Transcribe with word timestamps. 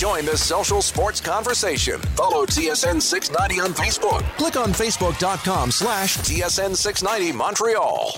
Join 0.00 0.24
the 0.24 0.34
social 0.34 0.80
sports 0.80 1.20
conversation. 1.20 2.00
Follow 2.16 2.46
TSN 2.46 3.02
690 3.02 3.60
on 3.60 3.74
Facebook. 3.74 4.22
Click 4.38 4.56
on 4.56 4.72
Facebook.com 4.72 5.70
slash 5.70 6.16
TSN 6.16 6.74
690 6.74 7.36
Montreal. 7.36 8.14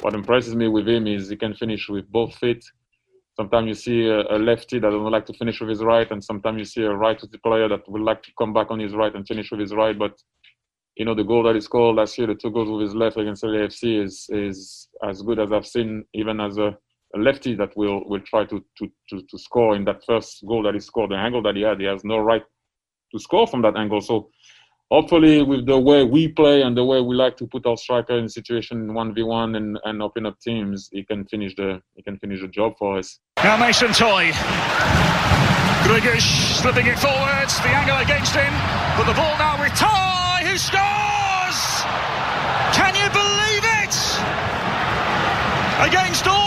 What 0.00 0.14
impresses 0.14 0.56
me 0.56 0.66
with 0.66 0.88
him 0.88 1.06
is 1.06 1.28
he 1.28 1.36
can 1.36 1.54
finish 1.54 1.88
with 1.88 2.10
both 2.10 2.34
feet. 2.34 2.64
Sometimes 3.36 3.68
you 3.68 3.74
see 3.74 4.08
a, 4.08 4.36
lefty 4.36 4.80
that 4.80 4.90
doesn't 4.90 5.12
like 5.12 5.26
to 5.26 5.32
finish 5.34 5.60
with 5.60 5.68
his 5.68 5.84
right, 5.84 6.10
and 6.10 6.24
sometimes 6.24 6.58
you 6.58 6.64
see 6.64 6.82
a 6.82 6.92
righty 6.92 7.28
player 7.44 7.68
that 7.68 7.88
would 7.88 8.02
like 8.02 8.24
to 8.24 8.32
come 8.36 8.52
back 8.52 8.72
on 8.72 8.80
his 8.80 8.92
right 8.92 9.14
and 9.14 9.24
finish 9.24 9.48
with 9.52 9.60
his 9.60 9.72
right. 9.72 9.96
But 9.96 10.20
you 10.96 11.04
know, 11.04 11.14
the 11.14 11.22
goal 11.22 11.44
that 11.44 11.54
he 11.54 11.60
scored 11.60 11.94
last 11.94 12.18
year, 12.18 12.26
the 12.26 12.34
two 12.34 12.50
goals 12.50 12.68
with 12.68 12.80
his 12.80 12.96
left 12.96 13.16
against 13.16 13.44
LAFC, 13.44 14.04
is 14.04 14.26
is 14.30 14.88
as 15.08 15.22
good 15.22 15.38
as 15.38 15.52
I've 15.52 15.68
seen, 15.68 16.04
even 16.14 16.40
as 16.40 16.58
a, 16.58 16.76
a 17.14 17.18
lefty 17.18 17.54
that 17.56 17.76
will 17.76 18.04
will 18.08 18.20
try 18.20 18.44
to, 18.44 18.64
to 18.78 18.90
to 19.10 19.22
to 19.30 19.38
score 19.38 19.76
in 19.76 19.84
that 19.84 20.02
first 20.04 20.44
goal 20.46 20.62
that 20.62 20.74
he 20.74 20.80
scored. 20.80 21.10
The 21.10 21.16
angle 21.16 21.42
that 21.42 21.56
he 21.56 21.62
had, 21.62 21.80
he 21.80 21.86
has 21.86 22.04
no 22.04 22.18
right 22.18 22.42
to 23.12 23.18
score 23.18 23.46
from 23.46 23.62
that 23.62 23.76
angle. 23.76 24.00
So 24.00 24.30
hopefully 24.90 25.42
with 25.42 25.66
the 25.66 25.78
way 25.78 26.04
we 26.04 26.28
play 26.28 26.62
and 26.62 26.76
the 26.76 26.84
way 26.84 27.00
we 27.00 27.14
like 27.14 27.36
to 27.38 27.46
put 27.46 27.66
our 27.66 27.76
striker 27.76 28.16
in 28.18 28.28
situation 28.28 28.94
one 28.94 29.14
v 29.14 29.22
one 29.22 29.56
and 29.56 29.78
and 29.84 30.02
open 30.02 30.26
up 30.26 30.38
teams, 30.40 30.88
he 30.92 31.04
can 31.04 31.24
finish 31.26 31.54
the 31.56 31.80
he 31.94 32.02
can 32.02 32.18
finish 32.18 32.40
the 32.40 32.48
job 32.48 32.74
for 32.78 32.98
us. 32.98 33.18
Now 33.42 33.56
Mason 33.56 33.92
Toye. 33.92 34.32
Gregus 35.84 36.22
slipping 36.60 36.86
it 36.86 36.98
forwards, 36.98 37.58
the 37.60 37.68
angle 37.68 37.98
against 37.98 38.34
him, 38.34 38.52
but 38.96 39.04
the 39.04 39.14
ball 39.14 39.36
now 39.36 39.60
with 39.60 39.74
Toye, 39.74 40.46
who 40.46 40.56
scores! 40.56 41.58
Can 42.72 42.94
you 42.94 43.08
believe 43.10 43.64
it? 43.82 43.94
Against 45.88 46.28
all 46.28 46.41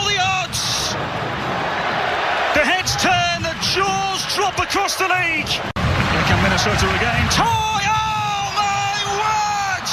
drop 4.45 4.59
across 4.59 4.95
the 4.95 5.05
league. 5.05 5.49
Here 5.49 6.26
come 6.30 6.44
Minnesota 6.44 6.86
again. 6.94 7.26
Toye! 7.34 7.90
Oh 7.90 8.45
my 8.53 8.97
word! 9.17 9.89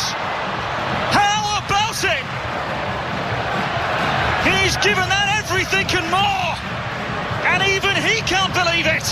How 1.16 1.56
about 1.64 1.96
it? 2.04 2.24
He's 4.44 4.76
given 4.84 5.08
that 5.08 5.40
everything 5.40 5.88
and 5.96 6.04
more. 6.12 6.52
And 7.48 7.62
even 7.64 7.96
he 7.96 8.20
can't 8.28 8.52
believe 8.52 8.84
it. 8.84 9.08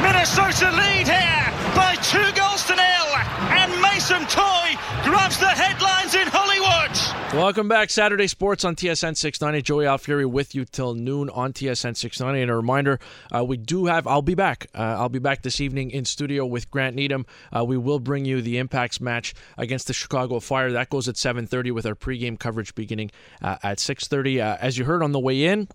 Minnesota 0.00 0.72
lead 0.72 1.06
here 1.06 1.63
by 1.74 1.94
two 1.96 2.32
goals 2.32 2.64
to 2.64 2.74
nil. 2.74 3.10
And 3.50 3.72
Mason 3.82 4.26
Toye 4.26 4.76
grabs 5.04 5.38
the 5.38 5.48
headlines 5.48 6.14
in 6.14 6.28
Hollywood. 6.28 6.90
Welcome 7.34 7.68
back, 7.68 7.90
Saturday 7.90 8.28
Sports 8.28 8.64
on 8.64 8.76
TSN 8.76 9.16
690. 9.16 9.62
Joey 9.62 9.86
Alfieri 9.86 10.24
with 10.24 10.54
you 10.54 10.64
till 10.64 10.94
noon 10.94 11.28
on 11.30 11.52
TSN 11.52 11.96
690. 11.96 12.42
And 12.42 12.50
a 12.50 12.54
reminder, 12.54 13.00
uh, 13.34 13.44
we 13.44 13.56
do 13.56 13.86
have, 13.86 14.06
I'll 14.06 14.22
be 14.22 14.34
back. 14.34 14.68
Uh, 14.74 14.82
I'll 14.82 15.08
be 15.08 15.18
back 15.18 15.42
this 15.42 15.60
evening 15.60 15.90
in 15.90 16.04
studio 16.04 16.46
with 16.46 16.70
Grant 16.70 16.94
Needham. 16.94 17.26
Uh, 17.54 17.64
we 17.64 17.76
will 17.76 17.98
bring 17.98 18.24
you 18.24 18.40
the 18.40 18.58
Impacts 18.58 19.00
match 19.00 19.34
against 19.58 19.88
the 19.88 19.92
Chicago 19.92 20.38
Fire. 20.38 20.70
That 20.70 20.90
goes 20.90 21.08
at 21.08 21.16
7.30 21.16 21.72
with 21.72 21.86
our 21.86 21.96
pregame 21.96 22.38
coverage 22.38 22.74
beginning 22.74 23.10
uh, 23.42 23.56
at 23.64 23.78
6.30. 23.78 24.40
Uh, 24.40 24.56
as 24.60 24.78
you 24.78 24.84
heard 24.84 25.02
on 25.02 25.10
the 25.10 25.20
way 25.20 25.44
in, 25.44 25.68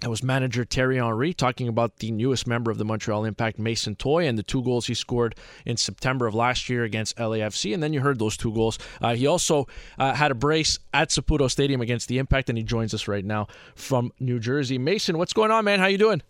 that 0.00 0.10
was 0.10 0.22
manager 0.22 0.64
Thierry 0.64 0.96
Henry 0.96 1.32
talking 1.32 1.68
about 1.68 1.96
the 1.98 2.10
newest 2.10 2.46
member 2.46 2.70
of 2.70 2.78
the 2.78 2.84
Montreal 2.84 3.24
Impact, 3.24 3.58
Mason 3.58 3.94
Toye, 3.94 4.26
and 4.26 4.38
the 4.38 4.42
two 4.42 4.62
goals 4.62 4.86
he 4.86 4.94
scored 4.94 5.34
in 5.64 5.76
September 5.76 6.26
of 6.26 6.34
last 6.34 6.68
year 6.68 6.84
against 6.84 7.16
LAFC. 7.16 7.72
And 7.74 7.82
then 7.82 7.92
you 7.92 8.00
heard 8.00 8.18
those 8.18 8.36
two 8.36 8.52
goals. 8.52 8.78
Uh, 9.00 9.14
he 9.14 9.26
also 9.26 9.66
uh, 9.98 10.14
had 10.14 10.30
a 10.30 10.34
brace 10.34 10.78
at 10.92 11.10
Saputo 11.10 11.50
Stadium 11.50 11.80
against 11.80 12.08
the 12.08 12.18
Impact, 12.18 12.48
and 12.48 12.58
he 12.58 12.64
joins 12.64 12.94
us 12.94 13.08
right 13.08 13.24
now 13.24 13.46
from 13.74 14.12
New 14.18 14.38
Jersey. 14.38 14.78
Mason, 14.78 15.18
what's 15.18 15.32
going 15.32 15.50
on, 15.50 15.64
man? 15.64 15.78
How 15.78 15.86
you 15.86 15.98
doing? 15.98 16.22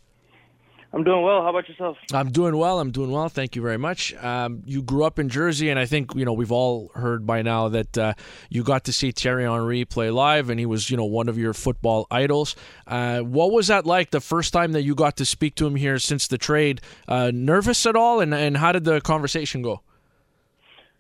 I'm 0.93 1.05
doing 1.05 1.23
well. 1.23 1.43
How 1.43 1.51
about 1.51 1.69
yourself? 1.69 1.97
I'm 2.13 2.33
doing 2.33 2.57
well. 2.57 2.81
I'm 2.81 2.91
doing 2.91 3.13
well. 3.13 3.29
Thank 3.29 3.55
you 3.55 3.63
very 3.63 3.77
much. 3.77 4.13
Um, 4.15 4.63
you 4.67 4.83
grew 4.83 5.05
up 5.05 5.21
in 5.21 5.29
Jersey, 5.29 5.71
and 5.71 5.79
I 5.79 5.87
think 5.87 6.15
you 6.17 6.25
know 6.25 6.33
we've 6.33 6.51
all 6.51 6.91
heard 6.97 7.25
by 7.25 7.43
now 7.43 7.69
that 7.69 7.97
uh, 7.97 8.15
you 8.49 8.65
got 8.65 8.85
to 8.85 8.93
see 8.93 9.13
Thierry 9.13 9.45
Henry 9.45 9.85
play 9.85 10.11
live, 10.11 10.51
and 10.51 10.59
he 10.59 10.67
was 10.67 10.91
you 10.91 10.97
know 10.97 11.05
one 11.05 11.29
of 11.29 11.39
your 11.39 11.55
football 11.55 12.09
idols. 12.11 12.57
Uh, 12.89 13.21
what 13.21 13.53
was 13.53 13.69
that 13.69 13.87
like 13.87 14.11
the 14.11 14.21
first 14.21 14.53
time 14.53 14.73
that 14.73 14.83
you 14.83 14.97
got 14.97 15.17
to 15.19 15.25
speak 15.25 15.55
to 15.57 15.67
him 15.67 15.77
here 15.77 15.99
since 16.01 16.27
the 16.27 16.39
trade? 16.39 16.81
Uh, 17.07 17.31
nervous 17.33 17.87
at 17.87 17.95
all, 17.95 18.19
and 18.19 18.35
and 18.35 18.57
how 18.57 18.73
did 18.73 18.83
the 18.83 19.01
conversation 19.01 19.63
go? 19.63 19.83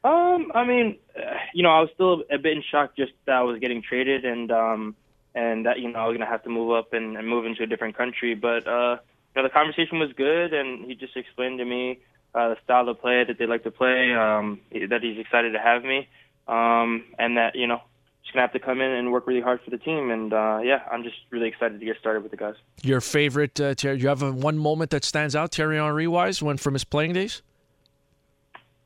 Um, 0.04 0.52
I 0.54 0.64
mean, 0.64 0.98
uh, 1.16 1.20
you 1.52 1.64
know, 1.64 1.70
I 1.70 1.80
was 1.80 1.90
still 1.94 2.22
a 2.30 2.38
bit 2.38 2.52
in 2.52 2.62
shock 2.70 2.96
just 2.96 3.12
that 3.26 3.34
I 3.34 3.42
was 3.42 3.58
getting 3.58 3.82
traded, 3.82 4.24
and 4.24 4.52
um, 4.52 4.94
and 5.34 5.66
that 5.66 5.80
you 5.80 5.90
know 5.90 5.98
I 5.98 6.06
was 6.06 6.16
gonna 6.16 6.30
have 6.30 6.44
to 6.44 6.48
move 6.48 6.70
up 6.70 6.92
and, 6.92 7.16
and 7.16 7.26
move 7.26 7.44
into 7.44 7.64
a 7.64 7.66
different 7.66 7.96
country, 7.96 8.36
but. 8.36 8.68
uh 8.68 8.98
you 9.34 9.42
know, 9.42 9.48
the 9.48 9.52
conversation 9.52 9.98
was 9.98 10.12
good, 10.16 10.52
and 10.52 10.84
he 10.84 10.94
just 10.94 11.16
explained 11.16 11.58
to 11.58 11.64
me 11.64 12.00
uh, 12.34 12.50
the 12.50 12.56
style 12.64 12.88
of 12.88 13.00
play 13.00 13.24
that 13.24 13.38
they 13.38 13.46
like 13.46 13.62
to 13.64 13.70
play, 13.70 14.12
um, 14.14 14.60
that 14.72 15.02
he's 15.02 15.18
excited 15.18 15.52
to 15.52 15.58
have 15.58 15.84
me, 15.84 16.08
um, 16.48 17.04
and 17.18 17.36
that 17.36 17.54
you 17.54 17.66
know 17.66 17.80
just 18.22 18.34
gonna 18.34 18.42
have 18.42 18.52
to 18.52 18.58
come 18.58 18.80
in 18.80 18.90
and 18.90 19.12
work 19.12 19.26
really 19.26 19.40
hard 19.40 19.60
for 19.62 19.70
the 19.70 19.78
team. 19.78 20.10
And 20.10 20.32
uh, 20.32 20.60
yeah, 20.62 20.82
I'm 20.90 21.02
just 21.02 21.16
really 21.30 21.48
excited 21.48 21.78
to 21.80 21.86
get 21.86 21.96
started 21.98 22.22
with 22.22 22.30
the 22.30 22.36
guys. 22.36 22.54
Your 22.82 23.00
favorite 23.00 23.60
uh, 23.60 23.74
Thierry? 23.74 23.96
Do 23.96 24.02
you 24.02 24.08
have 24.08 24.22
a, 24.22 24.32
one 24.32 24.58
moment 24.58 24.90
that 24.90 25.04
stands 25.04 25.36
out, 25.36 25.54
Thierry 25.54 25.76
Henry 25.76 26.06
wise, 26.06 26.42
when 26.42 26.56
from 26.56 26.74
his 26.74 26.84
playing 26.84 27.12
days? 27.12 27.42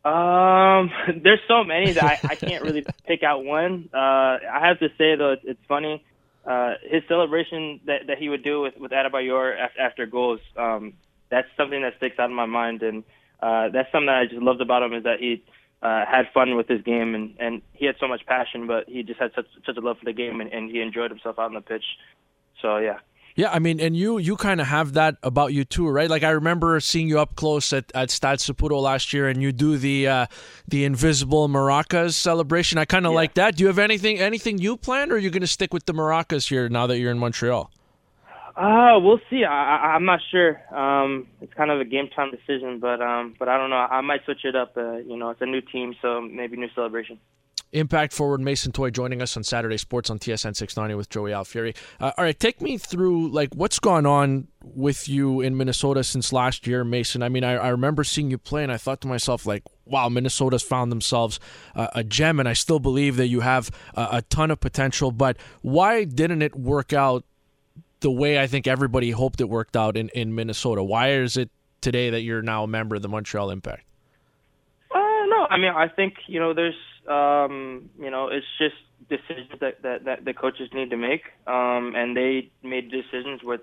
Um, 0.04 0.90
there's 1.22 1.40
so 1.48 1.64
many 1.64 1.92
that 1.92 2.04
I, 2.04 2.18
I 2.22 2.34
can't 2.34 2.62
really 2.62 2.84
pick 3.06 3.22
out 3.22 3.44
one. 3.44 3.88
Uh, 3.92 3.96
I 3.96 4.60
have 4.66 4.78
to 4.80 4.88
say 4.98 5.16
though, 5.16 5.32
it's, 5.32 5.42
it's 5.44 5.64
funny 5.66 6.04
uh, 6.46 6.74
his 6.82 7.02
celebration 7.08 7.80
that, 7.86 8.06
that 8.08 8.18
he 8.18 8.28
would 8.28 8.42
do 8.44 8.60
with 8.60 8.76
with 8.78 8.92
Adebayor 8.92 9.58
after, 9.58 9.80
after 9.80 10.06
goals, 10.06 10.40
um, 10.56 10.94
that's 11.30 11.48
something 11.56 11.82
that 11.82 11.94
sticks 11.96 12.18
out 12.18 12.30
in 12.30 12.36
my 12.36 12.46
mind, 12.46 12.82
and 12.82 13.04
uh, 13.40 13.68
that's 13.70 13.90
something 13.92 14.06
that 14.06 14.18
I 14.18 14.26
just 14.26 14.42
loved 14.42 14.60
about 14.60 14.82
him 14.82 14.92
is 14.94 15.04
that 15.04 15.20
he 15.20 15.42
uh, 15.82 16.04
had 16.06 16.26
fun 16.32 16.56
with 16.56 16.68
his 16.68 16.82
game, 16.82 17.14
and 17.14 17.34
and 17.38 17.62
he 17.72 17.86
had 17.86 17.96
so 17.98 18.08
much 18.08 18.26
passion, 18.26 18.66
but 18.66 18.88
he 18.88 19.02
just 19.02 19.20
had 19.20 19.32
such 19.34 19.46
such 19.66 19.76
a 19.76 19.80
love 19.80 19.98
for 19.98 20.04
the 20.04 20.12
game, 20.12 20.40
and, 20.40 20.52
and 20.52 20.70
he 20.70 20.80
enjoyed 20.80 21.10
himself 21.10 21.38
out 21.38 21.46
on 21.46 21.54
the 21.54 21.60
pitch. 21.60 21.84
So 22.60 22.78
yeah. 22.78 22.98
Yeah, 23.36 23.50
I 23.50 23.58
mean, 23.58 23.80
and 23.80 23.96
you 23.96 24.18
you 24.18 24.36
kind 24.36 24.60
of 24.60 24.68
have 24.68 24.92
that 24.92 25.16
about 25.24 25.52
you 25.52 25.64
too, 25.64 25.88
right? 25.88 26.08
Like 26.08 26.22
I 26.22 26.30
remember 26.30 26.78
seeing 26.78 27.08
you 27.08 27.18
up 27.18 27.34
close 27.34 27.72
at, 27.72 27.90
at 27.92 28.12
Stade 28.12 28.38
Saputo 28.38 28.80
last 28.80 29.12
year, 29.12 29.28
and 29.28 29.42
you 29.42 29.50
do 29.50 29.76
the 29.76 30.06
uh, 30.06 30.26
the 30.68 30.84
invisible 30.84 31.48
maracas 31.48 32.14
celebration. 32.14 32.78
I 32.78 32.84
kind 32.84 33.06
of 33.06 33.12
yeah. 33.12 33.16
like 33.16 33.34
that. 33.34 33.56
Do 33.56 33.64
you 33.64 33.66
have 33.66 33.80
anything 33.80 34.20
anything 34.20 34.58
you 34.58 34.76
planned, 34.76 35.10
or 35.10 35.16
are 35.16 35.18
you 35.18 35.30
going 35.30 35.40
to 35.40 35.48
stick 35.48 35.74
with 35.74 35.84
the 35.86 35.92
maracas 35.92 36.48
here 36.48 36.68
now 36.68 36.86
that 36.86 36.98
you're 36.98 37.10
in 37.10 37.18
Montreal? 37.18 37.72
Uh, 38.56 39.00
we'll 39.00 39.20
see. 39.28 39.44
I, 39.44 39.94
I'm 39.96 40.04
not 40.04 40.20
sure. 40.30 40.62
Um, 40.72 41.26
it's 41.40 41.52
kind 41.54 41.72
of 41.72 41.80
a 41.80 41.84
game 41.84 42.08
time 42.14 42.30
decision, 42.30 42.78
but 42.78 43.02
um, 43.02 43.34
but 43.36 43.48
I 43.48 43.58
don't 43.58 43.70
know. 43.70 43.76
I 43.76 44.00
might 44.00 44.24
switch 44.24 44.44
it 44.44 44.54
up. 44.54 44.76
Uh, 44.76 44.98
you 44.98 45.16
know, 45.16 45.30
it's 45.30 45.42
a 45.42 45.46
new 45.46 45.60
team, 45.60 45.96
so 46.00 46.20
maybe 46.20 46.56
new 46.56 46.70
celebration. 46.72 47.18
Impact 47.74 48.12
forward 48.12 48.40
Mason 48.40 48.70
Toye 48.70 48.90
joining 48.90 49.20
us 49.20 49.36
on 49.36 49.42
Saturday 49.42 49.76
Sports 49.76 50.08
on 50.08 50.20
TSN 50.20 50.54
690 50.54 50.94
with 50.94 51.10
Joey 51.10 51.32
Alfieri. 51.32 51.74
Uh, 51.98 52.12
all 52.16 52.24
right, 52.24 52.38
take 52.38 52.60
me 52.60 52.78
through 52.78 53.28
like 53.30 53.52
what's 53.52 53.80
gone 53.80 54.06
on 54.06 54.46
with 54.62 55.08
you 55.08 55.40
in 55.40 55.56
Minnesota 55.56 56.04
since 56.04 56.32
last 56.32 56.68
year, 56.68 56.84
Mason. 56.84 57.20
I 57.20 57.28
mean, 57.28 57.42
I, 57.42 57.54
I 57.54 57.68
remember 57.70 58.04
seeing 58.04 58.30
you 58.30 58.38
play, 58.38 58.62
and 58.62 58.70
I 58.70 58.76
thought 58.76 59.00
to 59.00 59.08
myself, 59.08 59.44
like, 59.44 59.64
wow, 59.86 60.08
Minnesota's 60.08 60.62
found 60.62 60.92
themselves 60.92 61.40
uh, 61.74 61.88
a 61.96 62.04
gem, 62.04 62.38
and 62.38 62.48
I 62.48 62.52
still 62.52 62.78
believe 62.78 63.16
that 63.16 63.26
you 63.26 63.40
have 63.40 63.72
a, 63.94 64.08
a 64.12 64.22
ton 64.22 64.52
of 64.52 64.60
potential. 64.60 65.10
But 65.10 65.36
why 65.62 66.04
didn't 66.04 66.42
it 66.42 66.54
work 66.54 66.92
out 66.92 67.24
the 68.00 68.10
way 68.10 68.38
I 68.38 68.46
think 68.46 68.68
everybody 68.68 69.10
hoped 69.10 69.40
it 69.40 69.48
worked 69.48 69.76
out 69.76 69.96
in, 69.96 70.10
in 70.10 70.32
Minnesota? 70.32 70.84
Why 70.84 71.10
is 71.10 71.36
it 71.36 71.50
today 71.80 72.10
that 72.10 72.20
you're 72.20 72.42
now 72.42 72.62
a 72.62 72.68
member 72.68 72.94
of 72.94 73.02
the 73.02 73.08
Montreal 73.08 73.50
Impact? 73.50 73.82
Uh, 74.94 74.98
no, 75.26 75.46
I 75.50 75.56
mean, 75.56 75.72
I 75.74 75.88
think 75.88 76.14
you 76.28 76.38
know, 76.38 76.54
there's 76.54 76.76
um, 77.08 77.90
you 77.98 78.10
know, 78.10 78.28
it's 78.28 78.46
just 78.58 78.74
decisions 79.08 79.50
that, 79.60 79.82
that, 79.82 80.04
that 80.04 80.24
the 80.24 80.32
coaches 80.32 80.68
need 80.72 80.90
to 80.90 80.96
make. 80.96 81.22
Um, 81.46 81.94
and 81.94 82.16
they 82.16 82.50
made 82.62 82.90
decisions 82.90 83.42
with, 83.42 83.60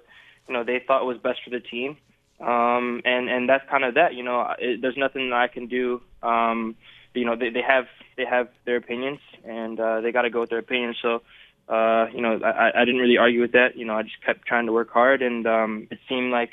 you 0.48 0.54
know, 0.54 0.64
they 0.64 0.82
thought 0.86 1.06
was 1.06 1.18
best 1.18 1.40
for 1.44 1.50
the 1.50 1.60
team. 1.60 1.98
Um, 2.40 3.02
and, 3.06 3.30
and 3.30 3.48
that's 3.48 3.68
kind 3.70 3.84
of 3.84 3.96
that, 3.96 4.16
you 4.16 4.24
know, 4.24 4.54
it, 4.58 4.82
there's 4.82 4.98
nothing 4.98 5.30
that 5.30 5.36
I 5.36 5.48
can 5.48 5.68
do. 5.68 6.02
Um, 6.24 6.76
you 7.14 7.26
know, 7.26 7.36
they, 7.36 7.50
they 7.50 7.62
have, 7.62 7.86
they 8.18 8.26
have 8.26 8.50
their 8.66 8.78
opinions 8.78 9.20
and, 9.44 9.80
uh, 9.80 10.02
they 10.02 10.12
got 10.12 10.24
to 10.24 10.30
go 10.30 10.42
with 10.42 10.50
their 10.50 10.60
opinions. 10.60 10.98
So, 11.02 11.22
uh, 11.70 12.08
you 12.14 12.22
know, 12.22 12.40
I, 12.44 12.82
I 12.82 12.86
didn't 12.86 13.02
really 13.02 13.18
argue 13.18 13.42
with 13.42 13.52
that. 13.52 13.76
You 13.76 13.86
know, 13.86 13.96
I 13.96 14.04
just 14.04 14.22
kept 14.26 14.48
trying 14.48 14.66
to 14.66 14.72
work 14.72 14.90
hard 14.92 15.22
and, 15.22 15.46
um, 15.46 15.88
it 15.92 16.00
seemed 16.10 16.32
like, 16.32 16.52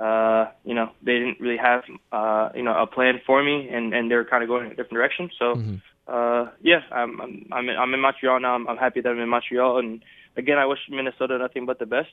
uh, 0.00 0.46
you 0.64 0.74
know, 0.74 0.90
they 1.02 1.14
didn't 1.14 1.40
really 1.40 1.56
have, 1.56 1.82
uh, 2.12 2.50
you 2.54 2.62
know, 2.62 2.76
a 2.76 2.86
plan 2.86 3.20
for 3.24 3.42
me 3.42 3.68
and, 3.68 3.94
and 3.94 4.10
they 4.10 4.16
were 4.16 4.24
kind 4.24 4.42
of 4.42 4.48
going 4.48 4.66
in 4.66 4.72
a 4.72 4.74
different 4.74 4.94
direction. 4.94 5.30
So, 5.38 5.54
mm-hmm 5.54 5.76
uh, 6.08 6.46
yeah, 6.62 6.80
I'm 6.90 7.20
I'm 7.20 7.46
I'm 7.52 7.68
in, 7.68 7.76
I'm 7.76 7.94
in 7.94 8.00
Montreal 8.00 8.40
now. 8.40 8.54
I'm, 8.54 8.66
I'm 8.68 8.76
happy 8.76 9.00
that 9.00 9.08
I'm 9.08 9.18
in 9.18 9.28
Montreal, 9.28 9.78
and 9.78 10.02
again, 10.36 10.58
I 10.58 10.66
wish 10.66 10.78
Minnesota 10.88 11.38
nothing 11.38 11.66
but 11.66 11.78
the 11.78 11.86
best 11.86 12.12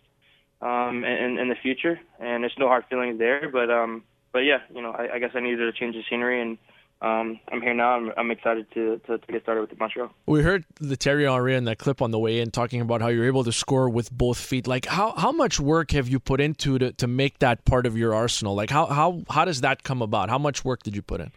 um, 0.61 1.03
in 1.03 1.37
in 1.39 1.49
the 1.49 1.55
future. 1.61 1.99
And 2.19 2.43
there's 2.43 2.55
no 2.59 2.67
hard 2.67 2.85
feelings 2.89 3.17
there, 3.17 3.49
but 3.51 3.71
um, 3.71 4.03
but 4.33 4.39
yeah, 4.39 4.59
you 4.73 4.81
know, 4.81 4.91
I, 4.91 5.15
I 5.15 5.19
guess 5.19 5.31
I 5.33 5.39
needed 5.39 5.57
to 5.57 5.71
change 5.71 5.95
the 5.95 6.03
scenery, 6.09 6.41
and 6.41 6.57
um, 7.01 7.39
I'm 7.51 7.61
here 7.61 7.73
now. 7.73 7.91
I'm, 7.91 8.11
I'm 8.17 8.31
excited 8.31 8.67
to, 8.73 8.99
to, 9.05 9.17
to 9.17 9.31
get 9.31 9.43
started 9.43 9.69
with 9.69 9.79
Montreal. 9.79 10.09
We 10.25 10.41
heard 10.41 10.65
the 10.79 10.95
Thierry 10.95 11.25
Henry 11.25 11.55
in 11.55 11.65
that 11.65 11.77
clip 11.77 12.01
on 12.01 12.11
the 12.11 12.19
way 12.19 12.39
in 12.39 12.51
talking 12.51 12.81
about 12.81 13.01
how 13.01 13.09
you're 13.09 13.27
able 13.27 13.43
to 13.43 13.51
score 13.51 13.89
with 13.89 14.11
both 14.11 14.37
feet. 14.37 14.65
Like 14.65 14.85
how, 14.85 15.13
how 15.15 15.31
much 15.31 15.59
work 15.59 15.91
have 15.91 16.07
you 16.07 16.19
put 16.19 16.39
into 16.41 16.79
to, 16.79 16.93
to 16.93 17.07
make 17.07 17.39
that 17.39 17.63
part 17.65 17.85
of 17.85 17.97
your 17.97 18.13
arsenal? 18.13 18.55
Like 18.55 18.69
how, 18.69 18.85
how 18.87 19.23
how 19.29 19.45
does 19.45 19.61
that 19.61 19.83
come 19.83 20.01
about? 20.01 20.29
How 20.29 20.37
much 20.37 20.63
work 20.65 20.83
did 20.83 20.95
you 20.95 21.01
put 21.01 21.21
in? 21.21 21.31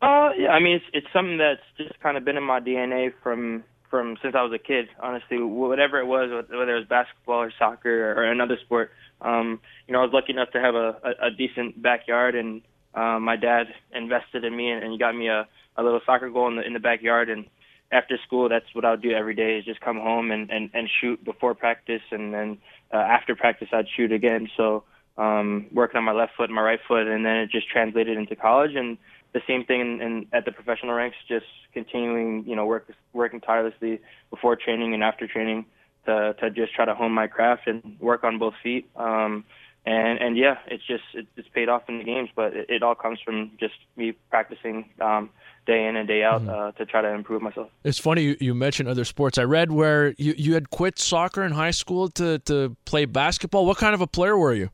Uh, 0.00 0.30
yeah, 0.38 0.50
I 0.50 0.60
mean 0.60 0.76
it's 0.76 0.84
it's 0.92 1.06
something 1.12 1.38
that's 1.38 1.62
just 1.76 1.98
kind 2.00 2.16
of 2.16 2.24
been 2.24 2.36
in 2.36 2.44
my 2.44 2.60
DNA 2.60 3.12
from 3.22 3.64
from 3.90 4.16
since 4.22 4.34
I 4.36 4.42
was 4.42 4.52
a 4.52 4.58
kid. 4.58 4.88
Honestly, 5.02 5.38
whatever 5.42 5.98
it 5.98 6.06
was, 6.06 6.30
whether 6.30 6.76
it 6.76 6.78
was 6.78 6.88
basketball 6.88 7.42
or 7.42 7.52
soccer 7.58 8.12
or 8.12 8.24
another 8.24 8.58
sport, 8.64 8.90
um, 9.20 9.60
you 9.86 9.92
know, 9.92 10.00
I 10.00 10.04
was 10.04 10.12
lucky 10.12 10.32
enough 10.32 10.50
to 10.52 10.60
have 10.60 10.74
a, 10.74 10.96
a, 11.02 11.26
a 11.26 11.30
decent 11.30 11.80
backyard, 11.82 12.36
and 12.36 12.62
um, 12.94 13.24
my 13.24 13.36
dad 13.36 13.66
invested 13.92 14.44
in 14.44 14.56
me 14.56 14.70
and, 14.70 14.84
and 14.84 14.98
got 14.98 15.16
me 15.16 15.28
a, 15.28 15.48
a 15.76 15.82
little 15.82 16.00
soccer 16.06 16.30
goal 16.30 16.48
in 16.48 16.56
the 16.56 16.62
in 16.66 16.74
the 16.74 16.80
backyard. 16.80 17.28
And 17.28 17.46
after 17.90 18.18
school, 18.24 18.48
that's 18.48 18.72
what 18.74 18.84
I 18.84 18.92
would 18.92 19.02
do 19.02 19.10
every 19.10 19.34
day: 19.34 19.58
is 19.58 19.64
just 19.64 19.80
come 19.80 19.98
home 19.98 20.30
and 20.30 20.48
and, 20.50 20.70
and 20.74 20.88
shoot 21.00 21.24
before 21.24 21.54
practice, 21.54 22.02
and 22.12 22.32
then 22.32 22.58
uh, 22.92 22.98
after 22.98 23.34
practice, 23.34 23.68
I'd 23.72 23.88
shoot 23.96 24.12
again. 24.12 24.48
So 24.56 24.84
um, 25.16 25.66
working 25.72 25.98
on 25.98 26.04
my 26.04 26.12
left 26.12 26.32
foot 26.36 26.44
and 26.44 26.54
my 26.54 26.62
right 26.62 26.80
foot, 26.86 27.08
and 27.08 27.26
then 27.26 27.36
it 27.36 27.50
just 27.50 27.68
translated 27.68 28.16
into 28.16 28.36
college 28.36 28.76
and 28.76 28.96
the 29.32 29.40
same 29.46 29.64
thing 29.64 29.80
in, 29.80 30.00
in, 30.00 30.26
at 30.32 30.44
the 30.44 30.52
professional 30.52 30.94
ranks, 30.94 31.16
just 31.28 31.46
continuing, 31.72 32.44
you 32.46 32.56
know, 32.56 32.66
work, 32.66 32.90
working 33.12 33.40
tirelessly 33.40 34.00
before 34.30 34.56
training 34.56 34.94
and 34.94 35.02
after 35.02 35.26
training 35.26 35.66
to, 36.06 36.34
to 36.40 36.50
just 36.50 36.74
try 36.74 36.84
to 36.84 36.94
hone 36.94 37.12
my 37.12 37.26
craft 37.26 37.66
and 37.66 37.96
work 38.00 38.24
on 38.24 38.38
both 38.38 38.54
feet. 38.62 38.88
Um, 38.96 39.44
and, 39.84 40.18
and 40.18 40.36
yeah, 40.36 40.56
it's 40.66 40.86
just, 40.86 41.04
it, 41.14 41.26
it's 41.36 41.48
paid 41.48 41.68
off 41.68 41.82
in 41.88 41.98
the 41.98 42.04
games, 42.04 42.30
but 42.34 42.54
it, 42.54 42.70
it 42.70 42.82
all 42.82 42.94
comes 42.94 43.20
from 43.24 43.52
just 43.58 43.74
me 43.96 44.12
practicing, 44.30 44.90
um, 45.00 45.30
day 45.66 45.86
in 45.86 45.96
and 45.96 46.08
day 46.08 46.24
out 46.24 46.40
mm-hmm. 46.40 46.48
uh, 46.48 46.72
to 46.72 46.86
try 46.86 47.02
to 47.02 47.08
improve 47.08 47.42
myself. 47.42 47.68
It's 47.84 47.98
funny 47.98 48.22
you, 48.22 48.36
you 48.40 48.54
mentioned 48.54 48.88
other 48.88 49.04
sports. 49.04 49.36
I 49.36 49.42
read 49.42 49.70
where 49.70 50.14
you, 50.16 50.34
you 50.38 50.54
had 50.54 50.70
quit 50.70 50.98
soccer 50.98 51.42
in 51.42 51.52
high 51.52 51.72
school 51.72 52.08
to, 52.12 52.38
to 52.40 52.74
play 52.86 53.04
basketball. 53.04 53.66
What 53.66 53.76
kind 53.76 53.94
of 53.94 54.00
a 54.00 54.06
player 54.06 54.36
were 54.36 54.54
you? 54.54 54.70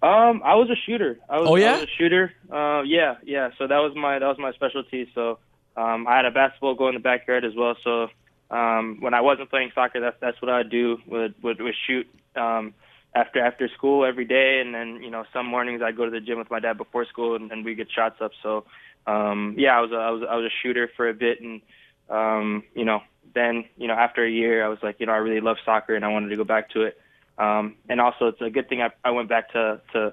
Um, 0.00 0.42
I 0.44 0.54
was 0.54 0.70
a 0.70 0.76
shooter. 0.86 1.18
I 1.28 1.38
was, 1.38 1.48
oh 1.50 1.56
yeah, 1.56 1.70
I 1.70 1.80
was 1.80 1.82
a 1.82 1.96
shooter. 1.98 2.32
Uh, 2.52 2.82
yeah, 2.82 3.16
yeah. 3.24 3.50
So 3.58 3.66
that 3.66 3.78
was 3.78 3.92
my 3.96 4.18
that 4.18 4.26
was 4.26 4.38
my 4.38 4.52
specialty. 4.52 5.10
So 5.14 5.38
um, 5.76 6.06
I 6.06 6.16
had 6.16 6.24
a 6.24 6.30
basketball 6.30 6.74
goal 6.74 6.88
in 6.88 6.94
the 6.94 7.00
backyard 7.00 7.44
as 7.44 7.54
well. 7.56 7.74
So 7.82 8.08
um, 8.50 8.98
when 9.00 9.12
I 9.12 9.20
wasn't 9.20 9.50
playing 9.50 9.72
soccer, 9.74 10.00
that's 10.00 10.16
that's 10.20 10.40
what 10.40 10.50
I'd 10.50 10.70
do. 10.70 10.98
Would 11.06 11.34
would, 11.42 11.60
would 11.60 11.74
shoot 11.86 12.06
um, 12.36 12.74
after 13.14 13.40
after 13.40 13.68
school 13.76 14.04
every 14.04 14.24
day, 14.24 14.60
and 14.64 14.72
then 14.72 15.02
you 15.02 15.10
know 15.10 15.24
some 15.32 15.46
mornings 15.46 15.82
I'd 15.82 15.96
go 15.96 16.04
to 16.04 16.10
the 16.10 16.20
gym 16.20 16.38
with 16.38 16.50
my 16.50 16.60
dad 16.60 16.78
before 16.78 17.04
school, 17.06 17.34
and, 17.34 17.50
and 17.50 17.64
we 17.64 17.74
get 17.74 17.90
shots 17.90 18.20
up. 18.20 18.30
So 18.42 18.64
um, 19.08 19.56
yeah, 19.58 19.76
I 19.76 19.80
was 19.80 19.90
a, 19.90 19.96
I 19.96 20.10
was 20.10 20.22
I 20.30 20.36
was 20.36 20.44
a 20.46 20.54
shooter 20.62 20.88
for 20.96 21.08
a 21.08 21.14
bit, 21.14 21.40
and 21.40 21.60
um, 22.08 22.62
you 22.74 22.84
know 22.84 23.02
then 23.34 23.64
you 23.76 23.88
know 23.88 23.94
after 23.94 24.24
a 24.24 24.30
year 24.30 24.64
I 24.64 24.68
was 24.68 24.78
like 24.82 25.00
you 25.00 25.06
know 25.06 25.12
I 25.12 25.16
really 25.16 25.40
love 25.40 25.56
soccer 25.64 25.94
and 25.94 26.04
I 26.04 26.08
wanted 26.08 26.28
to 26.28 26.36
go 26.36 26.44
back 26.44 26.70
to 26.70 26.82
it. 26.82 26.98
Um, 27.38 27.76
and 27.88 28.00
also, 28.00 28.28
it's 28.28 28.40
a 28.40 28.50
good 28.50 28.68
thing 28.68 28.82
I, 28.82 28.90
I 29.04 29.10
went 29.10 29.28
back 29.28 29.52
to 29.52 29.80
to 29.92 30.12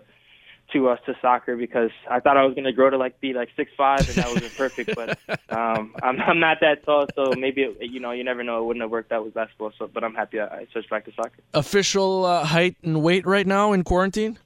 to 0.73 0.89
us 0.89 0.99
uh, 1.03 1.11
to 1.11 1.17
soccer 1.21 1.55
because 1.55 1.91
I 2.09 2.19
thought 2.19 2.37
I 2.37 2.43
was 2.43 2.55
going 2.55 2.65
to 2.65 2.71
grow 2.71 2.89
to 2.89 2.97
like 2.97 3.19
be 3.19 3.33
like 3.33 3.49
six 3.55 3.71
five 3.77 4.07
and 4.07 4.17
that 4.17 4.27
wasn't 4.27 4.55
perfect. 4.55 4.95
But 4.95 5.19
um, 5.49 5.95
I'm 6.01 6.19
I'm 6.21 6.39
not 6.39 6.57
that 6.61 6.85
tall, 6.85 7.07
so 7.15 7.33
maybe 7.37 7.63
it, 7.63 7.77
you 7.91 7.99
know 7.99 8.11
you 8.11 8.23
never 8.23 8.43
know. 8.43 8.61
It 8.61 8.65
wouldn't 8.65 8.81
have 8.81 8.91
worked 8.91 9.11
out 9.11 9.25
with 9.25 9.33
basketball. 9.33 9.71
So, 9.77 9.87
but 9.87 10.03
I'm 10.03 10.15
happy 10.15 10.39
I, 10.39 10.45
I 10.45 10.67
switched 10.71 10.89
back 10.89 11.05
to 11.05 11.11
soccer. 11.13 11.41
Official 11.53 12.25
uh, 12.25 12.43
height 12.43 12.77
and 12.83 13.01
weight 13.01 13.25
right 13.25 13.47
now 13.47 13.73
in 13.73 13.83
quarantine. 13.83 14.37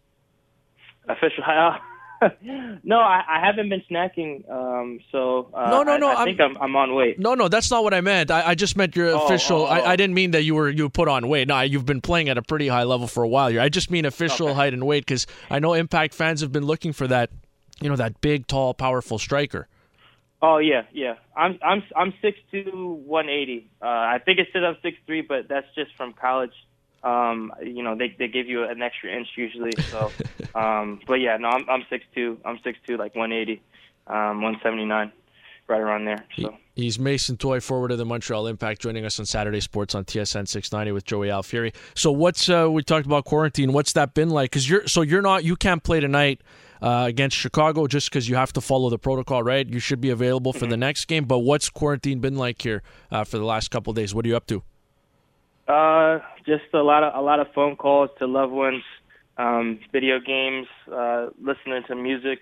Official 1.08 1.44
height. 1.46 1.82
no, 2.84 3.00
I, 3.00 3.24
I, 3.28 3.46
haven't 3.46 3.70
been 3.70 3.82
snacking. 3.90 4.50
Um, 4.50 5.00
so 5.12 5.50
uh, 5.54 5.70
no, 5.70 5.84
no, 5.84 5.98
no. 5.98 6.10
I, 6.10 6.22
I 6.22 6.26
think 6.26 6.40
I'm, 6.42 6.58
I'm, 6.58 6.76
on 6.76 6.94
weight. 6.94 7.20
No, 7.20 7.34
no, 7.34 7.48
that's 7.48 7.72
not 7.72 7.84
what 7.84 7.94
I 7.94 8.02
meant. 8.02 8.30
I, 8.30 8.50
I 8.50 8.56
just 8.56 8.76
meant 8.76 8.96
your 8.96 9.10
oh, 9.10 9.26
official. 9.26 9.62
Oh, 9.62 9.68
oh. 9.68 9.86
I, 9.86 9.96
didn't 9.96 10.14
mean 10.14 10.32
that 10.32 10.44
you 10.44 10.56
were 10.56 10.70
you 10.70 10.90
put 10.90 11.08
on 11.08 11.28
weight. 11.28 11.48
No, 11.48 11.62
you've 11.62 11.86
been 11.86 12.02
playing 12.02 12.30
at 12.30 12.38
a 12.38 12.42
pretty 12.42 12.68
high 12.68 12.84
level 12.84 13.08
for 13.08 13.24
a 13.24 13.28
while 13.28 13.50
here. 13.50 13.62
I 13.62 13.70
just 13.70 13.90
mean 13.90 14.06
official 14.06 14.48
okay. 14.48 14.56
height 14.56 14.74
and 14.74 14.86
weight 14.86 15.06
because 15.06 15.28
I 15.50 15.60
know 15.60 15.74
Impact 15.74 16.14
fans 16.14 16.42
have 16.42 16.52
been 16.52 16.66
looking 16.66 16.94
for 16.94 17.08
that. 17.08 17.30
You 17.82 17.90
know 17.90 17.96
that 17.96 18.20
big, 18.20 18.48
tall, 18.48 18.74
powerful 18.74 19.18
striker. 19.18 19.68
Oh 20.42 20.58
yeah, 20.58 20.84
yeah. 20.92 21.16
I'm 21.36 21.58
I'm 21.64 21.84
I'm 21.96 22.14
six 22.22 22.38
two, 22.52 23.02
one 23.06 23.30
eighty. 23.30 23.70
Uh, 23.82 23.88
I 23.88 24.20
think 24.24 24.40
it 24.40 24.48
said 24.52 24.64
I'm 24.64 24.78
six 24.82 24.98
three, 25.06 25.22
but 25.22 25.48
that's 25.48 25.68
just 25.76 25.96
from 25.96 26.14
college 26.14 26.54
um, 27.04 27.54
you 27.64 27.84
know, 27.84 27.96
they 27.96 28.16
they 28.18 28.28
give 28.28 28.48
you 28.48 28.64
an 28.64 28.82
extra 28.82 29.12
inch 29.12 29.28
usually. 29.36 29.72
So, 29.90 30.12
um, 30.56 31.00
but 31.08 31.16
yeah, 31.16 31.38
no, 31.38 31.50
I'm 31.50 31.70
I'm 31.70 31.86
six 31.90 32.06
two. 32.14 32.38
I'm 32.46 32.60
six 32.64 32.78
two, 32.88 32.98
like 32.98 33.16
180, 33.16 33.62
um, 34.08 34.42
179, 34.42 35.12
right 35.68 35.82
around 35.82 36.06
there. 36.06 36.26
So. 36.38 36.56
He's 36.76 36.98
Mason 36.98 37.36
Toye, 37.36 37.60
forward 37.60 37.92
of 37.92 37.98
the 37.98 38.06
Montreal 38.06 38.48
Impact, 38.48 38.82
joining 38.82 39.04
us 39.04 39.20
on 39.20 39.26
Saturday 39.26 39.60
Sports 39.60 39.96
on 39.96 40.06
TSN 40.06 40.48
690 40.48 40.94
with 40.94 41.04
Joey 41.04 41.28
Alfieri. 41.28 41.74
So, 41.94 42.12
what's 42.12 42.50
uh, 42.50 42.70
we 42.72 42.84
talked 42.84 43.06
about 43.06 43.26
quarantine? 43.26 43.74
What's 43.74 43.94
that 43.94 44.14
been 44.14 44.30
like? 44.30 44.52
Because 44.52 44.70
you're 44.70 44.88
so 44.88 45.02
you're 45.02 45.22
not 45.22 45.44
you 45.44 45.56
can't 45.56 45.84
play 45.84 46.00
tonight 46.00 46.42
uh, 46.82 47.06
against 47.08 47.36
Chicago 47.36 47.88
just 47.88 48.10
because 48.10 48.30
you 48.30 48.36
have 48.36 48.54
to 48.54 48.62
follow 48.62 48.90
the 48.90 48.98
protocol, 48.98 49.44
right? 49.44 49.68
You 49.68 49.80
should 49.80 50.02
be 50.02 50.10
available 50.10 50.54
for 50.54 50.60
mm-hmm. 50.60 50.70
the 50.70 50.78
next 50.78 51.06
game. 51.06 51.26
But 51.26 51.40
what's 51.40 51.70
quarantine 51.70 52.20
been 52.20 52.38
like 52.38 52.62
here 52.62 52.82
uh, 53.12 53.24
for 53.24 53.38
the 53.38 53.46
last 53.46 53.72
couple 53.72 53.94
days? 53.94 54.16
What 54.16 54.26
are 54.26 54.30
you 54.30 54.38
up 54.38 54.48
to? 54.48 54.64
Uh, 55.70 56.20
just 56.48 56.64
a 56.74 56.82
lot 56.82 57.04
of 57.04 57.14
a 57.14 57.22
lot 57.22 57.40
of 57.40 57.48
phone 57.54 57.76
calls 57.76 58.10
to 58.18 58.26
loved 58.26 58.52
ones, 58.52 58.82
um, 59.38 59.80
video 59.92 60.20
games, 60.20 60.66
uh, 60.92 61.28
listening 61.40 61.84
to 61.88 61.96
music, 61.96 62.40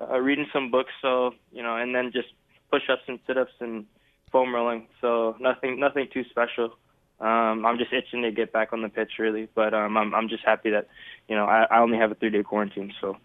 uh, 0.00 0.20
reading 0.20 0.46
some 0.52 0.70
books. 0.70 0.92
So 1.02 1.34
you 1.50 1.64
know, 1.64 1.76
and 1.76 1.92
then 1.92 2.12
just 2.12 2.28
push-ups 2.70 3.02
and 3.08 3.18
sit-ups 3.26 3.54
and 3.58 3.86
foam 4.30 4.54
rolling. 4.54 4.86
So 5.00 5.34
nothing 5.40 5.80
nothing 5.80 6.06
too 6.12 6.22
special. 6.30 6.76
Um, 7.18 7.66
I'm 7.66 7.76
just 7.76 7.92
itching 7.92 8.22
to 8.22 8.30
get 8.30 8.52
back 8.52 8.72
on 8.72 8.82
the 8.82 8.88
pitch, 8.88 9.18
really. 9.18 9.48
But 9.52 9.74
um, 9.74 9.96
I'm 9.96 10.14
I'm 10.14 10.28
just 10.28 10.44
happy 10.44 10.70
that 10.70 10.86
you 11.28 11.34
know 11.34 11.46
I, 11.46 11.64
I 11.64 11.80
only 11.80 11.98
have 11.98 12.12
a 12.12 12.14
three-day 12.14 12.44
quarantine, 12.44 12.92
so 13.00 13.16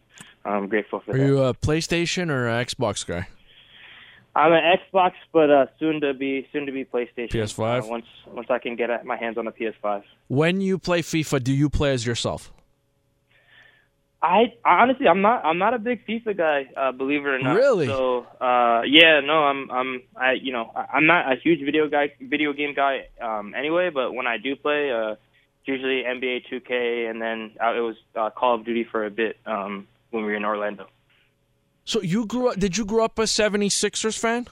I'm 0.44 0.68
grateful 0.70 1.02
for 1.02 1.12
Are 1.12 1.18
that. 1.18 1.24
Are 1.24 1.28
you 1.28 1.44
a 1.44 1.54
PlayStation 1.54 2.32
or 2.32 2.48
Xbox 2.48 3.06
guy? 3.06 3.28
I'm 4.36 4.52
an 4.52 4.62
Xbox, 4.62 5.14
but 5.32 5.50
uh, 5.50 5.68
soon 5.80 6.02
to 6.02 6.14
be 6.14 6.48
soon 6.52 6.66
to 6.66 6.72
be 6.72 6.84
PlayStation. 6.84 7.32
PS5. 7.32 7.84
Uh, 7.84 7.88
once 7.88 8.06
once 8.28 8.48
I 8.50 8.60
can 8.60 8.76
get 8.76 9.06
my 9.06 9.16
hands 9.16 9.38
on 9.38 9.48
a 9.48 9.52
PS5. 9.52 10.04
When 10.28 10.60
you 10.60 10.78
play 10.78 11.02
FIFA, 11.02 11.44
do 11.44 11.54
you 11.54 11.70
play 11.70 11.94
as 11.94 12.06
yourself? 12.06 12.52
I, 14.22 14.54
honestly, 14.66 15.08
I'm 15.08 15.22
not. 15.22 15.46
I'm 15.46 15.60
not 15.60 15.74
a 15.74 15.80
big 15.80 16.06
FIFA 16.08 16.38
guy. 16.38 16.68
Uh, 16.76 16.92
believe 16.92 17.22
it 17.22 17.30
or 17.30 17.40
not. 17.40 17.56
Really? 17.56 17.86
So, 17.86 18.26
uh, 18.42 18.82
yeah, 18.86 19.20
no, 19.20 19.44
I'm. 19.44 19.70
I'm. 19.70 20.02
I, 20.16 20.32
you 20.34 20.52
know, 20.52 20.72
I'm 20.76 21.06
not 21.06 21.32
a 21.32 21.36
huge 21.36 21.64
video 21.64 21.88
guy, 21.88 22.12
video 22.20 22.52
game 22.52 22.74
guy, 22.74 23.08
um, 23.22 23.54
anyway. 23.56 23.92
But 23.94 24.14
when 24.14 24.26
I 24.26 24.38
do 24.38 24.56
play, 24.56 24.92
uh, 24.92 25.12
it's 25.12 25.68
usually 25.68 26.04
NBA 26.04 26.46
2K, 26.52 27.10
and 27.10 27.22
then 27.22 27.52
uh, 27.64 27.76
it 27.76 27.82
was 27.82 27.96
uh, 28.16 28.32
Call 28.32 28.56
of 28.56 28.66
Duty 28.66 28.84
for 28.90 29.06
a 29.06 29.12
bit 29.12 29.38
um, 29.46 29.88
when 30.10 30.24
we 30.24 30.32
were 30.32 30.38
in 30.38 30.46
Orlando. 30.46 30.88
So 31.86 32.02
you 32.02 32.26
grew 32.26 32.50
up? 32.50 32.60
Did 32.60 32.78
you 32.78 32.86
grow 32.86 33.06
up 33.06 33.18
a 33.20 33.24
76ers 33.24 34.18
fan? 34.18 34.48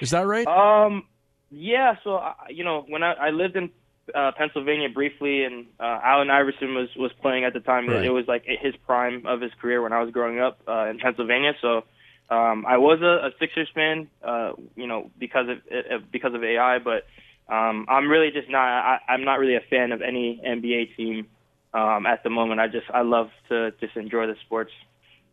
Is 0.00 0.10
that 0.10 0.26
right? 0.26 0.46
Um, 0.46 1.04
yeah. 1.50 1.94
So 2.02 2.16
uh, 2.16 2.34
you 2.48 2.64
know, 2.64 2.84
when 2.88 3.02
I, 3.02 3.12
I 3.12 3.30
lived 3.30 3.56
in 3.56 3.70
uh, 4.14 4.32
Pennsylvania 4.36 4.88
briefly, 4.88 5.44
and 5.44 5.66
uh, 5.78 6.00
Allen 6.02 6.30
Iverson 6.30 6.74
was 6.74 6.88
was 6.96 7.12
playing 7.22 7.44
at 7.44 7.52
the 7.52 7.60
time. 7.60 7.88
Right. 7.88 8.04
It 8.04 8.10
was 8.10 8.26
like 8.26 8.44
his 8.46 8.74
prime 8.86 9.26
of 9.26 9.40
his 9.40 9.52
career 9.60 9.80
when 9.80 9.92
I 9.92 10.02
was 10.02 10.12
growing 10.12 10.40
up 10.40 10.60
uh, 10.66 10.88
in 10.88 10.98
Pennsylvania. 10.98 11.52
So 11.60 11.84
um, 12.30 12.64
I 12.66 12.78
was 12.78 13.00
a, 13.00 13.28
a 13.28 13.30
Sixers 13.38 13.68
fan, 13.74 14.08
uh, 14.22 14.52
you 14.74 14.86
know, 14.86 15.10
because 15.18 15.48
of 15.48 15.58
uh, 15.70 15.98
because 16.10 16.34
of 16.34 16.42
AI. 16.42 16.78
But 16.78 17.06
um, 17.52 17.86
I'm 17.88 18.08
really 18.08 18.30
just 18.32 18.50
not. 18.50 18.66
I, 18.66 18.98
I'm 19.08 19.24
not 19.24 19.38
really 19.38 19.56
a 19.56 19.62
fan 19.70 19.92
of 19.92 20.02
any 20.02 20.40
NBA 20.44 20.96
team 20.96 21.28
um, 21.74 22.06
at 22.06 22.24
the 22.24 22.30
moment. 22.30 22.60
I 22.60 22.66
just 22.66 22.86
I 22.92 23.02
love 23.02 23.30
to 23.50 23.72
just 23.80 23.96
enjoy 23.96 24.26
the 24.26 24.36
sports 24.44 24.72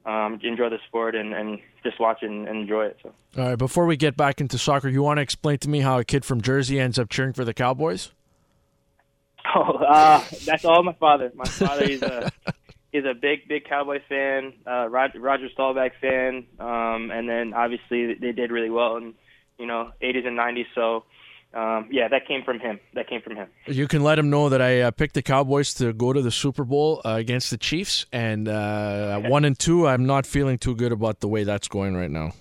um, 0.07 0.39
enjoy 0.41 0.69
the 0.69 0.79
sport 0.87 1.15
and, 1.15 1.33
and 1.33 1.59
just 1.83 1.99
watch 1.99 2.19
and, 2.21 2.47
and 2.47 2.61
enjoy 2.61 2.85
it. 2.85 2.97
So. 3.03 3.13
All 3.37 3.49
right, 3.49 3.57
before 3.57 3.85
we 3.85 3.97
get 3.97 4.15
back 4.15 4.39
into 4.39 4.57
soccer, 4.57 4.87
you 4.87 5.03
want 5.03 5.17
to 5.17 5.21
explain 5.21 5.57
to 5.59 5.69
me 5.69 5.81
how 5.81 5.99
a 5.99 6.05
kid 6.05 6.23
from 6.23 6.41
Jersey 6.41 6.79
ends 6.79 6.97
up 6.97 7.09
cheering 7.09 7.33
for 7.33 7.45
the 7.45 7.53
Cowboys? 7.53 8.11
Oh, 9.55 9.77
uh, 9.77 10.21
that's 10.45 10.65
all 10.65 10.83
my 10.83 10.91
father. 10.99 11.31
My 11.33 11.45
father 11.45 11.85
is 11.85 12.01
a 12.01 12.29
he's 12.91 13.05
a 13.05 13.13
big 13.13 13.47
big 13.47 13.63
Cowboy 13.63 14.01
fan, 14.09 14.51
uh, 14.69 14.89
Roger, 14.89 15.21
Roger 15.21 15.47
Staubach 15.53 15.93
fan, 16.01 16.45
um, 16.59 17.11
and 17.11 17.29
then 17.29 17.53
obviously 17.53 18.13
they 18.15 18.33
did 18.33 18.51
really 18.51 18.69
well 18.69 18.97
in 18.97 19.13
you 19.57 19.65
know 19.65 19.91
80s 20.01 20.27
and 20.27 20.37
90s. 20.37 20.65
So 20.75 21.05
um, 21.53 21.87
yeah, 21.91 22.07
that 22.09 22.27
came 22.27 22.43
from 22.43 22.59
him. 22.59 22.79
That 22.93 23.07
came 23.07 23.21
from 23.21 23.35
him. 23.35 23.47
You 23.65 23.87
can 23.87 24.03
let 24.03 24.19
him 24.19 24.29
know 24.29 24.49
that 24.49 24.61
I 24.61 24.81
uh, 24.81 24.91
picked 24.91 25.13
the 25.13 25.21
Cowboys 25.21 25.73
to 25.75 25.93
go 25.93 26.13
to 26.13 26.21
the 26.21 26.31
Super 26.31 26.63
Bowl 26.63 27.01
uh, 27.05 27.11
against 27.11 27.49
the 27.51 27.57
Chiefs, 27.57 28.05
and 28.11 28.47
uh, 28.47 29.19
one 29.21 29.45
and 29.45 29.57
two. 29.57 29.87
I'm 29.87 30.05
not 30.05 30.25
feeling 30.25 30.57
too 30.57 30.75
good 30.75 30.91
about 30.91 31.21
the 31.21 31.27
way 31.27 31.43
that's 31.43 31.67
going 31.67 31.95
right 31.95 32.11
now. 32.11 32.33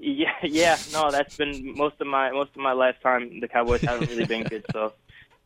Yeah, 0.00 0.32
yeah, 0.42 0.78
no, 0.92 1.10
that's 1.10 1.36
been 1.36 1.74
most 1.76 2.00
of 2.00 2.06
my 2.06 2.30
most 2.32 2.50
of 2.50 2.58
my 2.58 2.72
lifetime. 2.72 3.40
The 3.40 3.48
Cowboys 3.48 3.80
haven't 3.80 4.10
really 4.10 4.26
been 4.26 4.44
good, 4.44 4.64
so 4.72 4.92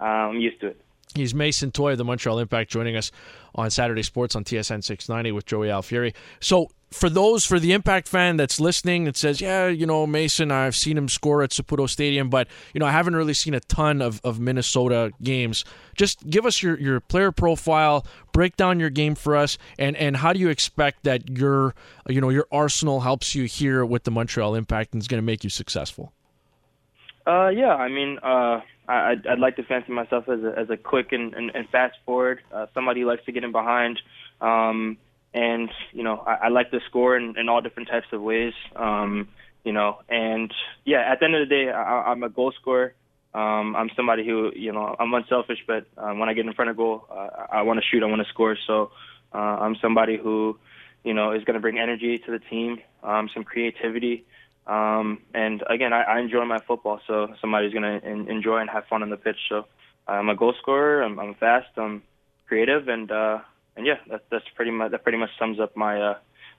uh, 0.00 0.04
I'm 0.04 0.40
used 0.40 0.60
to 0.60 0.68
it. 0.68 0.80
He's 1.14 1.34
Mason 1.34 1.70
Toye 1.70 1.92
of 1.92 1.98
the 1.98 2.04
Montreal 2.04 2.38
Impact 2.38 2.70
joining 2.70 2.96
us 2.96 3.12
on 3.54 3.70
Saturday 3.70 4.02
Sports 4.02 4.34
on 4.34 4.44
TSN 4.44 4.82
690 4.82 5.32
with 5.32 5.46
Joey 5.46 5.68
Alfieri. 5.68 6.12
So, 6.40 6.70
for 6.94 7.10
those, 7.10 7.44
for 7.44 7.58
the 7.58 7.72
Impact 7.72 8.06
fan 8.06 8.36
that's 8.36 8.60
listening 8.60 9.04
that 9.04 9.16
says, 9.16 9.40
yeah, 9.40 9.66
you 9.66 9.84
know, 9.84 10.06
Mason, 10.06 10.52
I've 10.52 10.76
seen 10.76 10.96
him 10.96 11.08
score 11.08 11.42
at 11.42 11.50
Saputo 11.50 11.88
Stadium, 11.88 12.30
but, 12.30 12.46
you 12.72 12.78
know, 12.78 12.86
I 12.86 12.92
haven't 12.92 13.16
really 13.16 13.34
seen 13.34 13.52
a 13.52 13.60
ton 13.60 14.00
of, 14.00 14.20
of 14.22 14.38
Minnesota 14.38 15.10
games. 15.20 15.64
Just 15.96 16.30
give 16.30 16.46
us 16.46 16.62
your, 16.62 16.78
your 16.78 17.00
player 17.00 17.32
profile, 17.32 18.06
break 18.32 18.56
down 18.56 18.78
your 18.78 18.90
game 18.90 19.16
for 19.16 19.34
us, 19.34 19.58
and, 19.76 19.96
and 19.96 20.16
how 20.16 20.32
do 20.32 20.38
you 20.38 20.48
expect 20.48 21.02
that 21.02 21.36
your, 21.36 21.74
you 22.08 22.20
know, 22.20 22.28
your 22.28 22.46
arsenal 22.52 23.00
helps 23.00 23.34
you 23.34 23.44
here 23.44 23.84
with 23.84 24.04
the 24.04 24.12
Montreal 24.12 24.54
Impact 24.54 24.92
and 24.94 25.02
is 25.02 25.08
going 25.08 25.18
to 25.18 25.26
make 25.26 25.42
you 25.42 25.50
successful? 25.50 26.12
Uh, 27.26 27.48
yeah, 27.48 27.74
I 27.74 27.88
mean, 27.88 28.18
uh, 28.22 28.60
I, 28.88 29.12
I'd, 29.12 29.26
I'd 29.26 29.38
like 29.38 29.56
to 29.56 29.62
fancy 29.64 29.92
myself 29.92 30.28
as 30.28 30.40
a, 30.42 30.58
as 30.58 30.70
a 30.70 30.76
quick 30.76 31.12
and, 31.12 31.34
and, 31.34 31.50
and 31.54 31.68
fast 31.68 31.96
forward, 32.04 32.40
uh, 32.52 32.66
somebody 32.74 33.00
who 33.00 33.06
likes 33.06 33.24
to 33.26 33.32
get 33.32 33.44
in 33.44 33.52
behind. 33.52 33.98
Um, 34.40 34.98
and, 35.32 35.70
you 35.92 36.02
know, 36.02 36.18
I, 36.26 36.46
I 36.46 36.48
like 36.48 36.70
to 36.70 36.80
score 36.88 37.16
in, 37.16 37.38
in 37.38 37.48
all 37.48 37.60
different 37.60 37.88
types 37.88 38.06
of 38.12 38.20
ways. 38.20 38.52
Um, 38.76 39.28
you 39.64 39.72
know, 39.72 39.98
and 40.08 40.52
yeah, 40.84 41.10
at 41.10 41.20
the 41.20 41.24
end 41.24 41.34
of 41.34 41.48
the 41.48 41.54
day, 41.54 41.70
I, 41.70 42.10
I'm 42.10 42.22
a 42.22 42.28
goal 42.28 42.52
scorer. 42.60 42.94
Um, 43.34 43.74
I'm 43.74 43.90
somebody 43.96 44.24
who, 44.24 44.52
you 44.54 44.72
know, 44.72 44.94
I'm 44.98 45.12
unselfish, 45.12 45.58
but 45.66 45.86
um, 45.96 46.20
when 46.20 46.28
I 46.28 46.34
get 46.34 46.46
in 46.46 46.52
front 46.52 46.70
of 46.70 46.76
goal, 46.76 47.04
uh, 47.10 47.28
I 47.50 47.62
want 47.62 47.80
to 47.80 47.84
shoot, 47.90 48.02
I 48.02 48.06
want 48.06 48.22
to 48.22 48.28
score. 48.28 48.56
So 48.66 48.92
uh, 49.34 49.38
I'm 49.38 49.74
somebody 49.82 50.16
who, 50.16 50.56
you 51.02 51.14
know, 51.14 51.32
is 51.32 51.42
going 51.44 51.54
to 51.54 51.60
bring 51.60 51.78
energy 51.78 52.18
to 52.18 52.30
the 52.30 52.38
team, 52.38 52.78
um, 53.02 53.28
some 53.34 53.42
creativity. 53.42 54.24
Um, 54.66 55.18
and 55.34 55.62
again, 55.68 55.92
I, 55.92 56.02
I 56.02 56.20
enjoy 56.20 56.44
my 56.44 56.58
football, 56.58 57.00
so 57.06 57.34
somebody's 57.40 57.72
going 57.72 58.00
to 58.00 58.06
enjoy 58.06 58.58
and 58.58 58.70
have 58.70 58.86
fun 58.86 59.02
on 59.02 59.10
the 59.10 59.16
pitch. 59.16 59.36
So 59.48 59.66
I'm 60.08 60.28
a 60.28 60.34
goal 60.34 60.54
scorer. 60.60 61.02
I'm, 61.02 61.18
I'm 61.18 61.34
fast. 61.34 61.68
I'm 61.76 62.02
creative, 62.46 62.88
and 62.88 63.10
uh, 63.10 63.38
and 63.76 63.86
yeah, 63.86 63.96
that, 64.08 64.24
that's 64.30 64.48
pretty 64.54 64.70
much 64.70 64.90
that 64.92 65.02
pretty 65.02 65.18
much 65.18 65.30
sums 65.38 65.60
up 65.60 65.76
my 65.76 66.00
uh, 66.00 66.14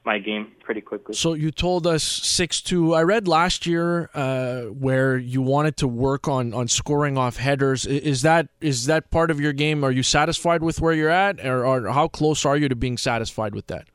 my 0.05 0.19
game 0.19 0.51
pretty 0.63 0.81
quickly. 0.81 1.15
So 1.15 1.33
you 1.33 1.51
told 1.51 1.87
us 1.87 2.03
six 2.03 2.61
two. 2.61 2.93
I 2.93 3.01
read 3.01 3.27
last 3.27 3.65
year 3.65 4.09
uh, 4.13 4.61
where 4.63 5.17
you 5.17 5.41
wanted 5.41 5.77
to 5.77 5.87
work 5.87 6.27
on 6.27 6.53
on 6.53 6.67
scoring 6.67 7.17
off 7.17 7.37
headers. 7.37 7.85
Is 7.85 8.21
that 8.21 8.49
is 8.61 8.85
that 8.85 9.09
part 9.09 9.31
of 9.31 9.39
your 9.39 9.53
game? 9.53 9.83
Are 9.83 9.91
you 9.91 10.03
satisfied 10.03 10.61
with 10.61 10.79
where 10.79 10.93
you're 10.93 11.09
at, 11.09 11.43
or, 11.43 11.65
or 11.65 11.87
how 11.89 12.07
close 12.07 12.45
are 12.45 12.57
you 12.57 12.69
to 12.69 12.75
being 12.75 12.97
satisfied 12.97 13.55
with 13.55 13.67
that? 13.67 13.87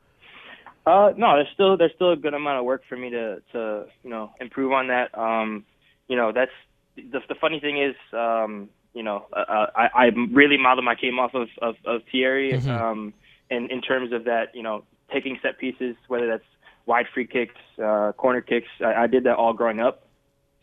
Uh, 0.85 1.11
no, 1.15 1.35
there's 1.35 1.47
still 1.53 1.77
there's 1.77 1.91
still 1.95 2.11
a 2.11 2.15
good 2.15 2.33
amount 2.33 2.59
of 2.59 2.65
work 2.65 2.81
for 2.89 2.97
me 2.97 3.09
to 3.11 3.41
to 3.51 3.85
you 4.03 4.09
know 4.09 4.31
improve 4.39 4.71
on 4.71 4.87
that. 4.87 5.15
Um, 5.17 5.65
you 6.07 6.15
know 6.15 6.31
that's 6.31 6.51
the 6.95 7.19
the 7.27 7.35
funny 7.39 7.59
thing 7.59 7.81
is 7.81 7.95
um, 8.13 8.69
you 8.93 9.03
know 9.03 9.25
uh, 9.31 9.39
uh 9.39 9.67
I 9.75 9.89
I 9.93 10.05
really 10.31 10.57
modeled 10.57 10.85
my 10.85 10.95
game 10.95 11.19
off 11.19 11.35
of 11.35 11.49
of, 11.61 11.75
of 11.85 12.01
Thierry 12.11 12.53
mm-hmm. 12.53 12.69
um, 12.69 13.13
in 13.49 13.69
in 13.69 13.81
terms 13.81 14.11
of 14.11 14.23
that 14.25 14.55
you 14.55 14.63
know 14.63 14.83
taking 15.13 15.37
set 15.43 15.59
pieces 15.59 15.95
whether 16.07 16.27
that's 16.27 16.43
wide 16.85 17.05
free 17.13 17.27
kicks, 17.27 17.55
uh, 17.83 18.11
corner 18.17 18.41
kicks. 18.41 18.67
I, 18.83 19.03
I 19.03 19.07
did 19.07 19.23
that 19.25 19.35
all 19.35 19.53
growing 19.53 19.79
up, 19.79 20.07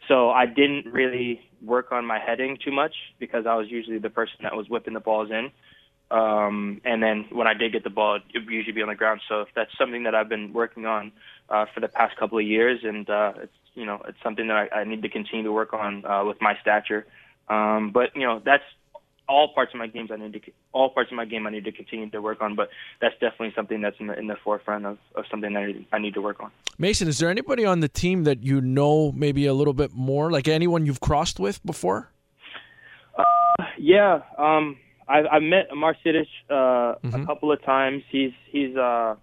so 0.08 0.30
I 0.30 0.46
didn't 0.46 0.86
really 0.86 1.40
work 1.62 1.92
on 1.92 2.04
my 2.04 2.18
heading 2.18 2.58
too 2.62 2.72
much 2.72 2.94
because 3.18 3.46
I 3.46 3.54
was 3.54 3.70
usually 3.70 3.98
the 3.98 4.10
person 4.10 4.36
that 4.42 4.56
was 4.56 4.68
whipping 4.68 4.94
the 4.94 5.00
balls 5.00 5.30
in. 5.30 5.50
Um, 6.10 6.80
and 6.84 7.02
then 7.02 7.26
when 7.30 7.46
I 7.46 7.54
did 7.54 7.72
get 7.72 7.84
the 7.84 7.90
ball, 7.90 8.16
it 8.16 8.38
would 8.38 8.48
usually 8.48 8.72
be 8.72 8.82
on 8.82 8.88
the 8.88 8.94
ground. 8.94 9.20
So 9.28 9.44
that's 9.54 9.70
something 9.78 10.04
that 10.04 10.14
I've 10.14 10.28
been 10.28 10.52
working 10.52 10.86
on 10.86 11.12
uh, 11.50 11.66
for 11.72 11.80
the 11.80 11.88
past 11.88 12.16
couple 12.16 12.38
of 12.38 12.44
years, 12.44 12.80
and 12.82 13.08
uh, 13.08 13.32
it's 13.42 13.52
you 13.74 13.84
know 13.84 14.02
it's 14.08 14.18
something 14.22 14.48
that 14.48 14.56
I, 14.72 14.80
I 14.80 14.84
need 14.84 15.02
to 15.02 15.08
continue 15.08 15.44
to 15.44 15.52
work 15.52 15.72
on 15.72 16.04
uh, 16.04 16.24
with 16.24 16.40
my 16.40 16.54
stature. 16.60 17.06
Um, 17.48 17.90
but 17.92 18.14
you 18.14 18.26
know 18.26 18.40
that's 18.44 18.64
all 19.28 19.52
parts 19.54 19.74
of 19.74 19.78
my 19.78 19.86
games 19.86 20.10
I 20.10 20.16
need 20.16 20.32
to 20.32 20.40
all 20.72 20.88
parts 20.88 21.10
of 21.10 21.16
my 21.16 21.26
game 21.26 21.46
I 21.46 21.50
need 21.50 21.64
to 21.64 21.72
continue 21.72 22.08
to 22.10 22.22
work 22.22 22.40
on. 22.40 22.54
But 22.54 22.70
that's 23.00 23.14
definitely 23.14 23.52
something 23.54 23.80
that's 23.80 23.96
in 24.00 24.06
the, 24.06 24.18
in 24.18 24.26
the 24.26 24.36
forefront 24.42 24.86
of, 24.86 24.98
of 25.14 25.24
something 25.30 25.52
that 25.52 25.60
I 25.60 25.66
need, 25.66 25.86
I 25.92 25.98
need 25.98 26.14
to 26.14 26.22
work 26.22 26.40
on. 26.40 26.50
Mason, 26.78 27.08
is 27.08 27.18
there 27.18 27.30
anybody 27.30 27.64
on 27.64 27.80
the 27.80 27.88
team 27.88 28.24
that 28.24 28.42
you 28.42 28.60
know 28.60 29.12
maybe 29.12 29.46
a 29.46 29.54
little 29.54 29.74
bit 29.74 29.92
more, 29.92 30.30
like 30.30 30.48
anyone 30.48 30.86
you've 30.86 31.00
crossed 31.00 31.38
with 31.38 31.64
before? 31.66 32.10
Uh, 33.18 33.24
yeah. 33.78 34.22
Um, 34.38 34.78
I've, 35.08 35.26
I've 35.30 35.42
met 35.42 35.68
Amar 35.72 35.96
Sejdic 36.04 36.26
uh, 36.50 36.54
mm-hmm. 36.54 37.22
a 37.22 37.26
couple 37.26 37.50
of 37.50 37.62
times. 37.62 38.02
He's 38.10 38.32
he's 38.50 38.76
uh, 38.76 39.16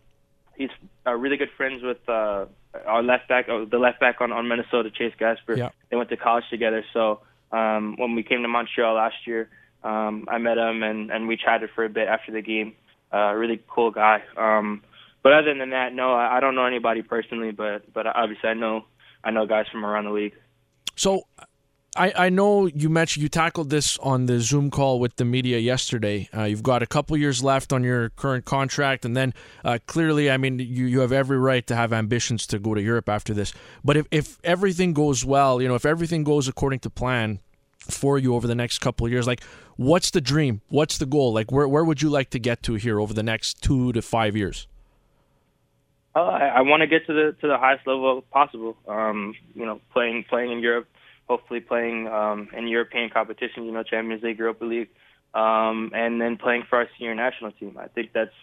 he's 0.58 0.70
uh, 1.06 1.14
really 1.14 1.38
good 1.38 1.52
friends 1.56 1.84
with 1.84 1.98
uh, 2.10 2.46
our 2.86 3.04
left 3.04 3.28
back, 3.28 3.48
uh, 3.50 3.66
the 3.66 3.78
left 3.78 4.00
back 4.00 4.22
on, 4.22 4.32
on 4.32 4.48
Minnesota, 4.48 4.90
Chase 4.90 5.14
Gasper. 5.18 5.58
Yeah. 5.58 5.70
They 5.90 5.98
went 5.98 6.10
to 6.10 6.18
college 6.18 6.46
together. 6.50 6.84
So 6.94 7.22
um, 7.52 7.96
when 7.98 8.16
we 8.16 8.24
came 8.24 8.42
to 8.42 8.48
Montreal 8.48 8.96
last 8.96 9.16
year, 9.26 9.50
um, 9.84 10.26
I 10.28 10.38
met 10.40 10.58
him 10.58 10.84
and, 10.84 11.12
and 11.12 11.28
we 11.28 11.38
chatted 11.38 11.70
for 11.76 11.86
a 11.86 11.90
bit 11.90 12.08
after 12.08 12.32
the 12.32 12.42
game. 12.42 12.74
Uh, 13.14 13.34
really 13.34 13.62
cool 13.68 13.92
guy. 13.92 14.24
Um, 14.36 14.82
but 15.22 15.34
other 15.34 15.54
than 15.54 15.70
that, 15.70 15.94
no, 15.94 16.14
I, 16.14 16.38
I 16.38 16.40
don't 16.40 16.56
know 16.56 16.66
anybody 16.66 17.02
personally. 17.02 17.52
But 17.52 17.94
but 17.94 18.08
obviously, 18.08 18.50
I 18.50 18.54
know 18.54 18.86
I 19.24 19.32
know 19.32 19.46
guys 19.46 19.68
from 19.72 19.86
around 19.86 20.06
the 20.06 20.12
league. 20.12 20.34
So 20.96 21.24
I, 21.96 22.26
I 22.26 22.30
know 22.30 22.66
you 22.66 22.90
mentioned 22.90 23.24
you 23.24 23.30
tackled 23.30 23.70
this 23.70 23.98
on 24.00 24.26
the 24.26 24.42
Zoom 24.42 24.70
call 24.70 25.00
with 25.00 25.16
the 25.16 25.24
media 25.24 25.60
yesterday. 25.60 26.28
Uh, 26.36 26.44
you've 26.44 26.64
got 26.64 26.84
a 26.84 26.86
couple 26.86 27.16
years 27.16 27.42
left 27.42 27.72
on 27.72 27.84
your 27.84 28.10
current 28.10 28.44
contract, 28.44 29.06
and 29.06 29.16
then 29.16 29.34
uh, 29.64 29.80
clearly, 29.88 30.30
I 30.30 30.36
mean, 30.36 30.60
you, 30.60 30.86
you 30.86 31.00
have 31.00 31.14
every 31.14 31.38
right 31.38 31.66
to 31.68 31.76
have 31.76 31.94
ambitions 31.94 32.46
to 32.48 32.60
go 32.60 32.74
to 32.74 32.82
Europe 32.82 33.08
after 33.08 33.34
this. 33.34 33.54
But 33.84 33.96
if, 33.96 34.08
if 34.12 34.40
everything 34.44 34.94
goes 34.94 35.24
well, 35.24 35.62
you 35.62 35.70
know, 35.70 35.76
if 35.76 35.86
everything 35.86 36.26
goes 36.26 36.50
according 36.50 36.80
to 36.80 36.90
plan 36.90 37.40
for 37.80 38.20
you 38.20 38.36
over 38.36 38.46
the 38.46 38.56
next 38.56 38.80
couple 38.80 39.08
years, 39.08 39.26
like 39.26 39.42
what's 39.78 40.12
the 40.12 40.22
dream? 40.22 40.62
What's 40.68 40.98
the 40.98 41.06
goal? 41.06 41.34
Like 41.34 41.52
where 41.52 41.68
where 41.68 41.86
would 41.86 42.02
you 42.02 42.10
like 42.10 42.30
to 42.32 42.40
get 42.40 42.62
to 42.64 42.74
here 42.74 43.00
over 43.00 43.14
the 43.14 43.24
next 43.24 43.62
two 43.62 43.94
to 43.94 44.02
five 44.02 44.36
years? 44.36 44.68
Uh, 46.16 46.24
I, 46.24 46.46
I 46.48 46.62
want 46.62 46.82
to 46.82 46.88
get 46.88 47.06
to 47.08 47.14
the 47.14 47.36
to 47.42 47.48
the 47.48 47.58
highest 47.58 47.86
level 47.88 48.22
possible. 48.32 48.76
Um, 48.88 49.36
you 49.54 49.66
know, 49.66 49.80
playing 49.94 50.26
playing 50.30 50.52
in 50.52 50.60
Europe 50.60 50.88
hopefully 51.28 51.60
playing 51.60 52.08
um, 52.08 52.50
in 52.56 52.68
European 52.68 53.10
competitions, 53.10 53.66
you 53.66 53.72
know, 53.72 53.84
Champions 53.84 54.24
League, 54.24 54.38
Europa 54.38 54.66
League, 54.66 54.90
um, 55.34 55.92
and 55.94 56.22
then 56.22 56.38
playing 56.38 56.64
for 56.70 56.78
our 56.78 56.88
senior 56.98 57.16
national 57.16 57.52
team. 57.52 57.78
I 57.80 57.88
think 57.88 58.12
that's 58.14 58.34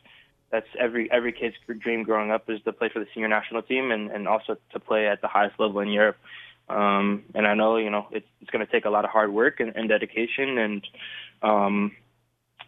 that's 0.50 0.66
every 0.78 1.10
every 1.10 1.32
kid's 1.32 1.56
dream 1.80 2.02
growing 2.02 2.30
up 2.30 2.48
is 2.48 2.60
to 2.64 2.72
play 2.72 2.90
for 2.92 2.98
the 2.98 3.06
senior 3.14 3.28
national 3.28 3.62
team 3.62 3.90
and, 3.90 4.10
and 4.10 4.28
also 4.28 4.56
to 4.72 4.80
play 4.80 5.08
at 5.08 5.20
the 5.22 5.28
highest 5.28 5.58
level 5.58 5.80
in 5.80 5.88
Europe. 5.88 6.16
Um, 6.68 7.24
and 7.34 7.46
I 7.46 7.54
know 7.54 7.76
you 7.76 7.90
know 7.90 8.06
it's 8.10 8.26
it's 8.40 8.50
going 8.50 8.64
to 8.64 8.70
take 8.70 8.84
a 8.84 8.90
lot 8.90 9.04
of 9.04 9.10
hard 9.10 9.32
work 9.32 9.60
and, 9.60 9.74
and 9.74 9.88
dedication 9.88 10.58
and 10.58 10.86
um, 11.42 11.92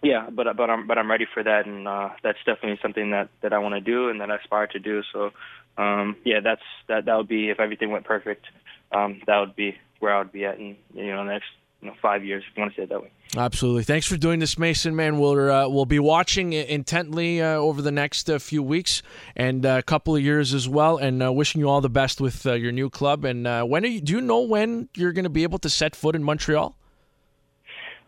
yeah, 0.02 0.28
but 0.30 0.56
but 0.56 0.68
I'm 0.68 0.87
but 0.87 0.99
I'm 0.99 1.11
ready 1.11 1.26
for 1.33 1.42
that, 1.42 1.66
and 1.66 1.88
uh, 1.88 2.11
that's 2.23 2.38
definitely 2.44 2.78
something 2.83 3.11
that 3.12 3.30
that 3.42 3.52
I 3.52 3.59
want 3.59 3.75
to 3.75 3.80
do 3.80 4.11
and 4.11 4.21
that 4.21 4.30
I 4.30 4.37
aspire 4.37 4.66
to 4.68 4.78
do. 4.78 5.02
So 5.12 5.30
um, 5.78 6.16
yeah, 6.25 6.40
that's 6.40 6.62
that 6.88 7.06
that 7.06 7.16
would 7.16 7.28
be 7.28 7.49
if 7.49 7.59
everything 7.59 7.90
went 7.90 8.04
perfect. 8.04 8.44
Um, 8.92 9.23
that 9.26 9.38
would 9.38 9.56
be 9.56 9.76
where 10.01 10.15
I 10.15 10.19
would 10.19 10.33
be 10.33 10.45
at 10.45 10.59
in 10.59 10.77
you 10.95 11.13
know 11.13 11.25
the 11.25 11.33
next 11.33 11.49
you 11.85 11.91
know, 11.91 11.97
five 12.01 12.25
years, 12.25 12.43
if 12.51 12.57
you 12.57 12.63
want 12.63 12.75
to 12.75 12.81
say 12.81 12.85
it 12.85 12.89
that 12.89 13.03
way. 13.03 13.11
Absolutely. 13.37 13.83
Thanks 13.83 14.07
for 14.07 14.17
doing 14.17 14.39
this, 14.39 14.59
Mason. 14.59 14.97
Man, 14.97 15.19
we'll 15.19 15.51
uh, 15.51 15.69
we'll 15.69 15.85
be 15.85 15.99
watching 15.99 16.55
intently 16.55 17.43
uh, 17.43 17.57
over 17.57 17.83
the 17.83 17.93
next 17.93 18.31
uh, 18.31 18.39
few 18.39 18.63
weeks 18.63 19.03
and 19.37 19.67
a 19.67 19.83
couple 19.83 20.17
of 20.17 20.23
years 20.23 20.55
as 20.55 20.67
well. 20.67 20.97
And 20.97 21.23
uh, 21.23 21.31
wishing 21.31 21.61
you 21.61 21.69
all 21.69 21.83
the 21.83 21.91
best 21.91 22.23
with 22.23 22.47
uh, 22.47 22.55
your 22.55 22.73
new 22.73 22.89
club. 22.89 23.25
And 23.27 23.47
uh, 23.47 23.65
when 23.65 23.85
you, 23.85 24.01
do 24.01 24.15
you 24.15 24.21
know 24.23 24.41
when 24.41 24.89
you're 24.95 25.13
going 25.13 25.25
to 25.25 25.31
be 25.31 25.43
able 25.43 25.59
to 25.59 25.69
set 25.69 25.95
foot 25.95 26.17
in 26.17 26.25
Montreal? 26.25 26.75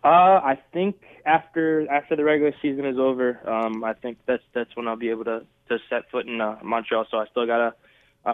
I 0.03 0.57
think 0.73 1.03
after 1.27 1.91
after 1.91 2.15
the 2.15 2.25
regular 2.25 2.55
season 2.63 2.87
is 2.87 2.97
over, 2.97 3.41
um, 3.47 3.85
I 3.85 3.93
think 3.93 4.19
that's 4.25 4.43
that's 4.55 4.75
when 4.77 4.89
I'll 4.89 4.97
be 4.97 5.11
able 5.11 5.25
to, 5.25 5.45
to 5.69 5.79
set 5.91 6.09
foot 6.11 6.27
in 6.27 6.39
Montreal. 6.63 7.07
So 7.11 7.19
I 7.19 7.27
still 7.27 7.47
got 7.47 7.61
a 7.61 7.75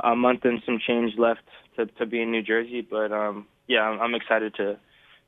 a 0.05 0.15
month 0.15 0.45
and 0.45 0.63
some 0.65 0.79
change 0.87 1.15
left 1.19 1.41
to 1.77 1.87
to 1.87 2.07
be 2.07 2.21
in 2.23 2.31
New 2.31 2.43
Jersey, 2.43 2.81
but 2.81 3.13
um, 3.13 3.47
yeah, 3.67 3.83
I'm, 3.83 4.01
I'm 4.01 4.15
excited 4.15 4.55
to 4.57 4.79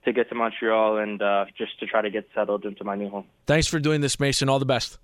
to 0.04 0.12
get 0.12 0.28
to 0.28 0.34
Montreal 0.34 0.98
and 0.98 1.20
uh, 1.22 1.46
just 1.56 1.78
to 1.80 1.86
try 1.86 2.02
to 2.02 2.10
get 2.10 2.28
settled 2.34 2.64
into 2.64 2.84
my 2.84 2.94
new 2.94 3.08
home. 3.08 3.24
Thanks 3.46 3.66
for 3.66 3.78
doing 3.78 4.00
this, 4.00 4.20
Mason. 4.20 4.48
All 4.48 4.58
the 4.58 4.66
best. 4.66 4.98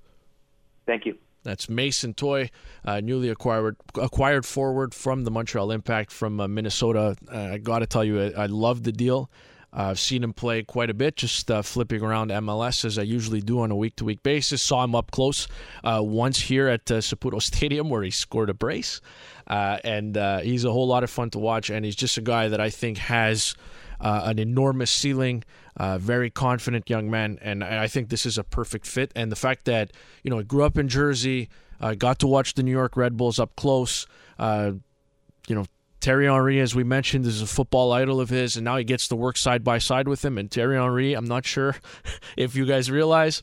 Thank 0.87 1.07
you. 1.07 1.17
That's 1.43 1.71
Mason 1.71 2.13
Toye, 2.13 2.51
uh, 2.85 3.01
newly 3.01 3.31
acquired 3.31 3.77
acquired 3.95 4.45
forward 4.45 4.95
from 4.95 5.25
the 5.25 5.31
Montreal 5.31 5.71
Impact 5.71 6.13
from 6.13 6.39
uh, 6.39 6.49
Minnesota. 6.49 7.17
Uh, 7.33 7.39
I 7.53 7.59
got 7.59 7.79
to 7.79 7.87
tell 7.87 8.05
you, 8.05 8.21
I, 8.23 8.43
I 8.43 8.47
love 8.47 8.83
the 8.83 8.93
deal. 8.93 9.31
I've 9.73 10.01
seen 10.01 10.25
him 10.25 10.33
play 10.33 10.63
quite 10.63 10.91
a 10.91 10.95
bit, 10.95 11.17
just 11.17 11.51
uh, 11.51 11.63
flipping 11.63 12.03
around 12.03 12.31
MLS 12.31 12.85
as 12.85 12.99
I 12.99 13.03
usually 13.03 13.41
do 13.41 13.61
on 13.61 13.71
a 13.71 13.77
week 13.77 13.97
to 13.97 14.05
week 14.05 14.23
basis. 14.23 14.61
Saw 14.61 14.83
him 14.83 14.95
up 14.95 15.13
close 15.13 15.47
uh, 15.85 16.01
once 16.03 16.41
here 16.41 16.67
at 16.69 16.91
uh, 16.91 16.95
Saputo 16.97 17.41
Stadium 17.43 17.89
where 17.89 18.03
he 18.03 18.11
scored 18.11 18.51
a 18.51 18.55
brace. 18.55 19.01
Uh, 19.47 19.79
and 19.85 20.17
uh, 20.17 20.39
he's 20.39 20.65
a 20.65 20.73
whole 20.73 20.87
lot 20.87 21.05
of 21.05 21.11
fun 21.11 21.31
to 21.31 21.39
watch. 21.39 21.71
And 21.71 21.85
he's 21.85 21.97
just 21.97 22.17
a 22.17 22.21
guy 22.21 22.49
that 22.49 22.61
I 22.61 22.71
think 22.71 22.99
has 22.99 23.55
uh, 24.01 24.23
an 24.25 24.39
enormous 24.39 24.91
ceiling, 24.91 25.45
very 25.79 26.31
confident 26.31 26.91
young 26.91 27.09
man. 27.11 27.39
And 27.41 27.63
I 27.63 27.87
think 27.87 28.09
this 28.09 28.27
is 28.27 28.39
a 28.39 28.45
perfect 28.45 28.87
fit. 28.87 29.13
And 29.15 29.31
the 29.31 29.37
fact 29.37 29.67
that, 29.67 29.93
you 30.25 30.31
know, 30.31 30.39
he 30.39 30.45
grew 30.45 30.65
up 30.65 30.79
in 30.79 30.89
Jersey, 30.89 31.49
I 31.81 31.95
got 31.95 32.19
to 32.21 32.27
watch 32.27 32.55
the 32.55 32.63
New 32.63 32.71
York 32.73 32.97
Red 32.97 33.17
Bulls 33.17 33.39
up 33.39 33.55
close, 33.57 34.07
you 34.39 35.55
know, 35.55 35.65
Thierry 36.01 36.27
Henry, 36.27 36.61
as 36.61 36.75
we 36.75 36.85
mentioned, 36.85 37.27
is 37.27 37.43
a 37.43 37.47
football 37.47 37.93
idol 37.93 38.21
of 38.21 38.31
his, 38.31 38.57
and 38.57 38.65
now 38.65 38.77
he 38.77 38.85
gets 38.85 39.09
to 39.09 39.17
work 39.17 39.37
side 39.37 39.63
by 39.63 39.79
side 39.79 40.09
with 40.09 40.25
him. 40.25 40.39
And 40.39 40.51
Thierry 40.51 40.77
Henry, 40.77 41.15
I'm 41.15 41.27
not 41.27 41.45
sure 41.45 41.77
if 42.37 42.57
you 42.57 42.65
guys 42.65 42.91
realize, 42.91 43.43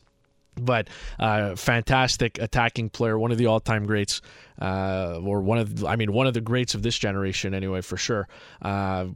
but 0.56 0.88
uh, 1.18 1.54
fantastic 1.54 2.38
attacking 2.38 2.90
player, 2.90 3.18
one 3.18 3.30
of 3.30 3.38
the 3.38 3.46
all-time 3.46 3.86
greats, 3.86 4.20
uh, 4.60 5.20
or 5.22 5.40
one 5.40 5.58
of, 5.58 5.84
I 5.84 5.96
mean, 5.96 6.12
one 6.12 6.26
of 6.26 6.34
the 6.34 6.40
greats 6.40 6.74
of 6.74 6.82
this 6.82 6.98
generation, 6.98 7.54
anyway, 7.54 7.80
for 7.80 7.96
sure. 7.96 8.28
Uh, 8.60 9.06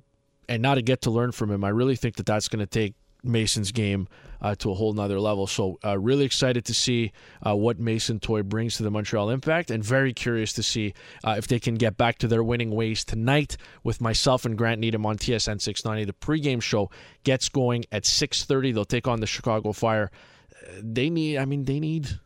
and 0.49 0.63
now 0.63 0.75
to 0.75 0.83
get 0.83 1.03
to 1.03 1.11
learn 1.11 1.33
from 1.33 1.51
him, 1.51 1.65
I 1.65 1.71
really 1.71 1.97
think 1.97 2.17
that 2.17 2.27
that's 2.27 2.49
going 2.49 2.61
to 2.61 2.67
take 2.67 2.95
Mason's 3.23 3.73
game 3.73 4.09
uh, 4.41 4.55
to 4.57 4.71
a 4.71 4.75
whole 4.75 4.93
nother 4.93 5.21
level. 5.21 5.47
So, 5.47 5.79
uh, 5.85 5.99
really 5.99 6.25
excited 6.25 6.65
to 6.65 6.75
see 6.75 7.13
uh, 7.47 7.55
what 7.55 7.79
Mason 7.79 8.19
Toye 8.19 8.43
brings 8.43 8.77
to 8.77 8.83
the 8.83 8.91
Montreal 8.91 9.31
Impact, 9.31 9.71
and 9.71 9.83
very 9.85 10.13
curious 10.13 10.53
to 10.55 10.63
see 10.63 10.95
uh, 11.25 11.37
if 11.39 11.47
they 11.47 11.61
can 11.61 11.77
get 11.77 11.97
back 11.97 12.19
to 12.19 12.29
their 12.29 12.43
winning 12.43 12.73
ways 12.73 13.05
tonight 13.05 13.57
with 13.85 14.01
myself 14.01 14.45
and 14.45 14.59
Grant 14.59 14.81
Needham 14.81 15.07
on 15.07 15.17
TSN 15.17 15.61
690. 15.61 16.05
The 16.05 16.13
pregame 16.13 16.61
show 16.61 16.91
gets 17.23 17.49
going 17.49 17.85
at 17.93 18.03
6:30. 18.03 18.75
They'll 18.75 18.85
take 18.85 19.07
on 19.07 19.21
the 19.21 19.27
Chicago 19.27 19.73
Fire. 19.73 20.11
Uh, 20.51 20.73
they 20.83 21.09
need, 21.09 21.39
I 21.39 21.45
mean, 21.45 21.65
they 21.65 21.79
need, 21.79 22.19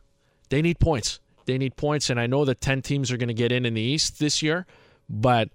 they 0.49 0.61
need 0.61 0.79
points. 0.79 1.19
They 1.45 1.57
need 1.57 1.77
points, 1.77 2.09
and 2.09 2.19
I 2.19 2.27
know 2.27 2.43
that 2.43 2.59
10 2.59 2.81
teams 2.81 3.09
are 3.09 3.17
going 3.17 3.29
to 3.29 3.33
get 3.33 3.53
in 3.53 3.65
in 3.65 3.73
the 3.73 3.81
East 3.81 4.19
this 4.19 4.41
year, 4.41 4.65
but 5.07 5.49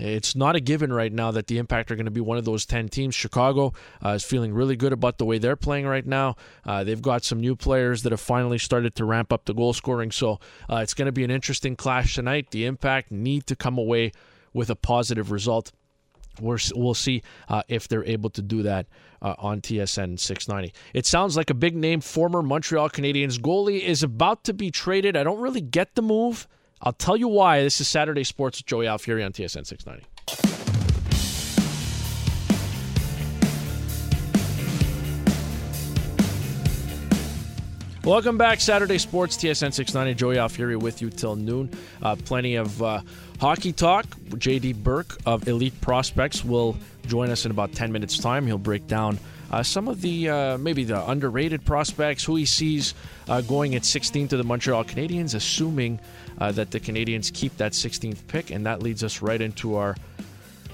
it's 0.00 0.34
not 0.34 0.56
a 0.56 0.60
given 0.60 0.92
right 0.92 1.12
now 1.12 1.30
that 1.30 1.46
the 1.46 1.58
Impact 1.58 1.90
are 1.90 1.96
going 1.96 2.06
to 2.06 2.10
be 2.10 2.20
one 2.20 2.38
of 2.38 2.44
those 2.44 2.66
10 2.66 2.88
teams. 2.88 3.14
Chicago 3.14 3.72
uh, 4.04 4.10
is 4.10 4.24
feeling 4.24 4.54
really 4.54 4.76
good 4.76 4.92
about 4.92 5.18
the 5.18 5.24
way 5.24 5.38
they're 5.38 5.56
playing 5.56 5.86
right 5.86 6.06
now. 6.06 6.36
Uh, 6.64 6.82
they've 6.84 7.02
got 7.02 7.24
some 7.24 7.40
new 7.40 7.54
players 7.54 8.02
that 8.02 8.12
have 8.12 8.20
finally 8.20 8.58
started 8.58 8.94
to 8.96 9.04
ramp 9.04 9.32
up 9.32 9.44
the 9.44 9.54
goal 9.54 9.72
scoring. 9.72 10.10
So 10.10 10.40
uh, 10.68 10.76
it's 10.76 10.94
going 10.94 11.06
to 11.06 11.12
be 11.12 11.24
an 11.24 11.30
interesting 11.30 11.76
clash 11.76 12.14
tonight. 12.14 12.50
The 12.50 12.64
Impact 12.64 13.10
need 13.10 13.46
to 13.46 13.56
come 13.56 13.78
away 13.78 14.12
with 14.52 14.70
a 14.70 14.76
positive 14.76 15.30
result. 15.30 15.72
We're, 16.40 16.58
we'll 16.74 16.94
see 16.94 17.22
uh, 17.48 17.62
if 17.68 17.88
they're 17.88 18.04
able 18.04 18.30
to 18.30 18.42
do 18.42 18.62
that 18.62 18.86
uh, 19.20 19.34
on 19.38 19.60
TSN 19.60 20.18
690. 20.18 20.72
It 20.94 21.06
sounds 21.06 21.36
like 21.36 21.50
a 21.50 21.54
big 21.54 21.76
name 21.76 22.00
former 22.00 22.42
Montreal 22.42 22.88
Canadiens 22.90 23.38
goalie 23.38 23.82
is 23.82 24.02
about 24.02 24.44
to 24.44 24.54
be 24.54 24.70
traded. 24.70 25.16
I 25.16 25.24
don't 25.24 25.40
really 25.40 25.60
get 25.60 25.94
the 25.94 26.02
move. 26.02 26.48
I'll 26.82 26.92
tell 26.94 27.16
you 27.16 27.28
why. 27.28 27.62
This 27.62 27.78
is 27.80 27.88
Saturday 27.88 28.24
Sports 28.24 28.58
with 28.58 28.66
Joey 28.66 28.86
Alfieri 28.86 29.22
on 29.22 29.32
TSN 29.32 29.66
690. 29.66 30.06
Welcome 38.02 38.38
back, 38.38 38.62
Saturday 38.62 38.96
Sports, 38.96 39.36
TSN 39.36 39.74
690. 39.74 40.14
Joey 40.14 40.36
Alfieri 40.36 40.76
with 40.76 41.02
you 41.02 41.10
till 41.10 41.36
noon. 41.36 41.70
Uh, 42.00 42.16
plenty 42.16 42.54
of 42.54 42.82
uh, 42.82 43.02
hockey 43.38 43.74
talk. 43.74 44.06
JD 44.30 44.76
Burke 44.76 45.18
of 45.26 45.46
Elite 45.46 45.78
Prospects 45.82 46.42
will 46.42 46.78
join 47.06 47.28
us 47.28 47.44
in 47.44 47.50
about 47.50 47.72
10 47.72 47.92
minutes' 47.92 48.18
time. 48.18 48.46
He'll 48.46 48.56
break 48.56 48.86
down 48.86 49.18
uh, 49.50 49.62
some 49.62 49.88
of 49.88 50.00
the 50.00 50.28
uh, 50.28 50.58
maybe 50.58 50.84
the 50.84 51.08
underrated 51.10 51.64
prospects, 51.64 52.24
who 52.24 52.36
he 52.36 52.46
sees 52.46 52.94
uh, 53.28 53.40
going 53.42 53.74
at 53.74 53.84
16 53.84 54.28
to 54.28 54.36
the 54.36 54.44
Montreal 54.44 54.84
Canadiens, 54.84 55.34
assuming 55.34 56.00
uh, 56.40 56.52
that 56.52 56.70
the 56.70 56.80
Canadiens 56.80 57.32
keep 57.32 57.56
that 57.58 57.72
16th 57.72 58.26
pick. 58.26 58.50
And 58.50 58.66
that 58.66 58.82
leads 58.82 59.04
us 59.04 59.22
right 59.22 59.40
into 59.40 59.76
our 59.76 59.96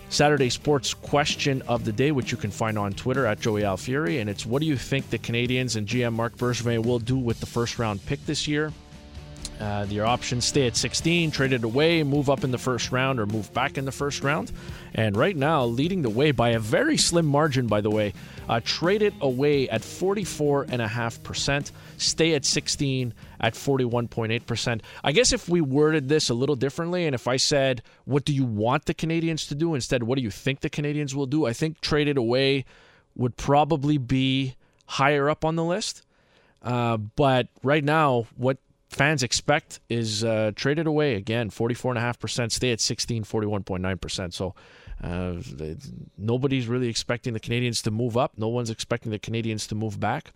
Saturday 0.08 0.50
sports 0.50 0.94
question 0.94 1.62
of 1.62 1.85
the 1.85 1.92
day, 1.92 2.12
which 2.12 2.30
you 2.30 2.38
can 2.38 2.50
find 2.50 2.78
on 2.78 2.92
Twitter 2.92 3.26
at 3.26 3.40
Joey 3.40 3.62
Alfieri. 3.62 4.20
And 4.20 4.30
it's 4.30 4.46
what 4.46 4.61
do 4.61 4.66
you 4.66 4.76
think 4.76 5.11
the 5.11 5.18
Canadiens 5.18 5.76
and 5.76 5.87
GM 5.87 6.12
Marc 6.12 6.37
Bergevin 6.37 6.85
will 6.85 7.00
do 7.00 7.16
with 7.16 7.40
the 7.40 7.46
first 7.46 7.78
round 7.78 8.04
pick 8.06 8.25
this 8.26 8.46
year? 8.46 8.73
Uh, 9.61 9.87
your 9.89 10.05
options 10.05 10.45
stay 10.45 10.67
at 10.67 10.77
16, 10.77 11.31
trade 11.31 11.53
it 11.53 11.65
away, 11.65 12.03
move 12.03 12.29
up 12.29 12.45
in 12.45 12.51
the 12.51 12.59
first 12.59 12.93
round, 12.93 13.19
or 13.19 13.27
move 13.27 13.53
back 13.55 13.79
in 13.79 13.87
the 13.87 13.93
first 13.93 14.23
round. 14.23 14.53
And 14.95 15.17
right 15.17 15.37
now, 15.37 15.65
leading 15.65 16.03
the 16.03 16.11
way 16.11 16.31
by 16.31 16.51
a 16.51 16.59
very 16.59 16.97
slim 16.99 17.27
margin, 17.27 17.67
by 17.67 17.81
the 17.81 17.91
way, 17.91 18.13
uh, 18.49 18.61
trade 18.65 19.01
it 19.03 19.15
away 19.21 19.69
at 19.69 19.81
44.5%, 19.81 21.71
stay 21.97 22.35
at 22.35 22.45
16 22.45 23.15
at 23.41 23.55
41.8%. 23.55 24.81
I 25.03 25.13
guess 25.13 25.33
if 25.33 25.49
we 25.49 25.61
worded 25.61 26.09
this 26.09 26.29
a 26.29 26.35
little 26.35 26.57
differently, 26.57 27.07
and 27.07 27.15
if 27.15 27.27
I 27.27 27.39
said, 27.39 27.83
what 28.05 28.25
do 28.25 28.35
you 28.35 28.45
want 28.45 28.85
the 28.85 28.95
Canadiens 28.95 29.49
to 29.49 29.55
do 29.55 29.75
instead, 29.75 30.03
what 30.03 30.17
do 30.17 30.23
you 30.23 30.31
think 30.31 30.61
the 30.61 30.71
Canadiens 30.71 31.15
will 31.15 31.27
do? 31.27 31.47
I 31.47 31.55
think 31.55 31.81
trade 31.81 32.09
it 32.09 32.19
away 32.19 32.67
would 33.15 33.37
probably 33.37 33.97
be 33.97 34.55
higher 34.85 35.31
up 35.31 35.45
on 35.45 35.57
the 35.57 35.65
list. 35.65 36.03
Uh, 36.63 36.97
but 36.97 37.49
right 37.63 37.85
now, 37.85 38.27
what 38.37 38.59
fans 38.88 39.23
expect 39.23 39.81
is 39.88 40.25
uh, 40.25 40.52
traded 40.55 40.87
away 40.87 41.14
again 41.14 41.50
44.5% 41.50 42.52
stay 42.52 42.73
at 42.73 42.81
16 42.81 43.25
41.9% 43.25 44.33
so 44.33 44.55
uh, 45.03 45.35
nobody's 46.16 46.68
really 46.68 46.88
expecting 46.88 47.35
the 47.35 47.40
canadiens 47.40 47.83
to 47.83 47.90
move 47.90 48.16
up. 48.16 48.38
No 48.38 48.49
one's 48.49 48.70
expecting 48.70 49.12
the 49.12 49.18
canadiens 49.18 49.68
to 49.68 49.75
move 49.75 50.01
back 50.01 50.33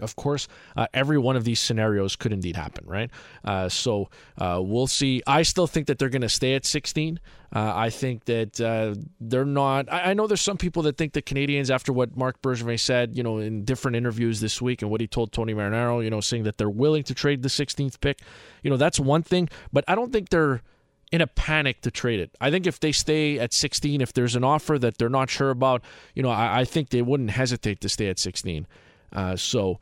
of 0.00 0.16
course, 0.16 0.48
uh, 0.76 0.86
every 0.94 1.18
one 1.18 1.36
of 1.36 1.44
these 1.44 1.60
scenarios 1.60 2.16
could 2.16 2.32
indeed 2.32 2.56
happen, 2.56 2.84
right? 2.86 3.10
Uh, 3.44 3.68
so 3.68 4.08
uh, 4.38 4.60
we'll 4.62 4.86
see. 4.86 5.22
I 5.26 5.42
still 5.42 5.66
think 5.66 5.86
that 5.86 5.98
they're 5.98 6.08
going 6.08 6.22
to 6.22 6.28
stay 6.28 6.54
at 6.54 6.64
16. 6.64 7.20
Uh, 7.54 7.72
I 7.74 7.90
think 7.90 8.26
that 8.26 8.60
uh, 8.60 8.94
they're 9.20 9.44
not. 9.44 9.90
I, 9.90 10.10
I, 10.10 10.14
know 10.14 10.26
there's 10.26 10.42
some 10.42 10.58
people 10.58 10.82
that 10.82 10.98
think 10.98 11.14
the 11.14 11.22
Canadiens, 11.22 11.70
after 11.70 11.94
what 11.94 12.14
Marc 12.14 12.42
Bergevin 12.42 12.78
said, 12.78 13.16
you 13.16 13.22
know, 13.22 13.38
in 13.38 13.64
different 13.64 13.96
interviews 13.96 14.40
this 14.40 14.60
week 14.60 14.82
and 14.82 14.90
what 14.90 15.00
he 15.00 15.06
told 15.06 15.32
Tony 15.32 15.54
Marinaro, 15.54 16.04
you 16.04 16.10
know, 16.10 16.20
saying 16.20 16.42
that 16.42 16.58
they're 16.58 16.68
willing 16.68 17.04
to 17.04 17.14
trade 17.14 17.42
the 17.42 17.48
16th 17.48 18.00
pick. 18.00 18.20
You 18.62 18.70
know, 18.70 18.76
that's 18.76 19.00
one 19.00 19.22
thing, 19.22 19.48
but 19.72 19.82
I 19.88 19.94
don't 19.94 20.12
think 20.12 20.28
they're 20.28 20.62
in 21.10 21.20
a 21.20 21.26
panic 21.26 21.80
to 21.82 21.90
trade 21.90 22.20
it. 22.20 22.36
I 22.40 22.50
think 22.50 22.66
if 22.66 22.80
they 22.80 22.92
stay 22.92 23.38
at 23.38 23.52
16, 23.52 24.00
if 24.00 24.12
there's 24.12 24.36
an 24.36 24.44
offer 24.44 24.78
that 24.78 24.98
they're 24.98 25.08
not 25.08 25.30
sure 25.30 25.50
about, 25.50 25.82
you 26.14 26.22
know, 26.22 26.30
I, 26.30 26.60
I 26.60 26.64
think 26.64 26.90
they 26.90 27.02
wouldn't 27.02 27.30
hesitate 27.30 27.80
to 27.80 27.88
stay 27.88 28.08
at 28.08 28.18
16. 28.18 28.66
Uh, 29.12 29.36
so, 29.36 29.80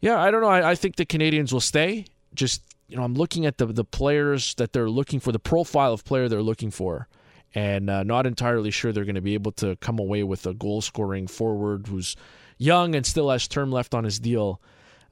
yeah, 0.00 0.20
I 0.20 0.30
don't 0.30 0.40
know. 0.40 0.48
I, 0.48 0.70
I, 0.70 0.74
think 0.74 0.96
the 0.96 1.06
Canadiens 1.06 1.52
will 1.52 1.60
stay. 1.60 2.06
Just 2.34 2.62
you 2.88 2.96
know, 2.96 3.02
I'm 3.02 3.14
looking 3.14 3.46
at 3.46 3.58
the 3.58 3.66
the 3.66 3.84
players 3.84 4.54
that 4.54 4.72
they're 4.72 4.90
looking 4.90 5.20
for, 5.20 5.32
the 5.32 5.38
profile 5.38 5.92
of 5.92 6.04
player 6.04 6.28
they're 6.28 6.42
looking 6.42 6.70
for, 6.70 7.08
and 7.54 7.88
uh, 7.88 8.02
not 8.02 8.26
entirely 8.26 8.70
sure 8.70 8.92
they're 8.92 9.04
going 9.04 9.14
to 9.14 9.20
be 9.20 9.34
able 9.34 9.52
to 9.52 9.76
come 9.76 9.98
away 9.98 10.22
with 10.22 10.46
a 10.46 10.54
goal 10.54 10.80
scoring 10.82 11.26
forward 11.26 11.86
who's 11.86 12.16
young 12.58 12.94
and 12.94 13.04
still 13.06 13.30
has 13.30 13.48
term 13.48 13.72
left 13.72 13.94
on 13.94 14.04
his 14.04 14.18
deal. 14.18 14.60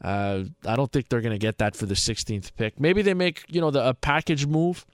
Uh, 0.03 0.45
I 0.67 0.77
don't 0.77 0.91
think 0.91 1.09
they're 1.09 1.21
going 1.21 1.33
to 1.33 1.39
get 1.39 1.59
that 1.59 1.77
for 1.77 1.87
the 1.87 1.95
16th 1.95 2.53
pick. 2.57 2.81
Maybe 2.81 3.03
they 3.03 3.15
make 3.15 3.45
you 3.49 3.61
know 3.61 3.71
the 3.71 3.89
a 3.89 3.95
package 3.95 4.47
move, 4.47 4.85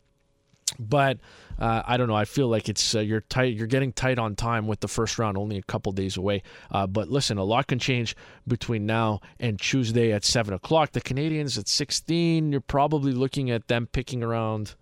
but 0.78 1.18
uh, 1.58 1.82
I 1.86 1.96
don't 1.96 2.08
know. 2.08 2.14
I 2.14 2.24
feel 2.24 2.48
like 2.48 2.68
it's 2.68 2.94
uh, 2.94 3.00
you're 3.00 3.20
tight. 3.20 3.54
You're 3.54 3.66
getting 3.66 3.92
tight 3.92 4.18
on 4.18 4.36
time 4.36 4.66
with 4.66 4.80
the 4.80 4.88
first 4.88 5.18
round, 5.18 5.36
only 5.36 5.58
a 5.58 5.62
couple 5.62 5.92
days 5.92 6.16
away. 6.16 6.42
Uh, 6.70 6.86
but 6.86 7.08
listen, 7.08 7.38
a 7.38 7.44
lot 7.44 7.66
can 7.66 7.78
change 7.78 8.14
between 8.46 8.86
now 8.86 9.20
and 9.40 9.58
Tuesday 9.58 10.12
at 10.12 10.24
seven 10.24 10.54
o'clock. 10.54 10.92
The 10.92 11.00
Canadiens 11.00 11.58
at 11.58 11.68
16. 11.68 12.52
You're 12.52 12.60
probably 12.60 13.12
looking 13.12 13.50
at 13.50 13.68
them 13.68 13.86
picking 13.86 14.22
around 14.22 14.74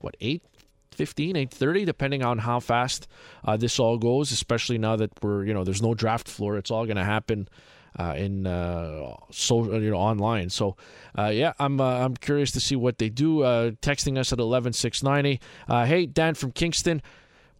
what 0.00 0.16
eight 0.20 0.42
15 0.90 1.36
8.30 1.36 1.86
depending 1.86 2.22
on 2.22 2.38
how 2.38 2.60
fast 2.60 3.08
uh, 3.44 3.56
this 3.56 3.78
all 3.78 3.96
goes 3.98 4.30
especially 4.30 4.78
now 4.78 4.96
that 4.96 5.10
we're 5.22 5.44
you 5.44 5.54
know 5.54 5.64
there's 5.64 5.80
no 5.80 5.94
draft 5.94 6.28
floor 6.28 6.58
it's 6.58 6.70
all 6.70 6.84
going 6.84 6.96
to 6.96 7.04
happen 7.04 7.48
uh, 7.98 8.14
in 8.16 8.46
uh, 8.46 9.14
so 9.30 9.74
you 9.74 9.90
know 9.90 9.96
online. 9.96 10.50
So 10.50 10.76
uh, 11.18 11.26
yeah, 11.26 11.52
I'm 11.58 11.80
uh, 11.80 12.04
I'm 12.04 12.16
curious 12.16 12.50
to 12.52 12.60
see 12.60 12.76
what 12.76 12.98
they 12.98 13.08
do. 13.08 13.42
Uh, 13.42 13.70
texting 13.82 14.18
us 14.18 14.32
at 14.32 14.38
eleven 14.38 14.72
six 14.72 15.02
ninety. 15.02 15.40
Uh, 15.68 15.84
hey 15.84 16.06
Dan 16.06 16.34
from 16.34 16.52
Kingston. 16.52 17.02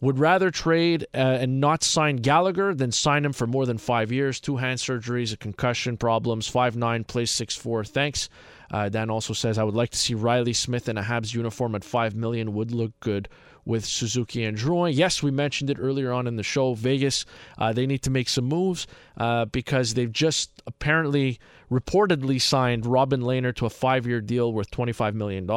Would 0.01 0.19
rather 0.19 0.51
trade 0.51 1.07
and 1.13 1.61
not 1.61 1.81
sign 1.81 2.17
Gallagher 2.17 2.75
than 2.75 2.91
sign 2.91 3.23
him 3.23 3.31
for 3.31 3.47
more 3.47 3.65
than 3.65 3.77
five 3.77 4.11
years. 4.11 4.41
Two 4.41 4.57
hand 4.57 4.79
surgeries, 4.79 5.31
a 5.31 5.37
concussion 5.37 5.95
problems. 5.95 6.45
Five 6.45 6.75
nine, 6.75 7.05
plays 7.05 7.31
six 7.31 7.55
four. 7.55 7.85
Thanks. 7.85 8.27
Dan 8.69 9.09
also 9.09 9.31
says 9.31 9.57
I 9.57 9.63
would 9.63 9.75
like 9.75 9.91
to 9.91 9.97
see 9.97 10.13
Reilly 10.13 10.51
Smith 10.51 10.89
in 10.89 10.97
a 10.97 11.03
Habs 11.03 11.33
uniform 11.33 11.73
at 11.73 11.85
five 11.85 12.15
million. 12.15 12.53
Would 12.53 12.71
look 12.71 12.91
good 12.99 13.29
with 13.65 13.85
Suzuki 13.85 14.43
and 14.43 14.57
Drouin. 14.57 14.95
Yes, 14.95 15.23
we 15.23 15.31
mentioned 15.31 15.69
it 15.69 15.77
earlier 15.79 16.11
on 16.11 16.27
in 16.27 16.35
the 16.35 16.43
show. 16.43 16.73
Vegas, 16.73 17.25
uh, 17.57 17.73
they 17.73 17.85
need 17.85 18.01
to 18.03 18.09
make 18.09 18.29
some 18.29 18.45
moves 18.45 18.87
uh, 19.17 19.45
because 19.45 19.93
they've 19.93 20.11
just 20.11 20.61
apparently 20.67 21.39
reportedly 21.71 22.39
signed 22.39 22.85
Robin 22.85 23.21
Lehner 23.21 23.55
to 23.55 23.65
a 23.65 23.69
five 23.69 24.05
year 24.05 24.21
deal 24.21 24.53
worth 24.53 24.71
$25 24.71 25.13
million. 25.13 25.49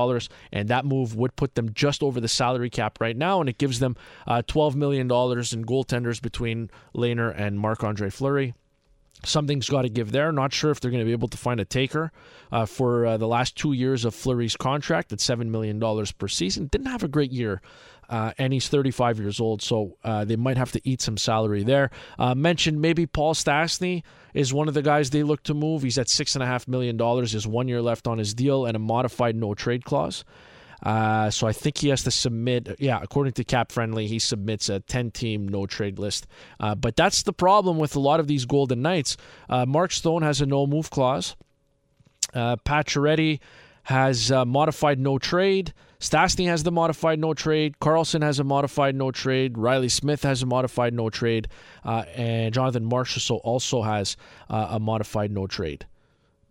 And 0.53 0.69
that 0.69 0.85
move 0.85 1.16
would 1.16 1.37
put 1.37 1.55
them 1.55 1.73
just 1.73 2.03
over 2.03 2.21
the 2.21 2.29
salary 2.29 2.71
cap 2.71 3.01
right 3.01 3.16
now. 3.16 3.40
And 3.40 3.49
it 3.49 3.59
gives 3.59 3.81
them 3.81 3.97
uh, 4.27 4.42
$12 4.47 4.75
million 4.75 5.07
in 5.07 5.09
goaltenders 5.09 6.21
between 6.21 6.71
Lehner 6.95 7.35
and 7.37 7.59
Marc 7.59 7.85
Andre 7.85 8.11
Fleury 8.11 8.55
something's 9.25 9.69
got 9.69 9.83
to 9.83 9.88
give 9.88 10.12
there. 10.12 10.33
Not 10.33 10.53
sure 10.53 10.71
if 10.71 10.81
they're 10.81 10.90
going 10.90 11.01
to 11.01 11.07
be 11.07 11.12
able 11.12 11.29
to 11.29 11.37
find 11.37 11.61
a 11.61 11.64
taker 11.64 12.12
uh, 12.53 12.66
for 12.66 13.07
uh, 13.07 13.16
the 13.16 13.27
last 13.27 13.57
two 13.57 13.73
years 13.73 14.05
of 14.05 14.14
Fleury's 14.14 14.57
contract 14.57 15.12
at 15.12 15.19
$7 15.19 15.47
million 15.47 15.81
per 16.19 16.29
season. 16.29 16.66
Didn't 16.66 16.88
have 16.88 17.03
a 17.03 17.09
great 17.09 17.33
year 17.33 17.61
uh, 18.09 18.33
and 18.38 18.53
he's 18.53 18.69
35 18.69 19.19
years 19.19 19.40
old, 19.40 19.62
so 19.62 19.97
uh, 20.05 20.25
they 20.25 20.37
might 20.37 20.57
have 20.57 20.73
to 20.73 20.81
eat 20.88 21.01
some 21.01 21.16
salary 21.16 21.62
there. 21.62 21.90
Uh, 22.19 22.35
mentioned 22.35 22.81
maybe 22.81 23.07
Paul 23.07 23.35
Stastny 23.35 24.03
is 24.35 24.53
one 24.53 24.69
of 24.69 24.75
the 24.75 24.83
guys 24.83 25.11
they 25.11 25.23
look 25.23 25.42
to 25.45 25.55
move. 25.55 25.83
He's 25.83 25.99
at 25.99 26.09
six 26.09 26.35
and 26.35 26.42
a 26.42 26.47
half 26.47 26.69
million 26.69 26.97
dollars. 26.97 27.35
is 27.35 27.47
one 27.47 27.69
year 27.69 27.83
left 27.83 28.07
on 28.07 28.19
his 28.19 28.35
deal 28.35 28.66
and 28.66 28.77
a 28.77 28.81
modified 28.81 29.37
no 29.37 29.55
trade 29.55 29.85
clause. 29.85 30.25
Uh, 30.83 31.31
so 31.31 31.47
I 31.47 31.53
think 31.53 31.79
he 31.79 31.88
has 31.88 32.03
to 32.05 32.11
submit. 32.11 32.77
Yeah, 32.79 33.01
according 33.03 33.33
to 33.35 33.45
Cap 33.45 33.73
Friendly, 33.73 34.07
he 34.07 34.19
submits 34.19 34.69
a 34.69 34.81
10-team 34.81 35.49
no 35.49 35.66
trade 35.66 35.99
list. 35.99 36.27
Uh, 36.61 36.75
but 36.75 36.97
that's 36.97 37.23
the 37.23 37.33
problem 37.33 37.79
with 37.79 37.97
a 37.97 38.01
lot 38.01 38.21
of 38.21 38.27
these 38.27 38.45
Golden 38.45 38.83
Knights. 38.83 39.16
Uh, 39.49 39.64
Mark 39.66 39.90
Stone 39.90 40.23
has 40.23 40.40
a 40.40 40.47
no 40.47 40.66
move 40.66 40.90
clause. 40.90 41.35
Uh, 42.35 42.57
Pacioretty 42.57 43.40
has 43.85 44.31
a 44.31 44.45
modified 44.45 44.99
no 44.99 45.19
trade. 45.19 45.73
Stastny 46.00 46.46
has 46.46 46.62
the 46.62 46.72
modified 46.72 47.18
no 47.18 47.35
trade. 47.35 47.76
Karlsson 47.80 48.22
has 48.22 48.38
a 48.38 48.44
modified 48.44 48.94
no 48.94 49.11
trade. 49.11 49.56
Reilly 49.56 49.88
Smith 49.88 50.22
has 50.22 50.42
a 50.42 50.46
modified 50.46 50.94
no 50.94 51.11
trade. 51.11 51.48
Uh, 51.85 52.04
and 52.14 52.52
Jonathan 52.52 52.88
Marchessault 52.88 53.40
also 53.44 53.82
has 53.82 54.16
uh, 54.50 54.68
a 54.70 54.80
modified 54.80 55.30
no 55.30 55.46
trade. 55.46 55.87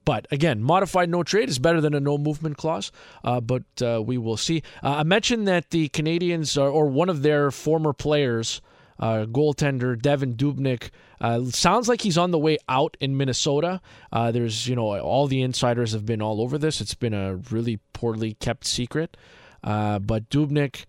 But 0.05 0.27
again, 0.31 0.62
modified 0.62 1.10
no 1.10 1.23
trade 1.23 1.49
is 1.49 1.58
better 1.58 1.81
than 1.81 1.95
a 1.95 1.99
no 1.99 2.17
movement 2.17 2.58
clause. 2.58 2.91
Uh, 3.23 3.41
but 3.41 3.63
uh, 3.81 4.01
we 4.05 4.17
will 4.17 4.38
see. 4.38 4.62
Uh, 4.84 4.97
I 4.97 5.03
mentioned 5.03 5.47
that 5.47 5.71
the 5.71 5.89
Canadiens, 5.89 6.62
are, 6.62 6.69
or 6.69 6.86
one 6.88 7.10
of 7.10 7.23
their 7.23 7.49
former 7.51 7.91
players, 7.91 8.62
uh, 8.99 9.25
goaltender 9.25 9.95
Devan 9.99 10.36
Dubnyk, 10.36 10.89
uh, 11.19 11.45
sounds 11.45 11.88
like 11.88 12.01
he's 12.01 12.17
on 12.17 12.31
the 12.31 12.39
way 12.39 12.58
out 12.69 12.97
in 12.99 13.17
Minnesota. 13.17 13.81
Uh, 14.12 14.31
there's, 14.31 14.67
you 14.67 14.75
know, 14.75 14.99
all 14.99 15.27
the 15.27 15.41
insiders 15.41 15.91
have 15.91 16.05
been 16.05 16.21
all 16.21 16.41
over 16.41 16.58
this. 16.58 16.81
It's 16.81 16.95
been 16.95 17.13
a 17.13 17.36
really 17.51 17.79
poorly 17.93 18.34
kept 18.36 18.65
secret. 18.65 19.17
but 19.62 20.29
Dubnyk 20.29 20.86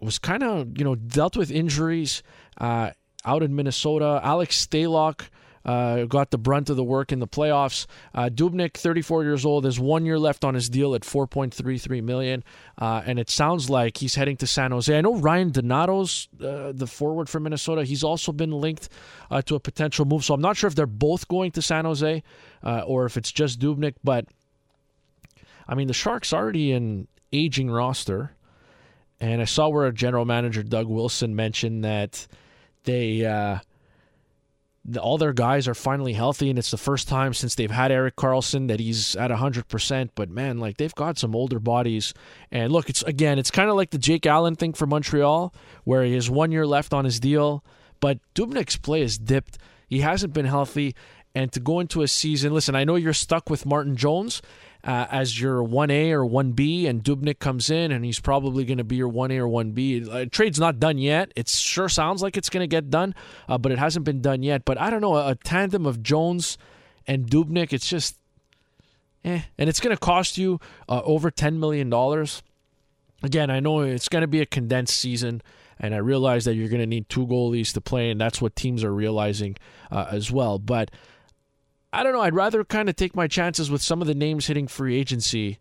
was 0.00 0.18
kind 0.18 0.42
of, 0.42 0.78
you 0.78 0.84
know, 0.84 0.94
dealt 0.94 1.36
with 1.36 1.50
injuries 1.50 2.22
out 2.60 3.42
in 3.42 3.54
Minnesota. 3.54 4.20
Alex 4.22 4.66
Stalock 4.66 5.28
uh, 5.64 6.04
got 6.04 6.30
the 6.30 6.38
brunt 6.38 6.70
of 6.70 6.76
the 6.76 6.84
work 6.84 7.12
in 7.12 7.20
the 7.20 7.26
playoffs. 7.28 7.86
Uh, 8.14 8.28
Dubnyk, 8.28 8.74
34 8.74 9.24
years 9.24 9.44
old, 9.44 9.64
has 9.64 9.78
one 9.78 10.04
year 10.04 10.18
left 10.18 10.44
on 10.44 10.54
his 10.54 10.68
deal 10.68 10.94
at 10.94 11.02
4.33 11.02 12.02
million, 12.02 12.44
uh, 12.78 13.02
and 13.04 13.18
it 13.18 13.30
sounds 13.30 13.70
like 13.70 13.98
he's 13.98 14.14
heading 14.14 14.36
to 14.38 14.46
San 14.46 14.72
Jose. 14.72 14.96
I 14.96 15.00
know 15.00 15.16
Ryan 15.16 15.50
Donato's 15.50 16.28
uh, 16.42 16.72
the 16.72 16.86
forward 16.86 17.28
for 17.28 17.40
Minnesota. 17.40 17.84
He's 17.84 18.04
also 18.04 18.32
been 18.32 18.50
linked 18.52 18.88
uh, 19.30 19.42
to 19.42 19.54
a 19.54 19.60
potential 19.60 20.04
move, 20.04 20.24
so 20.24 20.34
I'm 20.34 20.40
not 20.40 20.56
sure 20.56 20.68
if 20.68 20.74
they're 20.74 20.86
both 20.86 21.28
going 21.28 21.52
to 21.52 21.62
San 21.62 21.84
Jose 21.84 22.22
uh, 22.62 22.82
or 22.86 23.06
if 23.06 23.16
it's 23.16 23.30
just 23.30 23.60
Dubnyk. 23.60 23.94
But 24.02 24.26
I 25.68 25.74
mean, 25.74 25.86
the 25.86 25.94
Sharks 25.94 26.32
already 26.32 26.72
an 26.72 27.08
aging 27.32 27.70
roster, 27.70 28.32
and 29.20 29.40
I 29.40 29.44
saw 29.44 29.68
where 29.68 29.90
general 29.92 30.24
manager 30.24 30.62
Doug 30.62 30.88
Wilson 30.88 31.36
mentioned 31.36 31.84
that 31.84 32.26
they 32.84 33.24
all 35.00 35.16
their 35.16 35.32
guys 35.32 35.68
are 35.68 35.74
finally 35.74 36.12
healthy, 36.12 36.50
and 36.50 36.58
it's 36.58 36.70
the 36.70 36.76
first 36.76 37.08
time 37.08 37.34
since 37.34 37.54
they've 37.54 37.70
had 37.70 37.92
Erik 37.92 38.16
Karlsson 38.16 38.68
that 38.68 38.80
he's 38.80 39.14
at 39.14 39.30
100%. 39.30 40.10
But 40.14 40.28
man, 40.28 40.58
like 40.58 40.76
they've 40.76 40.94
got 40.94 41.18
some 41.18 41.36
older 41.36 41.60
bodies. 41.60 42.12
And 42.50 42.72
look, 42.72 42.90
it's 42.90 43.02
again, 43.02 43.38
it's 43.38 43.50
kind 43.50 43.70
of 43.70 43.76
like 43.76 43.90
the 43.90 43.98
Jake 43.98 44.26
Allen 44.26 44.56
thing 44.56 44.72
for 44.72 44.86
Montreal, 44.86 45.54
where 45.84 46.02
he 46.02 46.14
has 46.14 46.28
one 46.28 46.50
year 46.50 46.66
left 46.66 46.92
on 46.92 47.04
his 47.04 47.20
deal. 47.20 47.64
But 48.00 48.18
Dubnyk's 48.34 48.76
play 48.76 49.02
has 49.02 49.18
dipped. 49.18 49.58
He 49.88 50.00
hasn't 50.00 50.32
been 50.32 50.46
healthy. 50.46 50.94
And 51.34 51.50
to 51.52 51.60
go 51.60 51.80
into 51.80 52.02
a 52.02 52.08
season, 52.08 52.52
listen, 52.52 52.74
I 52.74 52.84
know 52.84 52.96
you're 52.96 53.14
stuck 53.14 53.48
with 53.48 53.64
Martin 53.64 53.96
Jones, 53.96 54.42
uh, 54.84 55.06
as 55.10 55.40
your 55.40 55.62
1A 55.62 56.10
or 56.10 56.24
1B, 56.24 56.88
and 56.88 57.02
Dubnyk 57.04 57.38
comes 57.38 57.70
in, 57.70 57.92
and 57.92 58.04
he's 58.04 58.20
probably 58.20 58.64
going 58.64 58.78
to 58.78 58.84
be 58.84 58.96
your 58.96 59.10
1A 59.10 59.38
or 59.38 59.48
1B. 59.48 60.08
Uh, 60.08 60.26
trade's 60.30 60.58
not 60.58 60.80
done 60.80 60.98
yet. 60.98 61.32
It 61.36 61.48
sure 61.48 61.88
sounds 61.88 62.22
like 62.22 62.36
it's 62.36 62.48
going 62.48 62.62
to 62.62 62.66
get 62.66 62.90
done, 62.90 63.14
uh, 63.48 63.58
but 63.58 63.72
it 63.72 63.78
hasn't 63.78 64.04
been 64.04 64.20
done 64.20 64.42
yet. 64.42 64.64
But 64.64 64.80
I 64.80 64.90
don't 64.90 65.00
know, 65.00 65.16
a, 65.16 65.30
a 65.30 65.34
tandem 65.36 65.86
of 65.86 66.02
Jones 66.02 66.58
and 67.06 67.30
Dubnyk, 67.30 67.72
it's 67.72 67.88
just, 67.88 68.18
eh. 69.24 69.42
And 69.56 69.68
it's 69.68 69.80
going 69.80 69.94
to 69.94 70.00
cost 70.00 70.36
you 70.36 70.60
uh, 70.88 71.02
over 71.04 71.30
$10 71.30 71.58
million. 71.58 71.92
Again, 73.22 73.50
I 73.50 73.60
know 73.60 73.80
it's 73.80 74.08
going 74.08 74.22
to 74.22 74.28
be 74.28 74.40
a 74.40 74.46
condensed 74.46 74.98
season 74.98 75.42
and 75.82 75.94
I 75.94 75.98
realize 75.98 76.44
that 76.44 76.54
you're 76.54 76.68
going 76.68 76.80
to 76.80 76.86
need 76.86 77.08
two 77.08 77.26
goalies 77.26 77.72
to 77.74 77.80
play, 77.80 78.10
and 78.10 78.20
that's 78.20 78.40
what 78.40 78.54
teams 78.54 78.84
are 78.84 78.94
realizing 78.94 79.56
uh, 79.90 80.06
as 80.10 80.30
well. 80.30 80.58
But 80.60 80.92
I 81.92 82.02
don't 82.02 82.12
know. 82.12 82.22
I'd 82.22 82.34
rather 82.34 82.64
kind 82.64 82.88
of 82.88 82.96
take 82.96 83.14
my 83.14 83.26
chances 83.26 83.70
with 83.70 83.82
some 83.82 84.00
of 84.00 84.06
the 84.06 84.14
names 84.14 84.46
hitting 84.46 84.66
free 84.66 84.96
agency 84.96 85.58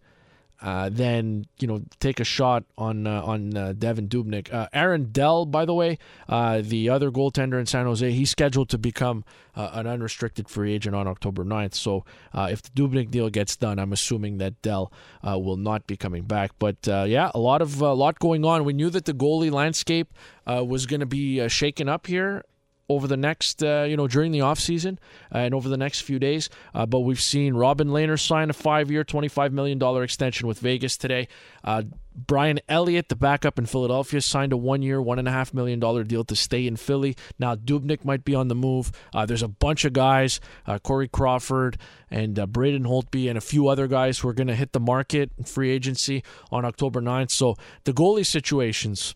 uh, 0.61 0.89
than 0.89 1.45
you 1.59 1.67
know 1.67 1.81
take 1.99 2.19
a 2.19 2.23
shot 2.23 2.63
on 2.77 3.07
uh, 3.07 3.23
on 3.23 3.57
uh, 3.57 3.73
Devan 3.75 4.07
Dubnyk. 4.07 4.53
Uh, 4.53 4.67
Aaron 4.71 5.11
Dell, 5.11 5.45
by 5.45 5.65
the 5.65 5.73
way, 5.73 5.97
uh, 6.29 6.61
the 6.63 6.87
other 6.87 7.09
goaltender 7.09 7.59
in 7.59 7.65
San 7.65 7.85
Jose, 7.85 8.11
he's 8.11 8.29
scheduled 8.29 8.69
to 8.69 8.77
become 8.77 9.25
uh, 9.55 9.71
an 9.73 9.87
unrestricted 9.87 10.47
free 10.47 10.73
agent 10.73 10.95
on 10.95 11.07
October 11.07 11.43
9th. 11.43 11.73
So 11.73 12.05
if 12.35 12.61
the 12.61 12.69
Dubnyk 12.69 13.09
deal 13.09 13.29
gets 13.29 13.55
done, 13.55 13.79
I'm 13.79 13.91
assuming 13.91 14.37
that 14.37 14.61
Dell 14.61 14.91
will 15.23 15.57
not 15.57 15.87
be 15.87 15.97
coming 15.97 16.23
back. 16.23 16.51
But 16.59 16.77
yeah, 16.85 17.31
a 17.33 17.39
lot 17.39 17.61
of 17.61 17.81
a 17.81 17.93
lot 17.93 18.19
going 18.19 18.45
on. 18.45 18.63
We 18.63 18.73
knew 18.73 18.91
that 18.91 19.05
the 19.05 19.13
goalie 19.13 19.51
landscape 19.51 20.13
was 20.45 20.85
going 20.85 20.99
to 20.99 21.05
be 21.07 21.47
shaken 21.49 21.89
up 21.89 22.05
here 22.05 22.43
over 22.91 23.08
the 23.08 23.17
next, 23.17 23.63
uh, 23.63 23.86
you 23.88 23.97
know, 23.97 24.08
during 24.08 24.32
the 24.32 24.39
offseason 24.39 24.97
and 25.32 25.54
over 25.54 25.69
the 25.69 25.77
next 25.77 26.01
few 26.01 26.19
days. 26.19 26.49
Uh, 26.73 26.86
but 26.86 26.99
we've 26.99 27.21
seen 27.21 27.54
Robin 27.54 27.89
Lehner 27.89 28.19
sign 28.19 28.49
a 28.49 28.54
five 28.54 28.91
year, 28.91 29.04
$25 29.04 29.51
million 29.51 29.82
extension 30.04 30.47
with 30.47 30.60
Vegas 30.60 30.97
today. 30.97 31.27
Uh, 31.63 31.84
Brian 32.13 32.60
Elliott, 32.67 33.08
the 33.08 33.15
backup 33.15 33.58
in 33.58 33.65
Philadelphia, 33.65 34.21
signed 34.21 34.51
a 34.51 34.58
one 34.58 34.82
year, 34.82 34.99
$1.5 34.99 35.54
million 35.54 35.80
deal 36.08 36.25
to 36.25 36.36
stay 36.36 36.67
in 36.67 36.75
Philly. 36.75 37.15
Now, 37.39 37.56
Dubnyk 37.56 38.04
might 38.04 38.25
be 38.25 38.36
on 38.36 38.49
the 38.49 38.56
move. 38.56 38.91
Uh, 39.13 39.25
there's 39.25 39.43
a 39.43 39.47
bunch 39.47 39.86
of 39.86 39.93
guys, 39.93 40.41
uh, 40.67 40.77
Corey 40.80 41.08
Crawford 41.08 41.77
and 42.10 42.36
Braden 42.51 42.84
Holtby, 42.84 43.30
and 43.30 43.38
a 43.38 43.41
few 43.41 43.69
other 43.69 43.88
guys 43.88 44.19
who 44.19 44.27
are 44.27 44.34
going 44.34 44.47
to 44.47 44.56
hit 44.56 44.73
the 44.73 44.80
market 44.80 45.32
free 45.45 45.71
agency 45.71 46.21
on 46.51 46.65
October 46.65 47.01
9th. 47.01 47.32
So 47.32 47.56
the 47.86 47.93
goalie 47.93 48.25
situations 48.25 49.15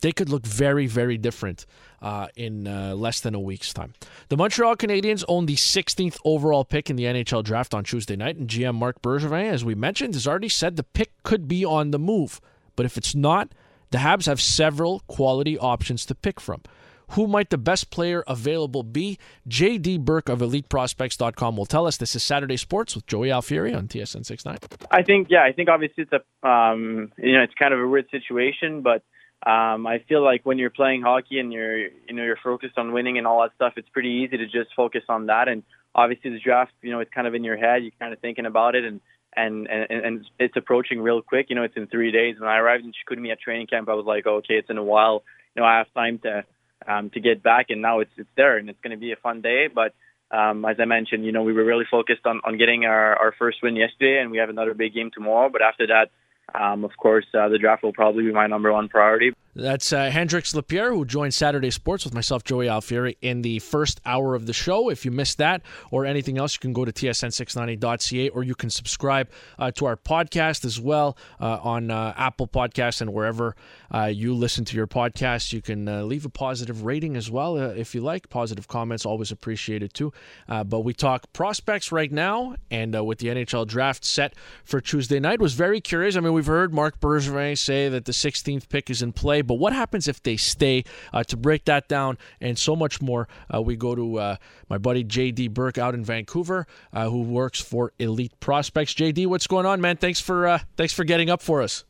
they 0.00 0.12
could 0.12 0.28
look 0.28 0.46
very, 0.46 0.86
very 0.86 1.16
different 1.18 1.66
uh, 2.02 2.28
in 2.36 2.66
uh, 2.66 2.94
less 2.94 3.20
than 3.20 3.34
a 3.34 3.40
week's 3.40 3.72
time. 3.72 3.94
The 4.28 4.36
Montreal 4.36 4.76
Canadiens 4.76 5.24
own 5.28 5.46
the 5.46 5.56
16th 5.56 6.18
overall 6.24 6.64
pick 6.64 6.90
in 6.90 6.96
the 6.96 7.04
NHL 7.04 7.44
draft 7.44 7.74
on 7.74 7.84
Tuesday 7.84 8.16
night, 8.16 8.36
and 8.36 8.48
GM 8.48 8.74
Marc 8.74 9.02
Bergevin, 9.02 9.50
as 9.50 9.64
we 9.64 9.74
mentioned, 9.74 10.14
has 10.14 10.26
already 10.26 10.48
said 10.48 10.76
the 10.76 10.82
pick 10.82 11.10
could 11.22 11.48
be 11.48 11.64
on 11.64 11.90
the 11.90 11.98
move. 11.98 12.40
But 12.74 12.86
if 12.86 12.96
it's 12.96 13.14
not, 13.14 13.52
the 13.90 13.98
Habs 13.98 14.26
have 14.26 14.40
several 14.40 15.00
quality 15.06 15.58
options 15.58 16.04
to 16.06 16.14
pick 16.14 16.40
from. 16.40 16.62
Who 17.10 17.28
might 17.28 17.50
the 17.50 17.58
best 17.58 17.90
player 17.90 18.24
available 18.26 18.82
be? 18.82 19.18
JD 19.48 20.00
Burke 20.00 20.28
of 20.28 20.40
EliteProspects.com 20.40 21.56
will 21.56 21.66
tell 21.66 21.86
us. 21.86 21.96
This 21.96 22.16
is 22.16 22.24
Saturday 22.24 22.56
Sports 22.56 22.96
with 22.96 23.06
Joey 23.06 23.28
Alfieri 23.28 23.72
on 23.74 23.86
TSN 23.86 24.26
69. 24.26 24.58
I 24.90 25.02
think, 25.02 25.28
yeah, 25.30 25.44
I 25.44 25.52
think 25.52 25.68
obviously 25.68 26.04
it's 26.04 26.12
a, 26.12 26.48
um, 26.48 27.12
you 27.16 27.32
know, 27.32 27.42
it's 27.42 27.54
kind 27.54 27.72
of 27.72 27.80
a 27.80 27.86
weird 27.86 28.10
situation, 28.10 28.82
but 28.82 29.02
um, 29.44 29.86
I 29.86 30.02
feel 30.08 30.24
like 30.24 30.44
when 30.44 30.58
you're 30.58 30.70
playing 30.70 31.02
hockey 31.02 31.38
and 31.38 31.52
you're 31.52 31.78
you 31.78 32.12
know 32.12 32.24
you're 32.24 32.38
focused 32.42 32.78
on 32.78 32.92
winning 32.92 33.18
and 33.18 33.26
all 33.26 33.42
that 33.42 33.54
stuff, 33.54 33.74
it's 33.76 33.88
pretty 33.90 34.24
easy 34.24 34.38
to 34.38 34.46
just 34.46 34.74
focus 34.74 35.02
on 35.08 35.26
that. 35.26 35.48
And 35.48 35.62
obviously 35.94 36.30
the 36.30 36.40
draft, 36.40 36.72
you 36.82 36.90
know, 36.90 37.00
it's 37.00 37.12
kind 37.12 37.26
of 37.26 37.34
in 37.34 37.44
your 37.44 37.56
head. 37.56 37.82
You're 37.82 37.92
kind 38.00 38.12
of 38.12 38.18
thinking 38.20 38.46
about 38.46 38.74
it, 38.74 38.84
and 38.84 39.00
and 39.36 39.68
and, 39.68 39.90
and 39.90 40.30
it's 40.38 40.56
approaching 40.56 41.00
real 41.00 41.22
quick. 41.22 41.46
You 41.50 41.56
know, 41.56 41.64
it's 41.64 41.76
in 41.76 41.86
three 41.86 42.10
days. 42.10 42.36
When 42.40 42.48
I 42.48 42.56
arrived 42.58 42.84
in 42.84 42.92
Chicoutimi 42.92 43.30
at 43.30 43.40
training 43.40 43.66
camp, 43.66 43.88
I 43.88 43.94
was 43.94 44.06
like, 44.06 44.26
oh, 44.26 44.36
okay, 44.36 44.54
it's 44.54 44.70
in 44.70 44.78
a 44.78 44.84
while. 44.84 45.22
You 45.54 45.62
know, 45.62 45.68
I 45.68 45.78
have 45.78 45.92
time 45.94 46.18
to 46.20 46.44
um, 46.88 47.10
to 47.10 47.20
get 47.20 47.42
back, 47.42 47.66
and 47.68 47.82
now 47.82 48.00
it's 48.00 48.12
it's 48.16 48.30
there, 48.36 48.56
and 48.56 48.70
it's 48.70 48.80
going 48.82 48.92
to 48.92 48.96
be 48.96 49.12
a 49.12 49.16
fun 49.16 49.42
day. 49.42 49.68
But 49.72 49.94
um, 50.30 50.64
as 50.64 50.76
I 50.80 50.86
mentioned, 50.86 51.24
you 51.24 51.32
know, 51.32 51.42
we 51.42 51.52
were 51.52 51.64
really 51.64 51.86
focused 51.90 52.24
on 52.26 52.40
on 52.44 52.58
getting 52.58 52.84
our 52.84 53.16
our 53.16 53.34
first 53.38 53.58
win 53.62 53.76
yesterday, 53.76 54.20
and 54.20 54.30
we 54.30 54.38
have 54.38 54.48
another 54.48 54.74
big 54.74 54.94
game 54.94 55.10
tomorrow. 55.12 55.50
But 55.50 55.62
after 55.62 55.86
that 55.88 56.10
um, 56.54 56.84
of 56.84 56.96
course, 56.96 57.26
uh, 57.34 57.48
the 57.48 57.58
draft 57.58 57.82
will 57.82 57.92
probably 57.92 58.24
be 58.24 58.32
my 58.32 58.46
number 58.46 58.72
one 58.72 58.88
priority. 58.88 59.32
That's 59.56 59.90
uh, 59.90 60.10
Hendrix 60.10 60.54
Lapierre, 60.54 60.92
who 60.92 61.06
joined 61.06 61.32
Saturday 61.32 61.70
Sports 61.70 62.04
with 62.04 62.12
myself, 62.12 62.44
Joey 62.44 62.66
Alfieri, 62.66 63.16
in 63.22 63.40
the 63.40 63.58
first 63.60 64.02
hour 64.04 64.34
of 64.34 64.44
the 64.44 64.52
show. 64.52 64.90
If 64.90 65.06
you 65.06 65.10
missed 65.10 65.38
that 65.38 65.62
or 65.90 66.04
anything 66.04 66.36
else, 66.36 66.52
you 66.52 66.60
can 66.60 66.74
go 66.74 66.84
to 66.84 66.92
tsn690.ca 66.92 68.28
or 68.28 68.42
you 68.42 68.54
can 68.54 68.68
subscribe 68.68 69.30
uh, 69.58 69.70
to 69.70 69.86
our 69.86 69.96
podcast 69.96 70.66
as 70.66 70.78
well 70.78 71.16
uh, 71.40 71.58
on 71.62 71.90
uh, 71.90 72.12
Apple 72.18 72.46
Podcasts 72.46 73.00
and 73.00 73.14
wherever 73.14 73.56
uh, 73.94 74.04
you 74.04 74.34
listen 74.34 74.66
to 74.66 74.76
your 74.76 74.86
podcast. 74.86 75.54
You 75.54 75.62
can 75.62 75.88
uh, 75.88 76.02
leave 76.02 76.26
a 76.26 76.28
positive 76.28 76.84
rating 76.84 77.16
as 77.16 77.30
well 77.30 77.56
if 77.56 77.94
you 77.94 78.02
like. 78.02 78.28
Positive 78.28 78.68
comments, 78.68 79.06
always 79.06 79.30
appreciated 79.30 79.94
too. 79.94 80.12
but 80.48 80.80
we 80.80 80.92
talk 80.92 81.32
prospects 81.32 81.90
right 81.90 82.12
now, 82.12 82.56
and 82.70 83.06
with 83.06 83.20
the 83.20 83.28
NHL 83.28 83.66
draft 83.66 84.04
set 84.04 84.34
for 84.64 84.82
Tuesday 84.82 85.18
night, 85.18 85.40
was 85.40 85.54
very 85.54 85.80
curious. 85.80 86.14
I 86.14 86.20
mean, 86.20 86.34
we've 86.34 86.44
heard 86.44 86.74
Marc 86.74 87.00
Bergevin 87.00 87.56
say 87.56 87.88
that 87.88 88.04
the 88.04 88.12
16th 88.12 88.68
pick 88.68 88.90
is 88.90 89.00
in 89.00 89.14
play 89.14 89.40
but 89.46 89.54
what 89.54 89.72
happens 89.72 90.08
if 90.08 90.22
they 90.22 90.36
stay? 90.36 90.84
Uh, 91.12 91.22
to 91.24 91.36
break 91.36 91.64
that 91.66 91.88
down 91.88 92.18
and 92.40 92.58
so 92.58 92.76
much 92.76 93.00
more, 93.00 93.28
uh, 93.52 93.60
we 93.60 93.76
go 93.76 93.94
to 93.94 94.18
uh, 94.18 94.36
my 94.68 94.78
buddy 94.78 95.04
JD 95.04 95.52
Burke 95.52 95.78
out 95.78 95.94
in 95.94 96.04
Vancouver, 96.04 96.66
uh, 96.92 97.08
who 97.08 97.22
works 97.22 97.60
for 97.60 97.92
Elite 97.98 98.38
Prospects. 98.40 98.94
JD, 98.94 99.26
what's 99.26 99.46
going 99.46 99.66
on, 99.66 99.80
man? 99.80 99.96
Thanks 99.96 100.20
for 100.20 100.46
uh, 100.46 100.58
thanks 100.76 100.92
for 100.92 101.04
getting 101.04 101.30
up 101.30 101.42
for 101.42 101.62
us. 101.62 101.84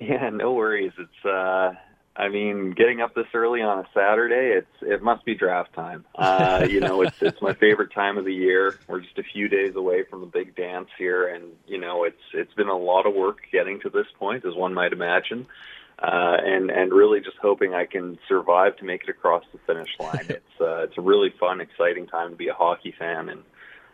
Yeah, 0.00 0.30
no 0.30 0.52
worries. 0.52 0.92
It's 0.98 1.76
I 2.14 2.28
mean, 2.28 2.72
getting 2.72 3.00
up 3.00 3.14
this 3.14 3.26
early 3.32 3.62
on 3.62 3.78
a 3.78 3.88
Saturday, 3.94 4.58
it's 4.58 4.82
it 4.82 5.02
must 5.02 5.24
be 5.24 5.34
draft 5.34 5.72
time. 5.72 6.04
Uh, 6.14 6.66
you 6.70 6.80
know, 6.80 7.02
it's 7.02 7.22
it's 7.22 7.40
my 7.40 7.54
favorite 7.54 7.92
time 7.92 8.18
of 8.18 8.24
the 8.24 8.34
year. 8.34 8.78
We're 8.86 9.00
just 9.00 9.18
a 9.18 9.22
few 9.22 9.48
days 9.48 9.74
away 9.76 10.04
from 10.04 10.20
the 10.20 10.26
big 10.26 10.54
dance 10.54 10.88
here, 10.98 11.26
and 11.28 11.44
you 11.66 11.78
know, 11.78 12.04
it's 12.04 12.22
it's 12.34 12.52
been 12.52 12.68
a 12.68 12.76
lot 12.76 13.06
of 13.06 13.14
work 13.14 13.40
getting 13.50 13.80
to 13.80 13.90
this 13.90 14.06
point, 14.18 14.44
as 14.44 14.54
one 14.54 14.74
might 14.74 14.92
imagine, 14.92 15.46
uh, 16.02 16.36
and 16.44 16.70
and 16.70 16.92
really 16.92 17.20
just 17.20 17.36
hoping 17.40 17.74
I 17.74 17.86
can 17.86 18.18
survive 18.28 18.76
to 18.78 18.84
make 18.84 19.04
it 19.04 19.10
across 19.10 19.44
the 19.52 19.58
finish 19.66 19.90
line. 20.00 20.26
it's 20.28 20.60
uh, 20.60 20.82
it's 20.82 20.98
a 20.98 21.00
really 21.00 21.32
fun, 21.38 21.60
exciting 21.60 22.06
time 22.06 22.30
to 22.30 22.36
be 22.36 22.48
a 22.48 22.54
hockey 22.54 22.94
fan, 22.98 23.28
and 23.28 23.42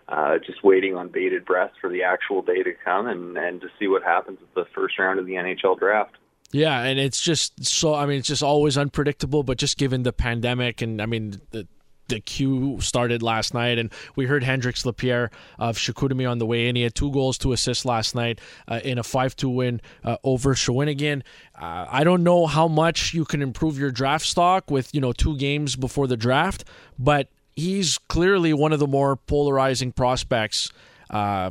uh, 0.09 0.38
just 0.38 0.64
waiting 0.64 0.97
on 0.97 1.09
bated 1.09 1.44
breath 1.44 1.73
for 1.81 1.90
the 1.90 2.03
actual 2.03 2.40
day 2.40 2.62
to 2.62 2.73
come 2.85 3.07
and 3.07 3.37
and 3.37 3.61
to 3.61 3.68
see 3.79 3.88
what 3.88 4.03
happens 4.03 4.38
at 4.40 4.55
the 4.55 4.64
first 4.75 4.99
round 4.99 5.18
of 5.18 5.27
the 5.27 5.35
NHL 5.35 5.79
draft. 5.79 6.16
Yeah, 6.51 6.83
and 6.83 6.99
it's 6.99 7.21
just 7.21 7.62
so. 7.66 7.94
I 7.94 8.07
mean, 8.07 8.18
it's 8.18 8.29
just 8.29 8.42
always 8.42 8.79
unpredictable. 8.79 9.42
But 9.42 9.59
just 9.59 9.77
given 9.77 10.03
the 10.03 10.12
pandemic, 10.14 10.81
and 10.81 11.03
I 11.03 11.07
mean, 11.07 11.40
the 11.51 11.68
the 12.09 12.21
Q 12.21 12.79
started 12.81 13.23
last 13.23 13.55
night, 13.55 13.79
and 13.79 13.92
we 14.16 14.27
heard 14.27 14.42
Hendrix 14.42 14.85
Lapierre 14.85 15.31
of 15.59 15.77
Chicoutimi 15.77 16.29
on 16.29 16.38
the 16.38 16.47
way 16.47 16.68
in. 16.68 16.77
He 16.77 16.83
had 16.83 16.94
two 16.94 17.11
goals, 17.11 17.38
two 17.38 17.53
assists 17.53 17.85
last 17.85 18.14
night 18.14 18.40
uh, 18.66 18.81
in 18.83 18.99
a 18.99 19.03
five-two 19.03 19.49
win 19.49 19.81
uh, 20.05 20.16
over 20.25 20.55
Shawinigan. 20.55 21.23
Uh, 21.55 21.87
I 21.88 22.05
don't 22.05 22.23
know 22.23 22.47
how 22.47 22.68
much 22.68 23.14
you 23.14 23.25
can 23.25 23.42
improve 23.42 23.79
your 23.79 23.90
draft 23.90 24.27
stock 24.27 24.71
with 24.71 24.94
you 24.94 25.01
know 25.01 25.12
two 25.12 25.37
games 25.37 25.77
before 25.77 26.07
the 26.07 26.16
draft, 26.16 26.64
but 26.99 27.29
he's 27.55 27.99
clearly 27.99 28.53
one 28.53 28.73
of 28.73 28.79
the 28.79 28.87
more 28.87 29.16
polarizing 29.16 29.92
prospects 29.92 30.71
uh, 31.11 31.51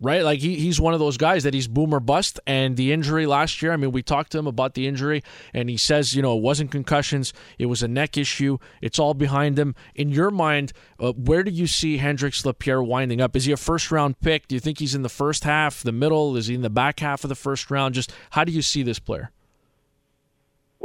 right? 0.00 0.22
Like 0.22 0.40
he, 0.40 0.56
he's 0.56 0.80
one 0.80 0.94
of 0.94 1.00
those 1.00 1.16
guys 1.16 1.44
that 1.44 1.54
he's 1.54 1.68
boomer 1.68 2.00
bust. 2.00 2.38
And 2.46 2.76
the 2.76 2.92
injury 2.92 3.26
last 3.26 3.62
year, 3.62 3.72
I 3.72 3.76
mean, 3.76 3.92
we 3.92 4.02
talked 4.02 4.32
to 4.32 4.38
him 4.38 4.46
about 4.46 4.74
the 4.74 4.86
injury, 4.86 5.22
and 5.54 5.68
he 5.68 5.76
says, 5.76 6.14
you 6.14 6.22
know, 6.22 6.36
it 6.36 6.42
wasn't 6.42 6.70
concussions, 6.70 7.32
it 7.58 7.66
was 7.66 7.82
a 7.82 7.88
neck 7.88 8.16
issue. 8.16 8.58
It's 8.80 8.98
all 8.98 9.14
behind 9.14 9.58
him. 9.58 9.74
In 9.94 10.10
your 10.10 10.30
mind, 10.30 10.72
uh, 11.00 11.12
where 11.12 11.42
do 11.42 11.50
you 11.50 11.66
see 11.66 11.98
Hendrix 11.98 12.44
Lapierre 12.44 12.82
winding 12.82 13.20
up? 13.20 13.36
Is 13.36 13.44
he 13.44 13.52
a 13.52 13.56
first 13.56 13.90
round 13.90 14.20
pick? 14.20 14.48
Do 14.48 14.54
you 14.54 14.60
think 14.60 14.78
he's 14.78 14.94
in 14.94 15.02
the 15.02 15.08
first 15.08 15.44
half, 15.44 15.82
the 15.82 15.92
middle? 15.92 16.36
Is 16.36 16.46
he 16.48 16.54
in 16.54 16.62
the 16.62 16.70
back 16.70 17.00
half 17.00 17.24
of 17.24 17.28
the 17.28 17.34
first 17.34 17.70
round? 17.70 17.94
Just 17.94 18.12
how 18.30 18.44
do 18.44 18.52
you 18.52 18.62
see 18.62 18.82
this 18.82 18.98
player? 18.98 19.30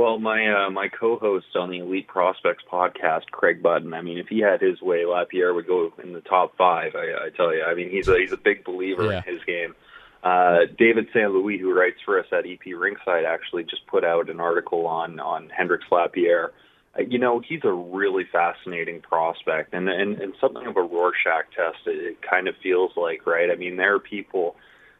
Well, 0.01 0.17
my 0.17 0.65
uh, 0.65 0.71
my 0.71 0.87
co-host 0.87 1.55
on 1.55 1.69
the 1.69 1.77
Elite 1.77 2.07
Prospects 2.07 2.63
podcast, 2.67 3.29
Craig 3.29 3.61
Button. 3.61 3.93
I 3.93 4.01
mean, 4.01 4.17
if 4.17 4.29
he 4.29 4.39
had 4.39 4.59
his 4.59 4.81
way, 4.81 5.05
Lapierre 5.05 5.53
would 5.53 5.67
go 5.67 5.93
in 6.01 6.13
the 6.13 6.21
top 6.21 6.57
five. 6.57 6.95
I, 6.95 7.27
I 7.27 7.29
tell 7.37 7.53
you. 7.53 7.61
I 7.61 7.75
mean, 7.75 7.91
he's 7.91 8.07
a 8.07 8.17
he's 8.17 8.31
a 8.31 8.37
big 8.37 8.63
believer 8.63 9.11
yeah. 9.11 9.21
in 9.27 9.35
his 9.35 9.43
game. 9.43 9.75
Uh, 10.23 10.61
David 10.75 11.09
St. 11.13 11.29
Louis, 11.29 11.59
who 11.59 11.71
writes 11.71 11.99
for 12.03 12.19
us 12.19 12.25
at 12.31 12.47
EP 12.47 12.65
Rinkside, 12.65 13.25
actually 13.27 13.63
just 13.63 13.85
put 13.85 14.03
out 14.03 14.31
an 14.31 14.39
article 14.39 14.87
on 14.87 15.19
on 15.19 15.49
Hendrix 15.49 15.85
Lapierre. 15.91 16.51
Uh, 16.97 17.03
you 17.03 17.19
know, 17.19 17.39
he's 17.39 17.63
a 17.63 17.71
really 17.71 18.23
fascinating 18.31 19.01
prospect, 19.01 19.75
and 19.75 19.87
and 19.87 20.19
and 20.19 20.33
something 20.41 20.65
of 20.65 20.77
a 20.77 20.81
Rorschach 20.81 21.45
test. 21.55 21.85
It, 21.85 22.03
it 22.03 22.17
kind 22.27 22.47
of 22.47 22.55
feels 22.63 22.91
like, 22.97 23.27
right? 23.27 23.51
I 23.51 23.55
mean, 23.55 23.77
there 23.77 23.93
are 23.93 23.99
people 23.99 24.55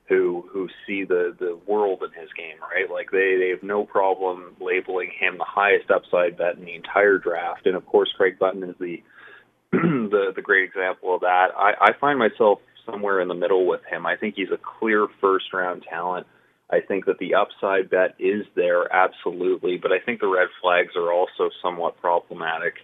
who 0.08 0.44
who 0.52 0.68
see 0.86 1.04
the 1.04 1.36
the 1.40 1.60
world 1.66 2.04
in 2.04 2.20
his 2.20 2.30
game, 2.34 2.58
right? 2.62 2.90
Like 2.92 3.12
they 3.12 3.38
they 3.40 3.50
have 3.50 3.64
no 3.64 3.86
problem 3.86 4.56
labeling 4.60 5.12
him 5.18 5.38
the 5.38 5.46
highest 5.48 5.90
upside 5.90 6.38
bet 6.38 6.58
in 6.58 6.66
the 6.66 6.76
entire 6.76 7.18
draft, 7.18 7.66
and 7.66 7.76
of 7.76 7.86
course 7.86 8.12
Craig 8.18 8.38
Button 8.40 8.64
is 8.64 8.76
the 8.80 9.02
the 9.72 10.34
the 10.36 10.42
great 10.42 10.66
example 10.68 11.16
of 11.16 11.22
that. 11.22 11.48
I, 11.58 11.74
I 11.80 11.92
find 12.00 12.20
myself 12.20 12.60
somewhere 12.86 13.22
in 13.22 13.28
the 13.28 13.36
middle 13.36 13.66
with 13.66 13.82
him. 13.90 14.06
I 14.06 14.18
think 14.18 14.36
he's 14.36 14.52
a 14.52 14.60
clear 14.80 15.08
first 15.22 15.46
round 15.54 15.84
talent. 15.90 16.28
I 16.70 16.80
think 16.80 17.06
that 17.06 17.20
the 17.20 17.36
upside 17.36 17.90
bet 17.90 18.16
is 18.18 18.46
there 18.56 18.92
absolutely, 18.94 19.78
but 19.78 19.92
I 19.92 20.00
think 20.00 20.22
the 20.22 20.28
red 20.28 20.48
flags 20.62 20.96
are 20.96 21.12
also 21.12 21.50
somewhat 21.62 22.00
problematic. 22.00 22.76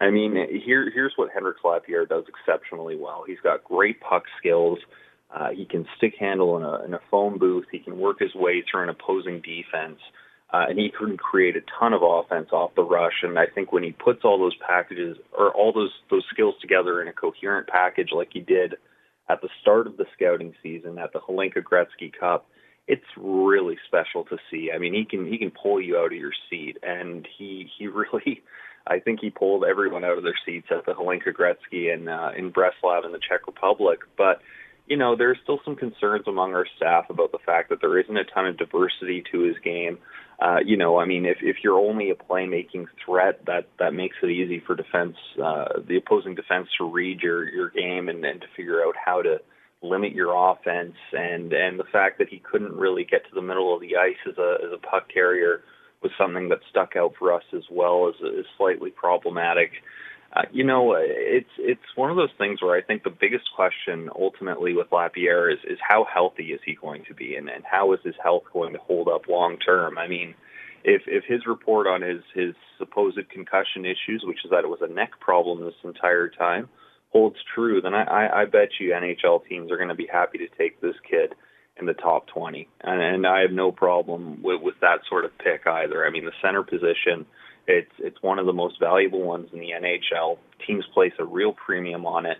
I 0.00 0.10
mean, 0.10 0.34
here 0.64 0.90
here's 0.92 1.12
what 1.16 1.30
Hendrix 1.32 1.60
Lapierre 1.64 2.06
does 2.06 2.24
exceptionally 2.28 2.96
well. 2.96 3.24
He's 3.26 3.40
got 3.42 3.62
great 3.62 4.00
puck 4.00 4.24
skills. 4.38 4.78
Uh, 5.34 5.48
he 5.50 5.64
can 5.64 5.86
stick 5.96 6.14
handle 6.18 6.56
in 6.58 6.62
a, 6.62 6.84
in 6.84 6.94
a 6.94 7.00
phone 7.10 7.38
booth. 7.38 7.64
He 7.72 7.78
can 7.78 7.98
work 7.98 8.18
his 8.20 8.34
way 8.34 8.62
through 8.62 8.82
an 8.82 8.88
opposing 8.90 9.40
defense. 9.40 9.98
Uh, 10.52 10.66
and 10.68 10.78
he 10.78 10.90
can 10.90 11.16
create 11.16 11.56
a 11.56 11.62
ton 11.80 11.94
of 11.94 12.02
offense 12.02 12.48
off 12.52 12.74
the 12.74 12.82
rush. 12.82 13.22
And 13.22 13.38
I 13.38 13.46
think 13.46 13.72
when 13.72 13.82
he 13.82 13.92
puts 13.92 14.20
all 14.22 14.38
those 14.38 14.56
packages 14.56 15.16
or 15.36 15.50
all 15.52 15.72
those 15.72 15.92
those 16.10 16.24
skills 16.30 16.54
together 16.60 17.00
in 17.00 17.08
a 17.08 17.12
coherent 17.12 17.68
package, 17.68 18.10
like 18.12 18.28
he 18.32 18.40
did 18.40 18.74
at 19.30 19.40
the 19.40 19.48
start 19.62 19.86
of 19.86 19.96
the 19.96 20.04
scouting 20.14 20.54
season 20.62 20.98
at 20.98 21.14
the 21.14 21.20
Hlinka 21.20 21.62
Gretzky 21.62 22.12
Cup, 22.12 22.46
it's 22.86 23.04
really 23.16 23.78
special 23.86 24.24
to 24.24 24.36
see. 24.50 24.70
I 24.74 24.78
mean, 24.78 24.92
he 24.92 25.06
can 25.06 25.26
he 25.26 25.38
can 25.38 25.50
pull 25.50 25.80
you 25.80 25.96
out 25.96 26.12
of 26.12 26.18
your 26.18 26.32
seat, 26.50 26.76
and 26.82 27.26
he 27.38 27.70
he 27.78 27.86
really, 27.88 28.42
I 28.86 28.98
think 28.98 29.20
he 29.20 29.30
pulled 29.30 29.64
everyone 29.64 30.04
out 30.04 30.18
of 30.18 30.24
their 30.24 30.38
seats 30.44 30.66
at 30.70 30.84
the 30.84 30.92
Hlinka 30.92 31.32
Gretzky 31.32 31.92
and 31.92 32.10
uh, 32.10 32.32
in 32.36 32.52
Breclav 32.52 33.06
in 33.06 33.12
the 33.12 33.20
Czech 33.26 33.46
Republic, 33.46 34.00
but 34.18 34.42
you 34.86 34.96
know, 34.96 35.16
there's 35.16 35.38
still 35.42 35.60
some 35.64 35.76
concerns 35.76 36.24
among 36.26 36.54
our 36.54 36.66
staff 36.76 37.08
about 37.08 37.32
the 37.32 37.38
fact 37.44 37.70
that 37.70 37.80
there 37.80 37.98
isn't 37.98 38.16
a 38.16 38.24
ton 38.24 38.46
of 38.46 38.58
diversity 38.58 39.22
to 39.32 39.40
his 39.40 39.56
game. 39.64 39.98
Uh, 40.40 40.58
you 40.64 40.76
know, 40.76 40.98
I 40.98 41.04
mean, 41.04 41.24
if 41.24 41.38
if 41.40 41.58
you're 41.62 41.78
only 41.78 42.10
a 42.10 42.14
playmaking 42.14 42.86
threat, 43.04 43.44
that 43.46 43.68
that 43.78 43.94
makes 43.94 44.16
it 44.22 44.30
easy 44.30 44.60
for 44.66 44.74
defense, 44.74 45.16
uh, 45.42 45.80
the 45.86 45.96
opposing 45.96 46.34
defense, 46.34 46.68
to 46.78 46.84
read 46.84 47.20
your 47.20 47.48
your 47.48 47.70
game 47.70 48.08
and, 48.08 48.24
and 48.24 48.40
to 48.40 48.46
figure 48.56 48.82
out 48.82 48.94
how 49.02 49.22
to 49.22 49.40
limit 49.82 50.12
your 50.12 50.34
offense. 50.34 50.96
And 51.12 51.52
and 51.52 51.78
the 51.78 51.84
fact 51.92 52.18
that 52.18 52.28
he 52.28 52.40
couldn't 52.40 52.72
really 52.72 53.04
get 53.04 53.24
to 53.28 53.34
the 53.34 53.42
middle 53.42 53.74
of 53.74 53.80
the 53.80 53.96
ice 53.96 54.16
as 54.28 54.36
a 54.36 54.56
as 54.64 54.72
a 54.72 54.78
puck 54.78 55.08
carrier 55.12 55.62
was 56.02 56.10
something 56.18 56.48
that 56.48 56.58
stuck 56.68 56.96
out 56.96 57.14
for 57.18 57.32
us 57.32 57.44
as 57.54 57.62
well 57.70 58.08
as 58.08 58.14
is 58.20 58.46
slightly 58.58 58.90
problematic. 58.90 59.70
Uh, 60.34 60.42
you 60.50 60.64
know, 60.64 60.94
it's 60.96 61.50
it's 61.58 61.80
one 61.94 62.10
of 62.10 62.16
those 62.16 62.30
things 62.38 62.62
where 62.62 62.74
I 62.74 62.80
think 62.80 63.02
the 63.02 63.10
biggest 63.10 63.44
question 63.54 64.08
ultimately 64.18 64.74
with 64.74 64.90
Lapierre 64.90 65.50
is 65.50 65.58
is 65.64 65.78
how 65.86 66.06
healthy 66.12 66.52
is 66.52 66.60
he 66.64 66.74
going 66.74 67.04
to 67.08 67.14
be, 67.14 67.36
and 67.36 67.50
and 67.50 67.64
how 67.70 67.92
is 67.92 68.00
his 68.02 68.14
health 68.22 68.44
going 68.52 68.72
to 68.72 68.78
hold 68.78 69.08
up 69.08 69.28
long 69.28 69.58
term? 69.58 69.98
I 69.98 70.08
mean, 70.08 70.34
if 70.84 71.02
if 71.06 71.24
his 71.24 71.46
report 71.46 71.86
on 71.86 72.00
his 72.00 72.22
his 72.34 72.54
supposed 72.78 73.28
concussion 73.28 73.84
issues, 73.84 74.24
which 74.24 74.42
is 74.44 74.50
that 74.50 74.64
it 74.64 74.68
was 74.68 74.80
a 74.80 74.92
neck 74.92 75.20
problem 75.20 75.62
this 75.62 75.74
entire 75.84 76.28
time, 76.28 76.70
holds 77.10 77.36
true, 77.54 77.82
then 77.82 77.92
I 77.92 78.04
I, 78.04 78.42
I 78.42 78.44
bet 78.46 78.70
you 78.80 78.92
NHL 78.92 79.46
teams 79.46 79.70
are 79.70 79.76
going 79.76 79.90
to 79.90 79.94
be 79.94 80.08
happy 80.10 80.38
to 80.38 80.48
take 80.56 80.80
this 80.80 80.96
kid 81.08 81.34
in 81.78 81.86
the 81.86 81.94
top 81.94 82.26
20, 82.28 82.68
and, 82.82 83.00
and 83.02 83.26
I 83.26 83.40
have 83.40 83.52
no 83.52 83.70
problem 83.70 84.42
with 84.42 84.62
with 84.62 84.80
that 84.80 85.00
sort 85.10 85.26
of 85.26 85.36
pick 85.36 85.66
either. 85.66 86.06
I 86.06 86.10
mean, 86.10 86.24
the 86.24 86.32
center 86.40 86.62
position 86.62 87.26
it's 87.66 87.92
it's 87.98 88.22
one 88.22 88.38
of 88.38 88.46
the 88.46 88.52
most 88.52 88.78
valuable 88.80 89.22
ones 89.22 89.48
in 89.52 89.60
the 89.60 89.70
NHL. 89.70 90.38
Teams 90.66 90.84
place 90.94 91.12
a 91.18 91.24
real 91.24 91.52
premium 91.52 92.06
on 92.06 92.26
it, 92.26 92.38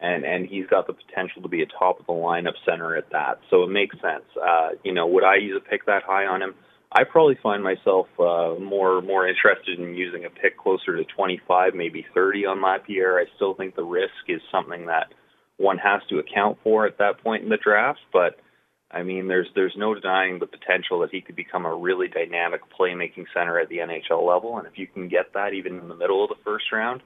and 0.00 0.24
and 0.24 0.46
he's 0.46 0.66
got 0.66 0.86
the 0.86 0.94
potential 0.94 1.42
to 1.42 1.48
be 1.48 1.62
a 1.62 1.66
top 1.66 2.00
of 2.00 2.06
the 2.06 2.12
lineup 2.12 2.54
center 2.68 2.96
at 2.96 3.10
that. 3.10 3.40
So 3.50 3.62
it 3.62 3.70
makes 3.70 3.96
sense. 3.96 4.24
Uh, 4.36 4.70
you 4.84 4.92
know, 4.92 5.06
would 5.06 5.24
I 5.24 5.36
use 5.36 5.56
a 5.56 5.68
pick 5.68 5.86
that 5.86 6.02
high 6.04 6.26
on 6.26 6.42
him? 6.42 6.54
I 6.94 7.04
probably 7.04 7.38
find 7.42 7.62
myself 7.62 8.06
uh, 8.18 8.54
more 8.60 9.00
more 9.00 9.26
interested 9.26 9.78
in 9.78 9.94
using 9.94 10.24
a 10.24 10.30
pick 10.30 10.58
closer 10.58 10.96
to 10.96 11.04
25, 11.04 11.74
maybe 11.74 12.04
30 12.14 12.46
on 12.46 12.60
Lapierre. 12.60 13.18
I 13.18 13.24
still 13.36 13.54
think 13.54 13.76
the 13.76 13.84
risk 13.84 14.12
is 14.28 14.40
something 14.50 14.86
that 14.86 15.12
one 15.56 15.78
has 15.78 16.02
to 16.10 16.18
account 16.18 16.58
for 16.62 16.86
at 16.86 16.98
that 16.98 17.22
point 17.22 17.44
in 17.44 17.48
the 17.48 17.56
draft, 17.56 18.00
but 18.12 18.38
I 18.92 19.02
mean, 19.02 19.26
there's 19.26 19.48
there's 19.54 19.74
no 19.76 19.94
denying 19.94 20.38
the 20.38 20.46
potential 20.46 21.00
that 21.00 21.10
he 21.10 21.22
could 21.22 21.36
become 21.36 21.64
a 21.64 21.74
really 21.74 22.08
dynamic 22.08 22.60
playmaking 22.78 23.26
center 23.32 23.58
at 23.58 23.68
the 23.68 23.78
NHL 23.78 24.26
level, 24.26 24.58
and 24.58 24.66
if 24.66 24.76
you 24.76 24.86
can 24.86 25.08
get 25.08 25.32
that 25.32 25.54
even 25.54 25.78
in 25.78 25.88
the 25.88 25.94
middle 25.94 26.22
of 26.22 26.28
the 26.28 26.42
first 26.44 26.70
round, 26.72 27.02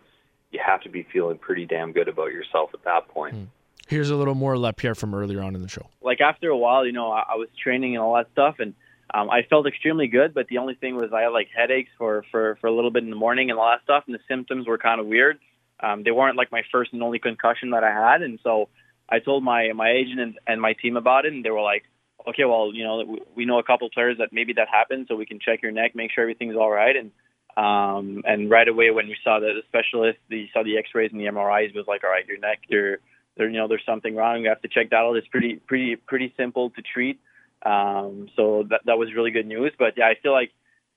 you 0.50 0.60
have 0.64 0.82
to 0.82 0.88
be 0.88 1.06
feeling 1.12 1.38
pretty 1.38 1.64
damn 1.64 1.92
good 1.92 2.08
about 2.08 2.32
yourself 2.32 2.70
at 2.74 2.82
that 2.84 3.08
point. 3.08 3.34
Hmm. 3.34 3.44
Here's 3.86 4.10
a 4.10 4.16
little 4.16 4.34
more 4.34 4.58
Lapierre 4.58 4.96
from 4.96 5.14
earlier 5.14 5.40
on 5.42 5.54
in 5.54 5.62
the 5.62 5.68
show. 5.68 5.86
Like 6.02 6.20
after 6.20 6.48
a 6.48 6.56
while, 6.56 6.84
you 6.84 6.92
know, 6.92 7.12
I, 7.12 7.22
I 7.30 7.34
was 7.36 7.48
training 7.62 7.94
and 7.94 8.02
all 8.02 8.14
that 8.16 8.28
stuff, 8.32 8.56
and 8.58 8.74
um, 9.14 9.30
I 9.30 9.42
felt 9.48 9.68
extremely 9.68 10.08
good. 10.08 10.34
But 10.34 10.48
the 10.48 10.58
only 10.58 10.74
thing 10.74 10.96
was 10.96 11.12
I 11.12 11.22
had 11.22 11.28
like 11.28 11.48
headaches 11.56 11.90
for 11.96 12.24
for 12.32 12.58
for 12.60 12.66
a 12.66 12.72
little 12.72 12.90
bit 12.90 13.04
in 13.04 13.10
the 13.10 13.16
morning 13.16 13.50
and 13.50 13.60
all 13.60 13.70
that 13.70 13.84
stuff, 13.84 14.04
and 14.06 14.14
the 14.14 14.20
symptoms 14.26 14.66
were 14.66 14.78
kind 14.78 15.00
of 15.00 15.06
weird. 15.06 15.38
Um, 15.78 16.02
they 16.02 16.10
weren't 16.10 16.36
like 16.36 16.50
my 16.50 16.62
first 16.72 16.92
and 16.94 17.02
only 17.02 17.20
concussion 17.20 17.70
that 17.70 17.84
I 17.84 17.92
had, 17.92 18.22
and 18.22 18.40
so 18.42 18.68
I 19.08 19.18
told 19.20 19.44
my 19.44 19.72
my 19.72 19.90
agent 19.90 20.20
and, 20.20 20.38
and 20.46 20.60
my 20.60 20.72
team 20.74 20.96
about 20.96 21.26
it, 21.26 21.32
and 21.32 21.44
they 21.44 21.50
were 21.50 21.62
like, 21.62 21.84
"Okay, 22.28 22.44
well, 22.44 22.72
you 22.74 22.84
know, 22.84 23.18
we 23.34 23.44
know 23.44 23.58
a 23.58 23.62
couple 23.62 23.88
players 23.90 24.18
that 24.18 24.32
maybe 24.32 24.52
that 24.54 24.68
happened, 24.68 25.06
so 25.08 25.16
we 25.16 25.26
can 25.26 25.38
check 25.38 25.62
your 25.62 25.72
neck, 25.72 25.94
make 25.94 26.10
sure 26.12 26.22
everything's 26.22 26.56
all 26.56 26.70
right." 26.70 26.96
And 26.96 27.10
um, 27.56 28.22
and 28.26 28.50
right 28.50 28.68
away 28.68 28.90
when 28.90 29.06
we 29.06 29.16
saw 29.24 29.40
the, 29.40 29.52
the 29.54 29.62
specialist, 29.68 30.18
the 30.28 30.48
saw 30.52 30.62
the 30.62 30.76
X-rays 30.76 31.10
and 31.12 31.20
the 31.20 31.26
MRIs, 31.26 31.74
was 31.74 31.86
like, 31.86 32.04
"All 32.04 32.10
right, 32.10 32.26
your 32.26 32.38
neck, 32.38 32.60
you're 32.68 32.98
there, 33.36 33.48
you 33.48 33.58
know, 33.58 33.68
there's 33.68 33.84
something 33.86 34.14
wrong. 34.14 34.42
We 34.42 34.48
have 34.48 34.62
to 34.62 34.68
check 34.68 34.90
that 34.90 34.96
out." 34.96 35.14
It's 35.14 35.28
pretty 35.28 35.56
pretty 35.56 35.96
pretty 35.96 36.34
simple 36.36 36.70
to 36.70 36.82
treat. 36.82 37.20
Um, 37.64 38.28
so 38.36 38.64
that 38.70 38.82
that 38.86 38.98
was 38.98 39.14
really 39.14 39.30
good 39.30 39.46
news. 39.46 39.72
But 39.78 39.94
yeah, 39.96 40.06
I 40.06 40.14
feel 40.20 40.32
like 40.32 40.52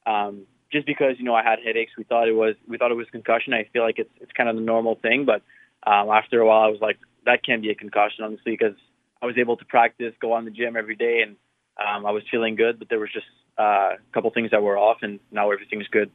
um, 0.06 0.46
just 0.72 0.86
because 0.86 1.16
you 1.18 1.26
know 1.26 1.36
I 1.36 1.44
had 1.44 1.60
headaches, 1.64 1.94
we 1.98 2.04
thought 2.04 2.28
it 2.28 2.34
was 2.34 2.56
we 2.68 2.78
thought 2.78 2.92
it 2.92 2.96
was 2.96 3.08
concussion. 3.12 3.54
I 3.54 3.68
feel 3.72 3.84
like 3.84 4.00
it's 4.00 4.12
it's 4.20 4.32
kind 4.34 4.50
of 4.50 4.56
the 4.56 4.62
normal 4.62 4.96
thing, 4.96 5.26
but 5.26 5.42
um, 5.86 6.10
after 6.10 6.42
a 6.42 6.46
while, 6.46 6.62
I 6.62 6.68
was 6.68 6.82
like, 6.82 6.98
that 7.26 7.44
can 7.44 7.62
be 7.62 7.70
a 7.70 7.76
concussion, 7.76 8.24
honestly, 8.24 8.54
because 8.54 8.76
I 9.22 9.26
was 9.26 9.38
able 9.38 9.58
to 9.58 9.66
practice, 9.66 10.14
go 10.22 10.34
on 10.34 10.46
the 10.46 10.52
gym 10.52 10.76
every 10.76 10.96
day, 10.96 11.22
and 11.26 11.36
um, 11.78 12.06
I 12.06 12.12
was 12.12 12.24
feeling 12.32 12.56
good. 12.56 12.80
But 12.80 12.90
there 12.90 13.00
was 13.00 13.10
just 13.14 13.26
uh, 13.60 13.96
a 13.96 14.14
couple 14.14 14.32
things 14.32 14.52
that 14.52 14.62
were 14.62 14.78
off, 14.78 14.98
and 15.02 15.20
now 15.32 15.52
everything's 15.52 15.88
good. 15.88 16.12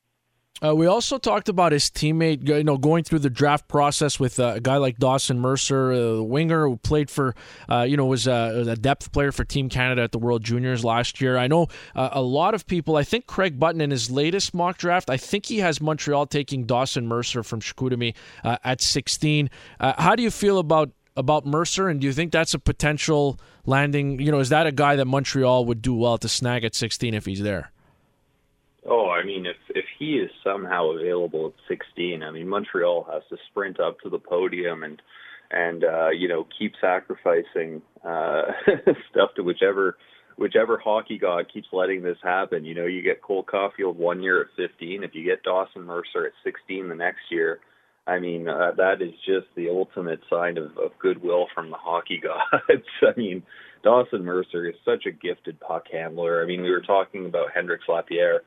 Uh, 0.62 0.75
we 0.75 0.87
also 0.87 1.19
talked 1.19 1.49
about 1.49 1.73
his 1.73 1.85
teammate, 1.90 2.47
you 2.49 2.62
know, 2.62 2.79
going 2.79 3.03
through 3.03 3.19
the 3.19 3.29
draft 3.29 3.67
process 3.67 4.21
with 4.21 4.38
uh, 4.38 4.55
a 4.55 4.61
guy 4.61 4.77
like 4.77 4.99
Dawson 4.99 5.40
Mercer, 5.40 5.90
a 5.90 6.23
winger 6.23 6.69
who 6.69 6.77
played 6.77 7.11
for, 7.11 7.35
uh, 7.69 7.83
you 7.83 7.97
know, 7.97 8.07
was 8.07 8.29
a, 8.29 8.53
was 8.57 8.69
a, 8.69 8.77
depth 8.77 9.11
player 9.12 9.33
for 9.33 9.45
Team 9.45 9.69
Canada 9.69 10.03
at 10.03 10.12
the 10.12 10.19
World 10.19 10.45
Juniors 10.45 10.85
last 10.85 11.21
year. 11.21 11.37
I 11.37 11.49
know 11.49 11.67
uh, 11.97 12.11
a 12.12 12.23
lot 12.23 12.55
of 12.55 12.67
people. 12.67 12.97
I 12.97 13.03
think 13.03 13.27
Craig 13.27 13.59
Button 13.59 13.81
in 13.81 13.90
his 13.90 14.11
latest 14.12 14.55
mock 14.55 14.79
draft, 14.79 15.11
I 15.11 15.17
think 15.17 15.47
he 15.47 15.59
has 15.59 15.81
Montreal 15.81 16.27
taking 16.27 16.67
Dawson 16.67 17.09
Mercer 17.09 17.43
from 17.43 17.61
Chicoutimi 17.61 18.14
uh, 18.45 18.59
at 18.62 18.81
16. 18.81 19.51
how 19.81 20.14
do 20.14 20.23
you 20.23 20.31
feel 20.31 20.59
about 20.59 20.90
about 21.17 21.47
Mercer, 21.47 21.88
and 21.88 22.01
do 22.01 22.07
you 22.09 22.12
think 22.12 22.33
that's 22.33 22.55
a 22.55 22.59
potential 22.59 23.38
landing? 23.67 24.21
You 24.21 24.33
know, 24.33 24.40
is 24.40 24.49
that 24.49 24.67
a 24.67 24.73
guy 24.73 24.97
that 24.97 25.05
Montreal 25.05 25.64
would 25.67 25.83
do 25.83 25.95
well 25.95 26.19
to 26.19 26.29
snag 26.29 26.64
at 26.64 26.75
16 26.75 27.14
if 27.14 27.25
he's 27.25 27.40
there? 27.40 27.71
Oh, 28.87 29.09
I 29.09 29.25
mean, 29.25 29.47
if 29.47 29.57
if 29.70 29.85
he 29.99 30.16
is 30.16 30.31
somehow 30.42 30.90
available 30.90 31.47
at 31.47 31.68
16, 31.68 32.23
I 32.23 32.31
mean, 32.31 32.49
Montreal 32.49 33.07
has 33.11 33.23
to 33.31 33.37
sprint 33.51 33.81
up 33.81 33.99
to 34.01 34.11
the 34.11 34.18
podium 34.18 34.83
and 34.83 35.01
and 35.51 35.85
uh, 35.85 36.11
you 36.11 36.29
know 36.29 36.47
keep 36.59 36.75
sacrificing 36.81 37.81
uh, 38.05 38.42
stuff 39.11 39.31
to 39.37 39.42
whichever 39.42 39.97
whichever 40.37 40.79
hockey 40.79 41.18
god 41.18 41.47
keeps 41.53 41.68
letting 41.73 42.03
this 42.03 42.18
happen. 42.23 42.64
You 42.64 42.75
know, 42.75 42.87
you 42.87 43.03
get 43.03 43.23
Cole 43.23 43.44
Caufield 43.44 43.97
one 43.97 44.23
year 44.23 44.42
at 44.42 44.49
15. 44.57 45.03
If 45.03 45.14
you 45.14 45.25
get 45.25 45.42
Dawson 45.42 45.83
Mercer 45.83 46.27
at 46.27 46.33
16 46.42 46.88
the 46.88 46.94
next 46.94 47.31
year, 47.31 47.61
I 48.07 48.18
mean, 48.18 48.49
uh, 48.49 48.73
that 48.77 49.01
is 49.01 49.14
just 49.25 49.47
the 49.57 49.70
ultimate 49.70 50.20
sign 50.29 50.59
of, 50.59 50.77
of 50.77 50.90
goodwill 50.99 51.47
from 51.55 51.70
the 51.70 51.77
hockey 51.77 52.20
gods. 52.23 52.85
I 53.03 53.18
mean, 53.18 53.42
Dawson 53.83 54.25
Mercer 54.25 54.68
is 54.68 54.75
such 54.85 55.07
a 55.07 55.12
gifted 55.12 55.59
puck 55.61 55.85
handler. 55.90 56.42
I 56.42 56.47
mean, 56.47 56.62
we 56.62 56.70
were 56.70 56.83
talking 56.83 57.27
about 57.27 57.53
Hendrix 57.55 57.85
Lapierre 57.88 58.42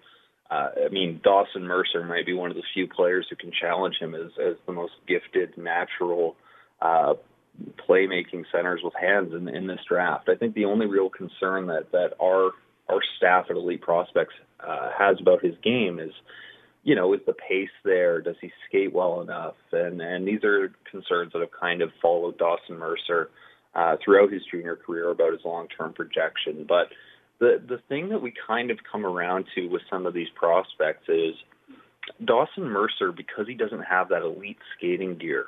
uh, 0.49 0.69
I 0.85 0.89
mean, 0.89 1.19
Dawson 1.23 1.63
Mercer 1.63 2.03
might 2.05 2.25
be 2.25 2.33
one 2.33 2.51
of 2.51 2.55
the 2.55 2.63
few 2.73 2.87
players 2.87 3.27
who 3.29 3.35
can 3.35 3.51
challenge 3.51 3.95
him 3.99 4.15
as, 4.15 4.31
as 4.39 4.55
the 4.65 4.71
most 4.71 4.93
gifted, 5.07 5.57
natural 5.57 6.35
uh, 6.81 7.15
playmaking 7.87 8.45
centers 8.51 8.81
with 8.83 8.93
hands 8.99 9.33
in, 9.33 9.49
in 9.49 9.67
this 9.67 9.79
draft. 9.87 10.29
I 10.29 10.35
think 10.35 10.53
the 10.53 10.65
only 10.65 10.85
real 10.85 11.09
concern 11.09 11.67
that 11.67 11.91
that 11.91 12.13
our 12.21 12.51
our 12.89 13.01
staff 13.17 13.47
at 13.49 13.57
Elite 13.57 13.81
Prospects 13.81 14.35
uh, 14.65 14.89
has 14.97 15.17
about 15.19 15.43
his 15.43 15.55
game 15.61 15.99
is, 15.99 16.11
you 16.83 16.95
know, 16.95 17.13
is 17.13 17.19
the 17.25 17.33
pace 17.33 17.69
there? 17.83 18.21
Does 18.21 18.37
he 18.39 18.51
skate 18.69 18.93
well 18.93 19.21
enough? 19.21 19.55
And 19.73 20.01
and 20.01 20.25
these 20.25 20.43
are 20.43 20.71
concerns 20.89 21.33
that 21.33 21.39
have 21.41 21.51
kind 21.59 21.81
of 21.81 21.91
followed 22.01 22.37
Dawson 22.37 22.77
Mercer 22.77 23.29
uh, 23.75 23.97
throughout 24.03 24.31
his 24.31 24.43
junior 24.49 24.75
career 24.75 25.09
about 25.09 25.33
his 25.33 25.41
long 25.43 25.67
term 25.77 25.93
projection, 25.93 26.65
but 26.67 26.87
the 27.39 27.61
the 27.67 27.79
thing 27.89 28.09
that 28.09 28.21
we 28.21 28.33
kind 28.47 28.71
of 28.71 28.79
come 28.89 29.05
around 29.05 29.45
to 29.55 29.67
with 29.67 29.81
some 29.89 30.05
of 30.05 30.13
these 30.13 30.27
prospects 30.35 31.07
is 31.07 31.35
Dawson 32.23 32.63
Mercer 32.63 33.11
because 33.11 33.47
he 33.47 33.53
doesn't 33.53 33.83
have 33.83 34.09
that 34.09 34.21
elite 34.21 34.57
skating 34.77 35.17
gear. 35.17 35.47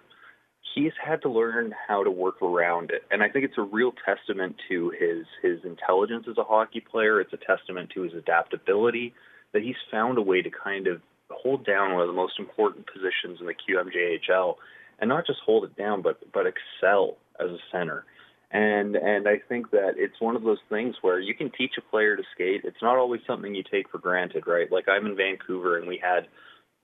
He's 0.75 0.91
had 1.03 1.21
to 1.23 1.29
learn 1.29 1.73
how 1.87 2.03
to 2.03 2.11
work 2.11 2.41
around 2.41 2.91
it, 2.91 3.03
and 3.09 3.23
I 3.23 3.29
think 3.29 3.45
it's 3.45 3.57
a 3.57 3.63
real 3.63 3.91
testament 4.05 4.55
to 4.69 4.91
his 4.99 5.25
his 5.41 5.63
intelligence 5.65 6.25
as 6.29 6.37
a 6.37 6.43
hockey 6.43 6.79
player. 6.79 7.19
It's 7.19 7.33
a 7.33 7.37
testament 7.37 7.89
to 7.95 8.03
his 8.03 8.13
adaptability 8.13 9.13
that 9.53 9.63
he's 9.63 9.75
found 9.89 10.17
a 10.17 10.21
way 10.21 10.41
to 10.43 10.49
kind 10.51 10.87
of 10.87 11.01
hold 11.31 11.65
down 11.65 11.93
one 11.93 12.01
of 12.01 12.07
the 12.07 12.13
most 12.13 12.33
important 12.39 12.85
positions 12.85 13.39
in 13.39 13.47
the 13.47 13.53
QMJHL, 13.53 14.55
and 14.99 15.09
not 15.09 15.25
just 15.25 15.39
hold 15.45 15.63
it 15.63 15.75
down, 15.75 16.03
but 16.03 16.19
but 16.31 16.45
excel 16.45 17.17
as 17.39 17.49
a 17.49 17.57
center. 17.71 18.05
And 18.51 18.95
and 18.95 19.27
I 19.27 19.37
think 19.47 19.71
that 19.71 19.93
it's 19.97 20.19
one 20.19 20.35
of 20.35 20.41
those 20.41 20.57
things 20.69 20.95
where 21.01 21.19
you 21.19 21.35
can 21.35 21.51
teach 21.51 21.73
a 21.77 21.81
player 21.81 22.15
to 22.17 22.23
skate. 22.33 22.61
It's 22.63 22.81
not 22.81 22.97
always 22.97 23.21
something 23.27 23.53
you 23.53 23.63
take 23.63 23.89
for 23.89 23.99
granted, 23.99 24.47
right? 24.47 24.71
Like 24.71 24.89
I'm 24.89 25.05
in 25.05 25.15
Vancouver 25.15 25.77
and 25.77 25.87
we 25.87 26.01
had 26.01 26.27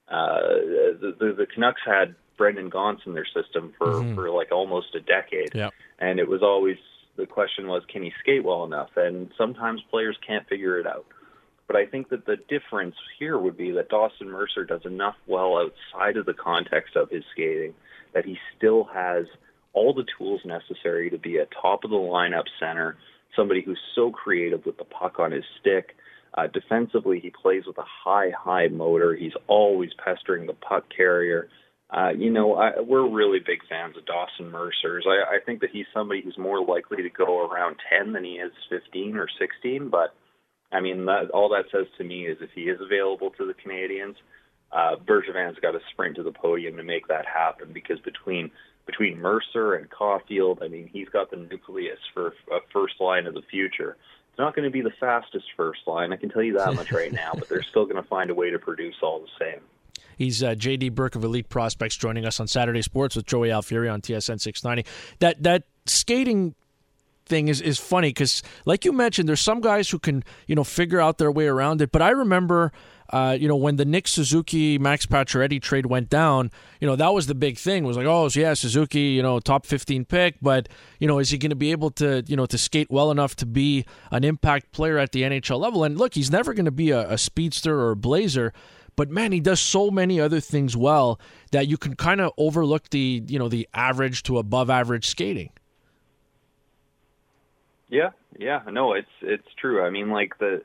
uh 0.08 0.46
the 1.02 1.16
the, 1.20 1.34
the 1.34 1.48
Canucks 1.48 1.82
had 1.84 2.14
Brendan 2.38 2.70
Gaunce 2.70 3.02
in 3.08 3.14
their 3.14 3.26
system 3.26 3.74
for 3.80 3.88
mm-hmm. 3.88 4.14
for 4.14 4.30
like 4.30 4.52
almost 4.52 4.94
a 4.94 5.00
decade. 5.00 5.56
Yep. 5.56 5.74
And 5.98 6.20
it 6.20 6.28
was 6.28 6.44
always 6.44 6.78
the 7.18 7.26
question 7.26 7.68
was 7.68 7.82
can 7.92 8.04
he 8.04 8.14
skate 8.22 8.44
well 8.44 8.64
enough? 8.64 8.92
And 8.96 9.32
sometimes 9.36 9.82
players 9.90 10.18
can't 10.26 10.48
figure 10.48 10.80
it 10.80 10.86
out. 10.86 11.06
But 11.66 11.78
I 11.78 11.88
think 11.88 12.10
that 12.10 12.28
the 12.28 12.38
difference 12.48 12.96
here 13.18 13.40
would 13.40 13.58
be 13.58 13.72
that 13.72 13.90
Dawson 13.90 14.30
Mercer 14.30 14.66
does 14.66 14.86
enough 14.86 15.16
well 15.26 15.58
outside 15.58 16.18
of 16.18 16.28
the 16.28 16.34
context 16.36 16.96
of 16.96 17.10
his 17.10 17.24
skating 17.32 17.74
that 18.14 18.24
he 18.24 18.38
still 18.56 18.84
has 18.94 19.26
all 19.76 19.94
the 19.94 20.06
tools 20.18 20.42
necessary 20.46 21.10
to 21.12 21.18
be 21.18 21.38
a 21.38 21.46
top 21.62 21.84
of 21.84 21.92
the 21.92 21.96
lineup 21.96 22.46
center, 22.60 22.98
somebody 23.36 23.62
who's 23.62 23.80
so 23.94 24.10
creative 24.10 24.66
with 24.66 24.78
the 24.78 24.86
puck 24.86 25.20
on 25.20 25.32
his 25.32 25.44
stick. 25.60 25.96
Uh, 26.34 26.48
defensively, 26.48 27.20
he 27.20 27.30
plays 27.30 27.64
with 27.68 27.78
a 27.78 27.86
high, 27.86 28.32
high 28.38 28.68
motor. 28.68 29.16
He's 29.16 29.34
always 29.48 29.92
pestering 30.04 30.48
the 30.48 30.54
puck 30.54 30.86
carrier. 30.96 31.50
Uh, 31.90 32.10
you 32.18 32.32
know, 32.32 32.56
I, 32.56 32.82
we're 32.82 33.08
really 33.08 33.40
big 33.40 33.60
fans 33.70 33.96
of 33.96 34.06
Dawson 34.06 34.52
Mercer's. 34.52 35.06
I, 35.08 35.36
I 35.36 35.40
think 35.46 35.62
that 35.62 35.70
he's 35.72 35.86
somebody 35.94 36.22
who's 36.24 36.38
more 36.38 36.66
likely 36.66 37.04
to 37.04 37.10
go 37.10 37.48
around 37.48 37.76
10 37.90 38.14
than 38.14 38.24
he 38.24 38.32
is 38.34 38.52
15 38.70 39.16
or 39.18 39.28
16. 39.40 39.90
But 39.90 40.14
I 40.72 40.82
mean, 40.82 41.06
that, 41.06 41.30
all 41.32 41.50
that 41.50 41.66
says 41.72 41.86
to 41.98 42.04
me 42.04 42.26
is 42.26 42.38
if 42.42 42.50
he 42.56 42.64
is 42.64 42.80
available 42.82 43.30
to 43.32 43.46
the 43.46 43.54
Canadiens, 43.54 44.16
uh, 44.72 44.96
Bergevin's 45.08 45.60
got 45.62 45.72
to 45.72 45.80
sprint 45.92 46.16
to 46.18 46.24
the 46.24 46.32
podium 46.32 46.76
to 46.78 46.84
make 46.84 47.08
that 47.08 47.26
happen 47.26 47.72
because 47.72 48.00
between 48.00 48.52
between 48.86 49.20
Mercer 49.20 49.74
and 49.74 49.90
Caufield, 49.90 50.64
I 50.64 50.68
mean, 50.68 50.90
he's 50.92 51.10
got 51.10 51.32
the 51.32 51.38
nucleus 51.38 52.00
for 52.14 52.28
a 52.52 52.60
first 52.72 52.96
line 53.00 53.28
of 53.28 53.34
the 53.34 53.42
future. 53.50 53.98
It's 54.30 54.40
not 54.40 54.56
going 54.56 54.66
to 54.66 54.72
be 54.72 54.82
the 54.82 54.94
fastest 55.00 55.46
first 55.56 55.80
line, 55.88 56.12
I 56.12 56.18
can 56.18 56.30
tell 56.30 56.44
you 56.44 56.58
that 56.58 56.76
much 56.76 56.92
right 56.92 57.12
now, 57.12 57.32
but 57.34 57.48
they're 57.48 57.64
still 57.64 57.86
going 57.86 58.02
to 58.02 58.08
find 58.08 58.30
a 58.30 58.36
way 58.36 58.50
to 58.50 58.60
produce 58.60 58.96
all 59.02 59.20
the 59.20 59.28
same. 59.40 59.62
He's 60.18 60.44
uh, 60.44 60.56
JD 60.56 60.94
Burke 60.94 61.16
of 61.16 61.24
Elite 61.24 61.50
Prospects 61.50 61.96
joining 61.98 62.26
us 62.26 62.40
on 62.40 62.48
Saturday 62.48 62.82
Sports 62.82 63.16
with 63.16 63.26
Joey 63.26 63.50
Alfieri 63.50 63.90
on 63.90 64.02
TSN 64.02 64.40
690. 64.40 64.90
That 65.20 65.44
that 65.44 65.64
skating 65.86 66.56
thing 67.26 67.48
is, 67.48 67.62
is 67.62 67.80
funny 67.80 68.10
because, 68.10 68.44
like 68.66 68.86
you 68.86 68.92
mentioned, 68.92 69.28
there's 69.28 69.42
some 69.42 69.62
guys 69.62 69.90
who 69.90 70.00
can 70.00 70.24
you 70.48 70.56
know 70.56 70.64
figure 70.64 71.02
out 71.02 71.18
their 71.18 71.32
way 71.32 71.48
around 71.48 71.82
it. 71.82 71.92
But 71.92 72.02
I 72.02 72.10
remember 72.10 72.72
uh, 73.10 73.38
you 73.40 73.48
know, 73.48 73.56
when 73.56 73.76
the 73.76 73.86
Nick 73.86 74.08
Suzuki 74.08 74.80
Max 74.80 75.06
Pacioretty 75.06 75.62
trade 75.62 75.86
went 75.86 76.10
down, 76.10 76.50
you 76.80 76.88
know, 76.88 76.96
that 76.96 77.14
was 77.14 77.28
the 77.28 77.36
big 77.36 77.58
thing. 77.58 77.84
Was 77.84 77.98
like, 77.98 78.08
oh, 78.08 78.28
so 78.30 78.40
yeah, 78.40 78.54
Suzuki, 78.56 79.00
you 79.00 79.22
know, 79.22 79.40
top 79.40 79.66
15 79.66 80.06
pick, 80.06 80.38
but 80.42 80.68
you 81.00 81.08
know, 81.08 81.20
is 81.20 81.30
he 81.30 81.38
going 81.38 81.52
to 81.52 81.56
be 81.56 81.72
able 81.72 81.92
to, 81.92 82.24
you 82.28 82.36
know, 82.36 82.46
to 82.48 82.58
skate 82.58 82.90
well 82.90 83.12
enough 83.12 83.36
to 83.38 83.46
be 83.46 83.86
an 84.12 84.24
impact 84.24 84.72
player 84.72 84.98
at 84.98 85.12
the 85.12 85.22
NHL 85.22 85.60
level? 85.60 85.84
And 85.84 85.98
look, 85.98 86.16
he's 86.16 86.32
never 86.32 86.54
going 86.54 86.66
to 86.66 86.72
be 86.72 86.92
a, 86.92 87.12
a 87.12 87.18
speedster 87.18 87.80
or 87.80 87.92
a 87.92 87.96
blazer, 87.96 88.54
but 88.96 89.10
man, 89.10 89.32
he 89.32 89.40
does 89.40 89.60
so 89.60 89.92
many 89.92 90.20
other 90.20 90.40
things 90.40 90.76
well 90.76 91.20
that 91.52 91.68
you 91.68 91.78
can 91.78 91.96
kind 91.96 92.22
of 92.22 92.32
overlook 92.38 92.90
the, 92.90 93.24
you 93.28 93.38
know, 93.38 93.50
the 93.50 93.68
average 93.74 94.24
to 94.24 94.40
above 94.40 94.70
average 94.70 95.06
skating. 95.06 95.52
Yeah, 97.96 98.10
yeah, 98.38 98.62
no, 98.70 98.94
it's 98.94 99.08
it's 99.22 99.48
true. 99.60 99.86
I 99.86 99.90
mean, 99.90 100.10
like 100.10 100.38
the 100.38 100.64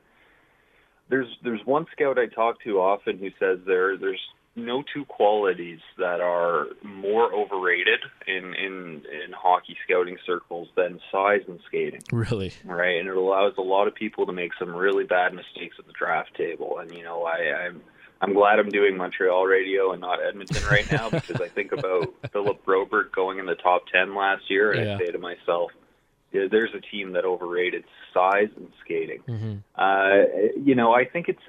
there's 1.09 1.27
there's 1.43 1.61
one 1.65 1.85
scout 1.93 2.19
I 2.19 2.25
talk 2.27 2.61
to 2.63 2.81
often 2.81 3.19
who 3.19 3.29
says 3.39 3.59
there 3.65 3.97
there's 3.97 4.21
no 4.57 4.83
two 4.93 5.05
qualities 5.05 5.79
that 5.97 6.19
are 6.19 6.67
more 6.83 7.33
overrated 7.33 8.01
in 8.27 8.53
in 8.53 9.03
in 9.05 9.31
hockey 9.31 9.77
scouting 9.85 10.17
circles 10.25 10.67
than 10.75 10.99
size 11.09 11.41
and 11.47 11.59
skating. 11.67 12.01
Really, 12.11 12.51
right? 12.65 12.99
And 12.99 13.07
it 13.07 13.15
allows 13.15 13.53
a 13.57 13.61
lot 13.61 13.87
of 13.87 13.95
people 13.95 14.25
to 14.25 14.33
make 14.33 14.51
some 14.59 14.75
really 14.75 15.05
bad 15.05 15.33
mistakes 15.33 15.77
at 15.79 15.87
the 15.87 15.93
draft 15.93 16.35
table. 16.35 16.79
And 16.79 16.91
you 16.91 17.03
know, 17.03 17.23
I, 17.23 17.65
I'm 17.65 17.81
I'm 18.19 18.33
glad 18.33 18.59
I'm 18.59 18.69
doing 18.69 18.97
Montreal 18.97 19.45
radio 19.45 19.93
and 19.93 20.01
not 20.01 20.19
Edmonton 20.21 20.63
right 20.69 20.89
now 20.91 21.09
because 21.09 21.39
I 21.39 21.47
think 21.47 21.71
about 21.71 22.13
Philip 22.33 22.65
Broberg 22.65 23.13
going 23.13 23.39
in 23.39 23.45
the 23.45 23.55
top 23.55 23.83
ten 23.89 24.15
last 24.15 24.49
year, 24.49 24.73
and 24.73 24.85
yeah. 24.85 24.95
I 24.95 24.97
say 24.97 25.11
to 25.11 25.17
myself, 25.17 25.71
there's 26.31 26.71
a 26.75 26.79
team 26.79 27.13
that 27.13 27.25
overrated 27.25 27.83
size 28.13 28.49
and 28.55 28.69
skating. 28.83 29.21
Mm-hmm. 29.27 29.57
Uh, 29.75 30.61
you 30.63 30.75
know, 30.75 30.93
I 30.93 31.05
think 31.05 31.27
it's. 31.29 31.41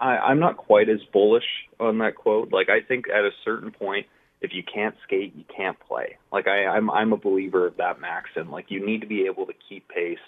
I, 0.00 0.16
I'm 0.16 0.40
not 0.40 0.56
quite 0.56 0.88
as 0.88 1.00
bullish 1.12 1.44
on 1.78 1.98
that 1.98 2.16
quote. 2.16 2.52
Like, 2.52 2.68
I 2.68 2.80
think 2.80 3.06
at 3.08 3.24
a 3.24 3.30
certain 3.44 3.70
point, 3.70 4.06
if 4.40 4.52
you 4.52 4.62
can't 4.62 4.94
skate, 5.06 5.34
you 5.34 5.44
can't 5.56 5.78
play. 5.80 6.16
Like, 6.32 6.46
I, 6.46 6.66
I'm 6.66 6.90
I'm 6.90 7.12
a 7.12 7.16
believer 7.16 7.66
of 7.66 7.76
that 7.78 8.00
maxim. 8.00 8.50
Like, 8.50 8.66
you 8.68 8.84
need 8.84 9.00
to 9.00 9.06
be 9.06 9.26
able 9.26 9.46
to 9.46 9.54
keep 9.68 9.88
pace. 9.88 10.18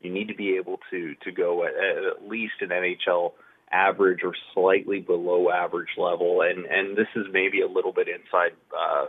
You 0.00 0.12
need 0.12 0.28
to 0.28 0.34
be 0.34 0.56
able 0.56 0.78
to 0.90 1.14
to 1.24 1.32
go 1.32 1.64
at, 1.64 1.72
at 1.74 2.28
least 2.28 2.54
an 2.60 2.68
NHL 2.68 3.32
average 3.70 4.20
or 4.24 4.32
slightly 4.54 5.00
below 5.00 5.50
average 5.50 5.90
level. 5.96 6.42
And 6.42 6.64
and 6.64 6.96
this 6.96 7.08
is 7.16 7.26
maybe 7.32 7.60
a 7.60 7.68
little 7.68 7.92
bit 7.92 8.08
inside. 8.08 8.52
Uh, 8.72 9.06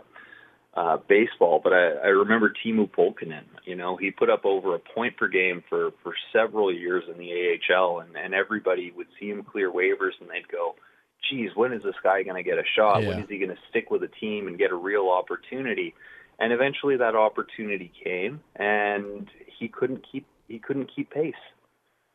uh, 0.74 0.98
baseball, 1.08 1.60
but 1.62 1.72
I, 1.72 1.92
I 2.04 2.08
remember 2.08 2.52
Teemu 2.64 2.90
Pulkkinen. 2.90 3.44
You 3.64 3.74
know, 3.74 3.96
he 3.96 4.10
put 4.12 4.30
up 4.30 4.44
over 4.44 4.74
a 4.74 4.78
point 4.78 5.16
per 5.16 5.28
game 5.28 5.62
for 5.68 5.90
for 6.02 6.14
several 6.32 6.72
years 6.72 7.04
in 7.10 7.18
the 7.18 7.30
AHL, 7.72 8.00
and 8.00 8.16
and 8.16 8.34
everybody 8.34 8.92
would 8.96 9.08
see 9.18 9.28
him 9.30 9.42
clear 9.42 9.70
waivers, 9.70 10.12
and 10.20 10.30
they'd 10.30 10.48
go, 10.48 10.76
"Geez, 11.28 11.50
when 11.56 11.72
is 11.72 11.82
this 11.82 11.96
guy 12.02 12.22
going 12.22 12.42
to 12.42 12.48
get 12.48 12.58
a 12.58 12.64
shot? 12.76 13.02
Yeah. 13.02 13.08
When 13.08 13.18
is 13.18 13.28
he 13.28 13.38
going 13.38 13.50
to 13.50 13.62
stick 13.68 13.90
with 13.90 14.02
a 14.04 14.08
team 14.20 14.46
and 14.46 14.58
get 14.58 14.70
a 14.70 14.76
real 14.76 15.08
opportunity?" 15.08 15.94
And 16.38 16.52
eventually, 16.52 16.96
that 16.96 17.14
opportunity 17.16 17.92
came, 18.04 18.40
and 18.56 19.28
he 19.58 19.68
couldn't 19.68 20.06
keep 20.10 20.26
he 20.48 20.58
couldn't 20.58 20.90
keep 20.94 21.10
pace. 21.10 21.34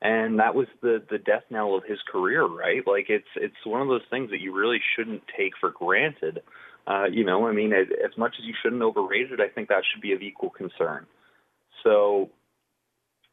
and 0.01 0.39
that 0.39 0.55
was 0.55 0.67
the 0.82 1.03
the 1.09 1.17
death 1.17 1.43
knell 1.49 1.75
of 1.75 1.84
his 1.84 1.99
career, 2.11 2.45
right? 2.45 2.86
Like 2.88 3.07
it's 3.09 3.27
it's 3.36 3.65
one 3.65 3.82
of 3.82 3.88
those 3.88 4.05
things 4.09 4.30
that 4.32 4.41
you 4.41 4.53
really 4.53 4.80
shouldn't 4.95 5.23
take 5.38 5.53
for 5.59 5.71
granted. 5.71 6.41
Uh, 6.88 7.05
you 7.05 7.23
know, 7.23 7.47
I 7.47 7.51
mean, 7.51 7.73
as, 7.73 7.88
as 8.03 8.17
much 8.17 8.36
as 8.39 8.45
you 8.45 8.53
shouldn't 8.61 8.81
overrate 8.81 9.31
it, 9.31 9.39
I 9.39 9.47
think 9.47 9.69
that 9.69 9.83
should 9.91 10.01
be 10.01 10.13
of 10.13 10.21
equal 10.21 10.51
concern. 10.51 11.07
So 11.83 12.29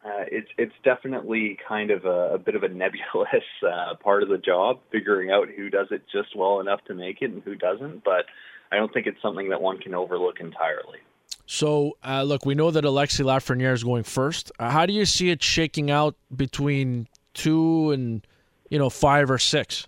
uh, 0.05 0.25
it's 0.31 0.49
it's 0.59 0.75
definitely 0.85 1.59
kind 1.69 1.91
of 1.91 2.05
a, 2.05 2.35
a 2.35 2.39
bit 2.39 2.55
of 2.55 2.63
a 2.63 2.69
nebulous 2.69 3.45
uh, 3.67 3.95
part 4.03 4.23
of 4.23 4.29
the 4.29 4.39
job, 4.39 4.81
figuring 4.91 5.31
out 5.31 5.49
who 5.55 5.71
does 5.71 5.89
it 5.91 6.03
just 6.11 6.37
well 6.37 6.61
enough 6.61 6.81
to 6.87 6.95
make 6.95 7.21
it 7.21 7.31
and 7.31 7.43
who 7.43 7.55
doesn't. 7.55 8.03
But 8.05 8.25
I 8.73 8.77
don't 8.77 8.93
think 8.93 9.07
it's 9.07 9.21
something 9.23 9.51
that 9.51 9.61
one 9.61 9.79
can 9.79 9.95
overlook 9.95 10.41
entirely. 10.41 10.99
So, 11.47 11.99
uh, 12.03 12.23
look, 12.23 12.47
we 12.47 12.55
know 12.55 12.71
that 12.71 12.85
Alexi 12.85 13.25
Lafreniere 13.25 13.73
is 13.73 13.85
going 13.85 14.05
first. 14.05 14.51
Uh, 14.59 14.71
how 14.71 14.87
do 14.87 14.93
you 14.93 15.05
see 15.05 15.31
it 15.31 15.43
shaking 15.43 15.91
out 15.91 16.15
between 16.35 17.09
two 17.35 17.91
and 17.91 18.27
you 18.71 18.79
know 18.79 18.91
five 18.91 19.31
or 19.31 19.39
six? 19.39 19.87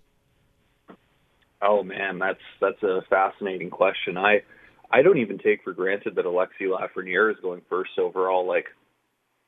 Oh 1.65 1.83
man, 1.83 2.19
that's 2.19 2.41
that's 2.61 2.83
a 2.83 3.03
fascinating 3.09 3.71
question. 3.71 4.19
I 4.19 4.43
I 4.91 5.03
don't 5.03 5.19
even 5.19 5.39
take 5.39 5.65
for 5.65 5.73
granted 5.73 6.17
that 6.17 6.25
Alexi 6.25 6.69
Lafreniere 6.69 7.31
is 7.31 7.37
going 7.41 7.63
first 7.69 7.91
overall. 7.99 8.47
Like, 8.47 8.67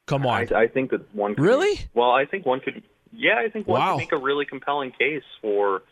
come 0.07 0.27
on, 0.27 0.53
I, 0.53 0.63
I 0.63 0.69
think 0.69 0.91
that 0.91 1.15
one 1.15 1.35
could, 1.35 1.45
really. 1.45 1.79
Well, 1.95 2.11
I 2.11 2.25
think 2.25 2.47
one 2.47 2.61
could. 2.61 2.83
Yeah, 3.13 3.37
I 3.39 3.51
think 3.51 3.67
one 3.69 3.81
wow. 3.81 3.93
could 3.93 3.99
make 3.99 4.13
a 4.13 4.19
really 4.19 4.47
compelling 4.47 4.93
case 4.93 5.23
for 5.41 5.83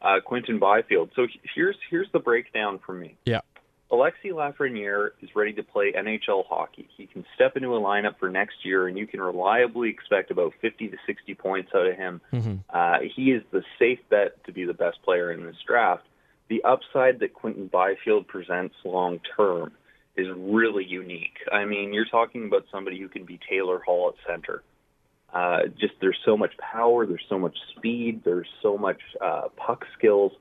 uh, 0.00 0.20
Quinton 0.24 0.58
Byfield. 0.58 1.10
So 1.16 1.26
here's 1.54 1.76
here's 1.90 2.08
the 2.12 2.20
breakdown 2.20 2.78
for 2.84 2.92
me. 2.92 3.16
Yeah. 3.24 3.40
Alexi 3.92 4.32
Lafreniere 4.32 5.10
is 5.20 5.28
ready 5.36 5.52
to 5.52 5.62
play 5.62 5.92
NHL 5.92 6.46
hockey. 6.48 6.88
He 6.96 7.06
can 7.06 7.24
step 7.34 7.56
into 7.56 7.74
a 7.76 7.80
lineup 7.80 8.18
for 8.18 8.28
next 8.28 8.64
year, 8.64 8.88
and 8.88 8.96
you 8.96 9.06
can 9.06 9.20
reliably 9.20 9.90
expect 9.90 10.30
about 10.30 10.52
50 10.60 10.88
to 10.88 10.96
60 11.06 11.34
points 11.34 11.70
out 11.74 11.86
of 11.86 11.96
him. 11.96 12.20
Mm-hmm. 12.32 12.54
Uh, 12.70 12.98
he 13.14 13.32
is 13.32 13.42
the 13.52 13.62
safe 13.78 14.00
bet 14.08 14.42
to 14.44 14.52
be 14.52 14.64
the 14.64 14.74
best 14.74 15.02
player 15.04 15.30
in 15.30 15.44
this 15.44 15.56
draft. 15.66 16.04
The 16.48 16.64
upside 16.64 17.20
that 17.20 17.34
Quinton 17.34 17.68
Byfield 17.68 18.26
presents 18.26 18.74
long 18.84 19.20
term 19.36 19.72
is 20.16 20.28
really 20.36 20.84
unique. 20.84 21.38
I 21.52 21.64
mean, 21.64 21.92
you're 21.92 22.04
talking 22.06 22.46
about 22.46 22.64
somebody 22.72 22.98
who 23.00 23.08
can 23.08 23.24
be 23.24 23.38
Taylor 23.48 23.80
Hall 23.80 24.12
at 24.14 24.30
center. 24.30 24.62
Uh, 25.32 25.66
just 25.78 25.94
there's 26.00 26.18
so 26.24 26.36
much 26.36 26.52
power, 26.58 27.06
there's 27.06 27.24
so 27.28 27.38
much 27.38 27.56
speed, 27.76 28.22
there's 28.24 28.46
so 28.62 28.78
much 28.78 29.00
uh, 29.20 29.48
puck 29.56 29.84
skills 29.98 30.32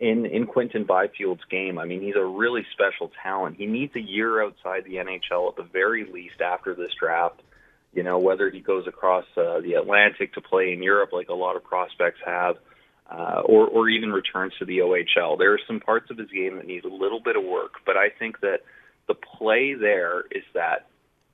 in 0.00 0.26
in 0.26 0.46
Quinton 0.46 0.84
Byfield's 0.84 1.44
game. 1.50 1.78
I 1.78 1.84
mean, 1.84 2.02
he's 2.02 2.16
a 2.16 2.24
really 2.24 2.62
special 2.72 3.10
talent. 3.22 3.56
He 3.56 3.66
needs 3.66 3.94
a 3.96 4.00
year 4.00 4.42
outside 4.42 4.84
the 4.84 4.96
NHL 4.96 5.50
at 5.50 5.56
the 5.56 5.68
very 5.70 6.04
least 6.10 6.40
after 6.40 6.74
this 6.74 6.90
draft. 6.98 7.40
You 7.92 8.02
know, 8.02 8.18
whether 8.18 8.50
he 8.50 8.60
goes 8.60 8.88
across 8.88 9.24
uh, 9.36 9.60
the 9.60 9.74
Atlantic 9.74 10.34
to 10.34 10.40
play 10.40 10.72
in 10.72 10.82
Europe, 10.82 11.10
like 11.12 11.28
a 11.28 11.34
lot 11.34 11.54
of 11.54 11.62
prospects 11.62 12.18
have, 12.26 12.56
uh, 13.08 13.42
or 13.44 13.68
or 13.68 13.88
even 13.88 14.10
returns 14.10 14.52
to 14.58 14.64
the 14.64 14.78
OHL. 14.78 15.38
There 15.38 15.54
are 15.54 15.60
some 15.66 15.80
parts 15.80 16.10
of 16.10 16.18
his 16.18 16.28
game 16.30 16.56
that 16.56 16.66
need 16.66 16.84
a 16.84 16.92
little 16.92 17.20
bit 17.20 17.36
of 17.36 17.44
work, 17.44 17.74
but 17.86 17.96
I 17.96 18.08
think 18.18 18.40
that 18.40 18.60
the 19.06 19.14
play 19.14 19.74
there 19.74 20.20
is 20.30 20.42
that 20.54 20.86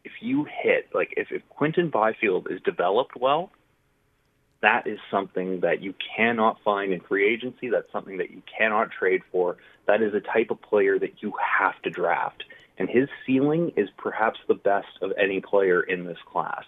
if 0.05 0.13
you 0.21 0.45
hit, 0.45 0.89
like 0.95 1.15
if, 1.17 1.29
if 1.31 1.43
Quinton 1.49 1.91
Byfield 1.91 2.49
is 2.51 2.61
developed 2.63 3.17
well, 3.17 3.51
that 4.63 4.87
is 4.87 4.99
something 5.11 5.61
that 5.61 5.81
you 5.83 5.95
cannot 6.17 6.59
find 6.65 6.93
in 6.93 7.01
free 7.01 7.33
agency. 7.33 7.71
That's 7.71 7.91
something 7.93 8.19
that 8.19 8.31
you 8.31 8.43
cannot 8.59 8.91
trade 8.91 9.23
for. 9.33 9.57
That 9.87 10.03
is 10.03 10.15
a 10.15 10.21
type 10.21 10.51
of 10.51 10.61
player 10.61 10.99
that 10.99 11.23
you 11.23 11.33
have 11.59 11.81
to 11.83 11.91
draft. 11.91 12.45
And 12.79 12.89
his 12.89 13.09
ceiling 13.27 13.73
is 13.77 13.89
perhaps 13.97 14.39
the 14.49 14.55
best 14.55 14.89
of 15.03 15.13
any 15.19 15.41
player 15.41 15.81
in 15.81 16.05
this 16.05 16.19
class. 16.31 16.65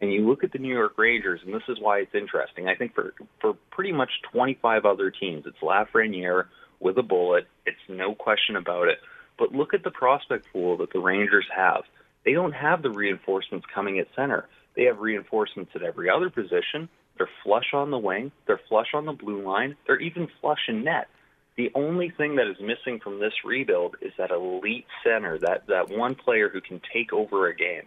And 0.00 0.12
you 0.12 0.28
look 0.28 0.44
at 0.44 0.52
the 0.52 0.58
New 0.58 0.74
York 0.74 0.98
Rangers, 0.98 1.40
and 1.44 1.54
this 1.54 1.62
is 1.68 1.78
why 1.80 2.00
it's 2.00 2.14
interesting. 2.14 2.68
I 2.68 2.74
think 2.74 2.94
for 2.94 3.14
for 3.40 3.54
pretty 3.70 3.92
much 3.92 4.10
25 4.32 4.84
other 4.84 5.10
teams, 5.10 5.44
it's 5.46 5.58
Lafreniere 5.62 6.46
with 6.80 6.98
a 6.98 7.02
bullet. 7.02 7.46
It's 7.64 7.78
no 7.88 8.14
question 8.14 8.56
about 8.56 8.88
it. 8.88 8.98
But 9.38 9.52
look 9.52 9.72
at 9.74 9.84
the 9.84 9.90
prospect 9.90 10.52
pool 10.52 10.76
that 10.78 10.92
the 10.92 10.98
Rangers 10.98 11.46
have. 11.54 11.84
They 12.24 12.32
don't 12.32 12.52
have 12.52 12.82
the 12.82 12.90
reinforcements 12.90 13.66
coming 13.74 13.98
at 13.98 14.08
center. 14.14 14.48
They 14.74 14.84
have 14.84 14.98
reinforcements 14.98 15.72
at 15.74 15.82
every 15.82 16.10
other 16.10 16.28
position. 16.28 16.88
They're 17.16 17.28
flush 17.44 17.72
on 17.72 17.90
the 17.90 17.98
wing. 17.98 18.32
They're 18.46 18.60
flush 18.68 18.88
on 18.94 19.06
the 19.06 19.12
blue 19.12 19.42
line. 19.42 19.76
They're 19.86 20.00
even 20.00 20.28
flush 20.40 20.68
in 20.68 20.84
net. 20.84 21.08
The 21.56 21.70
only 21.74 22.10
thing 22.10 22.36
that 22.36 22.46
is 22.46 22.56
missing 22.60 23.00
from 23.00 23.18
this 23.18 23.32
rebuild 23.44 23.96
is 24.02 24.12
that 24.18 24.30
elite 24.30 24.86
center, 25.02 25.38
that 25.38 25.66
that 25.68 25.88
one 25.88 26.14
player 26.14 26.50
who 26.50 26.60
can 26.60 26.80
take 26.92 27.12
over 27.12 27.48
a 27.48 27.56
game. 27.56 27.84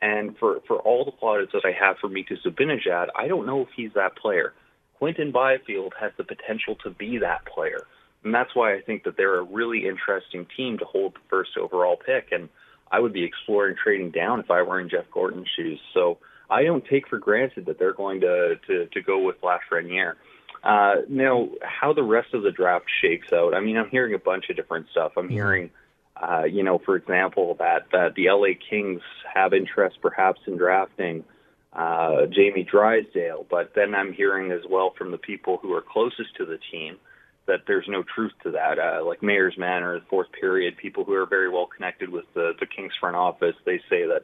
And 0.00 0.36
for 0.38 0.60
for 0.66 0.78
all 0.78 1.04
the 1.04 1.12
plaudits 1.12 1.52
that 1.52 1.64
I 1.64 1.72
have 1.72 1.98
for 1.98 2.08
Mika 2.08 2.34
Zibanejad, 2.44 3.08
I 3.16 3.28
don't 3.28 3.46
know 3.46 3.60
if 3.60 3.68
he's 3.76 3.92
that 3.94 4.16
player. 4.16 4.52
Quinton 4.98 5.30
Byfield 5.30 5.94
has 6.00 6.12
the 6.16 6.24
potential 6.24 6.76
to 6.82 6.90
be 6.90 7.18
that 7.18 7.44
player, 7.46 7.86
and 8.24 8.34
that's 8.34 8.54
why 8.54 8.74
I 8.74 8.80
think 8.80 9.04
that 9.04 9.16
they're 9.16 9.38
a 9.38 9.44
really 9.44 9.86
interesting 9.86 10.46
team 10.56 10.78
to 10.78 10.84
hold 10.84 11.14
the 11.14 11.20
first 11.30 11.56
overall 11.56 11.96
pick. 11.96 12.32
And 12.32 12.48
I 12.90 12.98
would 12.98 13.12
be 13.12 13.24
exploring 13.24 13.76
trading 13.82 14.10
down 14.10 14.40
if 14.40 14.50
I 14.50 14.62
were 14.62 14.80
in 14.80 14.88
Jeff 14.88 15.10
Gorton's 15.12 15.48
shoes. 15.56 15.80
So 15.94 16.18
I 16.50 16.64
don't 16.64 16.84
take 16.84 17.08
for 17.08 17.18
granted 17.18 17.66
that 17.66 17.78
they're 17.78 17.92
going 17.92 18.20
to 18.20 18.56
to, 18.66 18.86
to 18.86 19.02
go 19.02 19.22
with 19.22 19.40
Lafreniere. 19.40 20.14
Uh, 20.62 20.96
now, 21.08 21.48
how 21.62 21.92
the 21.92 22.02
rest 22.02 22.34
of 22.34 22.42
the 22.42 22.52
draft 22.52 22.84
shakes 23.02 23.32
out, 23.32 23.52
I 23.52 23.60
mean, 23.60 23.76
I'm 23.76 23.90
hearing 23.90 24.14
a 24.14 24.18
bunch 24.18 24.48
of 24.48 24.54
different 24.54 24.86
stuff. 24.92 25.12
I'm 25.16 25.28
hearing, 25.28 25.70
uh, 26.16 26.44
you 26.44 26.62
know, 26.62 26.78
for 26.78 26.94
example, 26.94 27.56
that, 27.58 27.86
that 27.90 28.14
the 28.14 28.30
LA 28.30 28.54
Kings 28.70 29.00
have 29.34 29.54
interest 29.54 29.96
perhaps 30.00 30.40
in 30.46 30.56
drafting 30.56 31.24
uh, 31.72 32.26
Jamie 32.26 32.62
Drysdale, 32.62 33.44
but 33.50 33.72
then 33.74 33.94
I'm 33.94 34.12
hearing 34.12 34.52
as 34.52 34.60
well 34.68 34.94
from 34.96 35.10
the 35.10 35.18
people 35.18 35.58
who 35.60 35.72
are 35.72 35.82
closest 35.82 36.36
to 36.36 36.44
the 36.44 36.58
team 36.70 36.98
that 37.46 37.62
there's 37.66 37.86
no 37.88 38.04
truth 38.14 38.32
to 38.44 38.52
that. 38.52 38.78
Uh, 38.78 39.04
like 39.04 39.22
Mayor's 39.22 39.58
Manor, 39.58 40.00
fourth 40.08 40.28
period, 40.38 40.76
people 40.76 41.04
who 41.04 41.14
are 41.14 41.26
very 41.26 41.48
well 41.48 41.66
connected 41.66 42.08
with 42.08 42.24
the, 42.34 42.52
the 42.60 42.66
Kings 42.66 42.92
front 43.00 43.16
office, 43.16 43.56
they 43.64 43.78
say 43.90 44.06
that 44.06 44.22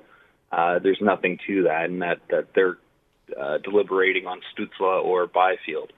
uh, 0.51 0.79
there's 0.79 1.01
nothing 1.01 1.39
to 1.47 1.65
that, 1.65 1.87
and 1.87 2.03
that 2.03 2.19
that 2.31 2.49
they're 2.55 2.79
uh, 3.39 3.59
deliberating 3.59 4.27
on 4.27 4.41
Stützle 4.53 5.05
or 5.05 5.27
Byfield. 5.27 5.93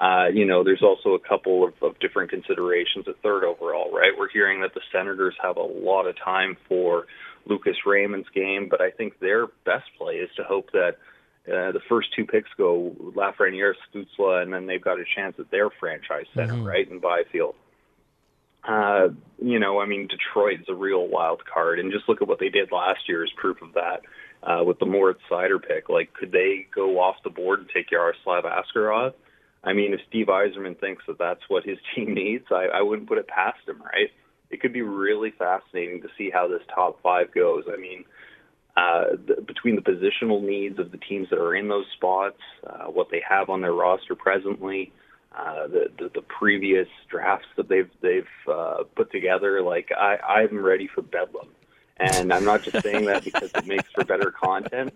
Uh, 0.00 0.28
you 0.32 0.46
know, 0.46 0.64
there's 0.64 0.82
also 0.82 1.10
a 1.10 1.18
couple 1.18 1.64
of, 1.64 1.74
of 1.82 1.98
different 1.98 2.30
considerations 2.30 3.06
at 3.06 3.20
third 3.22 3.44
overall, 3.44 3.92
right? 3.92 4.12
We're 4.18 4.30
hearing 4.30 4.62
that 4.62 4.72
the 4.72 4.80
Senators 4.90 5.34
have 5.42 5.58
a 5.58 5.62
lot 5.62 6.06
of 6.06 6.16
time 6.16 6.56
for 6.68 7.06
Lucas 7.44 7.76
Raymond's 7.84 8.28
game, 8.34 8.68
but 8.70 8.80
I 8.80 8.90
think 8.90 9.18
their 9.18 9.46
best 9.66 9.84
play 9.98 10.14
is 10.14 10.30
to 10.36 10.42
hope 10.44 10.70
that 10.72 10.96
uh, 11.46 11.72
the 11.72 11.80
first 11.86 12.08
two 12.16 12.24
picks 12.24 12.48
go 12.56 12.96
Lafreniere, 13.14 13.74
Stützle, 13.92 14.42
and 14.42 14.52
then 14.52 14.66
they've 14.66 14.82
got 14.82 14.98
a 14.98 15.04
chance 15.14 15.36
at 15.38 15.50
their 15.50 15.68
franchise 15.68 16.26
center, 16.34 16.54
mm-hmm. 16.54 16.66
right, 16.66 16.90
in 16.90 16.98
Byfield. 16.98 17.54
Uh, 18.66 19.08
you 19.42 19.58
know, 19.58 19.80
I 19.80 19.86
mean, 19.86 20.06
Detroit's 20.06 20.68
a 20.68 20.74
real 20.74 21.06
wild 21.06 21.42
card, 21.44 21.78
and 21.78 21.92
just 21.92 22.08
look 22.08 22.20
at 22.20 22.28
what 22.28 22.38
they 22.38 22.50
did 22.50 22.72
last 22.72 23.08
year 23.08 23.24
as 23.24 23.30
proof 23.36 23.62
of 23.62 23.74
that 23.74 24.02
uh, 24.42 24.64
with 24.64 24.78
the 24.78 24.86
Moritz 24.86 25.20
Seider 25.30 25.60
pick. 25.60 25.88
Like, 25.88 26.12
could 26.12 26.32
they 26.32 26.66
go 26.74 27.00
off 27.00 27.16
the 27.24 27.30
board 27.30 27.60
and 27.60 27.68
take 27.74 27.90
Yaroslav 27.90 28.44
Askarov? 28.44 29.14
I 29.62 29.72
mean, 29.72 29.92
if 29.92 30.00
Steve 30.08 30.26
Yzerman 30.26 30.78
thinks 30.78 31.04
that 31.06 31.18
that's 31.18 31.42
what 31.48 31.64
his 31.64 31.78
team 31.94 32.14
needs, 32.14 32.46
I, 32.50 32.66
I 32.66 32.82
wouldn't 32.82 33.08
put 33.08 33.18
it 33.18 33.28
past 33.28 33.66
him, 33.66 33.82
right? 33.82 34.10
It 34.50 34.60
could 34.60 34.72
be 34.72 34.82
really 34.82 35.30
fascinating 35.30 36.02
to 36.02 36.08
see 36.18 36.30
how 36.30 36.48
this 36.48 36.62
top 36.74 37.00
five 37.02 37.32
goes. 37.32 37.64
I 37.72 37.76
mean, 37.76 38.04
uh, 38.76 39.16
the, 39.26 39.42
between 39.42 39.76
the 39.76 39.82
positional 39.82 40.42
needs 40.42 40.78
of 40.78 40.90
the 40.90 40.98
teams 40.98 41.28
that 41.30 41.38
are 41.38 41.54
in 41.54 41.68
those 41.68 41.86
spots, 41.96 42.40
uh, 42.66 42.86
what 42.86 43.08
they 43.10 43.22
have 43.28 43.48
on 43.48 43.60
their 43.60 43.72
roster 43.72 44.14
presently, 44.14 44.92
uh, 45.36 45.66
the, 45.68 45.90
the 45.98 46.10
the 46.14 46.22
previous 46.22 46.88
drafts 47.08 47.46
that 47.56 47.68
they've 47.68 47.90
they've 48.00 48.26
uh, 48.50 48.84
put 48.96 49.12
together. 49.12 49.62
Like 49.62 49.90
I 49.96 50.16
I'm 50.16 50.58
ready 50.58 50.88
for 50.92 51.02
bedlam, 51.02 51.48
and 51.96 52.32
I'm 52.32 52.44
not 52.44 52.62
just 52.62 52.82
saying 52.82 53.04
that 53.06 53.24
because 53.24 53.50
it 53.54 53.66
makes 53.66 53.90
for 53.92 54.04
better 54.04 54.32
content. 54.32 54.92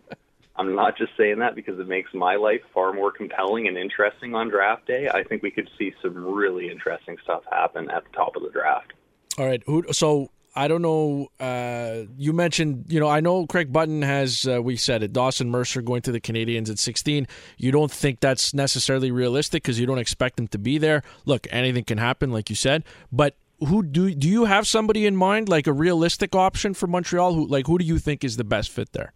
I'm 0.57 0.75
not 0.75 0.97
just 0.97 1.13
saying 1.17 1.41
that 1.41 1.55
because 1.55 1.81
it 1.81 1.89
makes 1.89 2.15
my 2.15 2.37
life 2.37 2.61
far 2.73 2.93
more 2.93 3.11
compelling 3.11 3.67
and 3.67 3.77
interesting 3.77 4.35
on 4.35 4.49
draft 4.49 4.87
day. 4.87 5.09
I 5.09 5.25
think 5.25 5.43
we 5.43 5.51
could 5.51 5.69
see 5.79 5.93
some 6.01 6.15
really 6.17 6.71
interesting 6.71 7.17
stuff 7.25 7.43
happen 7.51 7.91
at 7.91 8.05
the 8.05 8.11
top 8.11 8.37
of 8.37 8.43
the 8.43 8.51
draft. 8.51 8.93
All 9.37 9.47
right. 9.47 9.63
So 9.93 10.31
I 10.57 10.69
don't 10.69 10.83
know. 10.83 11.29
Uh, 11.41 12.05
you 12.17 12.33
mentioned, 12.33 12.87
you 12.89 13.01
know, 13.01 13.09
I 13.09 13.21
know 13.21 13.47
Craig 13.47 13.73
Button 13.73 14.03
has, 14.03 14.47
uh, 14.47 14.63
we 14.63 14.77
said 14.77 15.03
it, 15.03 15.13
Dawson 15.13 15.51
Mercer 15.51 15.83
going 15.83 16.03
to 16.03 16.13
the 16.13 16.21
Canadiens 16.21 16.71
at 16.71 16.79
16. 16.79 17.27
You 17.57 17.73
don't 17.73 17.91
think 17.91 18.21
that's 18.21 18.55
necessarily 18.55 19.11
realistic 19.11 19.65
because 19.65 19.81
you 19.81 19.87
don't 19.87 19.99
expect 19.99 20.39
him 20.39 20.47
to 20.49 20.59
be 20.59 20.79
there. 20.79 21.03
Look, 21.25 21.49
anything 21.51 21.85
can 21.85 21.99
happen, 21.99 22.31
like 22.31 22.51
you 22.51 22.57
said. 22.57 22.85
But 23.11 23.37
who 23.61 23.83
do 23.83 24.15
do 24.15 24.29
you 24.29 24.45
have 24.45 24.67
somebody 24.67 25.07
in 25.07 25.17
mind, 25.17 25.49
like 25.49 25.67
a 25.67 25.73
realistic 25.73 26.35
option 26.35 26.75
for 26.75 26.87
Montreal? 26.87 27.35
Who 27.35 27.47
like 27.47 27.67
who 27.67 27.79
do 27.79 27.85
you 27.85 27.99
think 27.99 28.25
is 28.25 28.37
the 28.37 28.45
best 28.45 28.71
fit 28.71 28.93
there? 28.93 29.13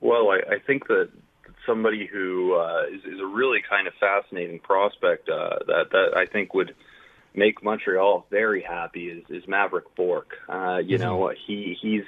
Well, 0.00 0.30
I, 0.30 0.54
I 0.54 0.58
think 0.66 0.88
that 0.88 1.10
somebody 1.66 2.06
who 2.06 2.54
uh, 2.54 2.84
is, 2.92 3.04
is 3.04 3.20
a 3.20 3.26
really 3.26 3.60
kind 3.68 3.86
of 3.86 3.94
fascinating 4.00 4.60
prospect 4.60 5.28
uh, 5.28 5.58
that 5.66 5.90
that 5.90 6.16
I 6.16 6.26
think 6.26 6.54
would 6.54 6.74
make 7.34 7.62
Montreal 7.62 8.26
very 8.30 8.62
happy 8.62 9.08
is, 9.08 9.24
is 9.28 9.44
Mavrik 9.44 9.94
Bourque. 9.96 10.36
Uh, 10.48 10.78
you 10.78 10.98
mm-hmm. 10.98 11.04
know, 11.04 11.32
he 11.46 11.76
he's 11.80 12.04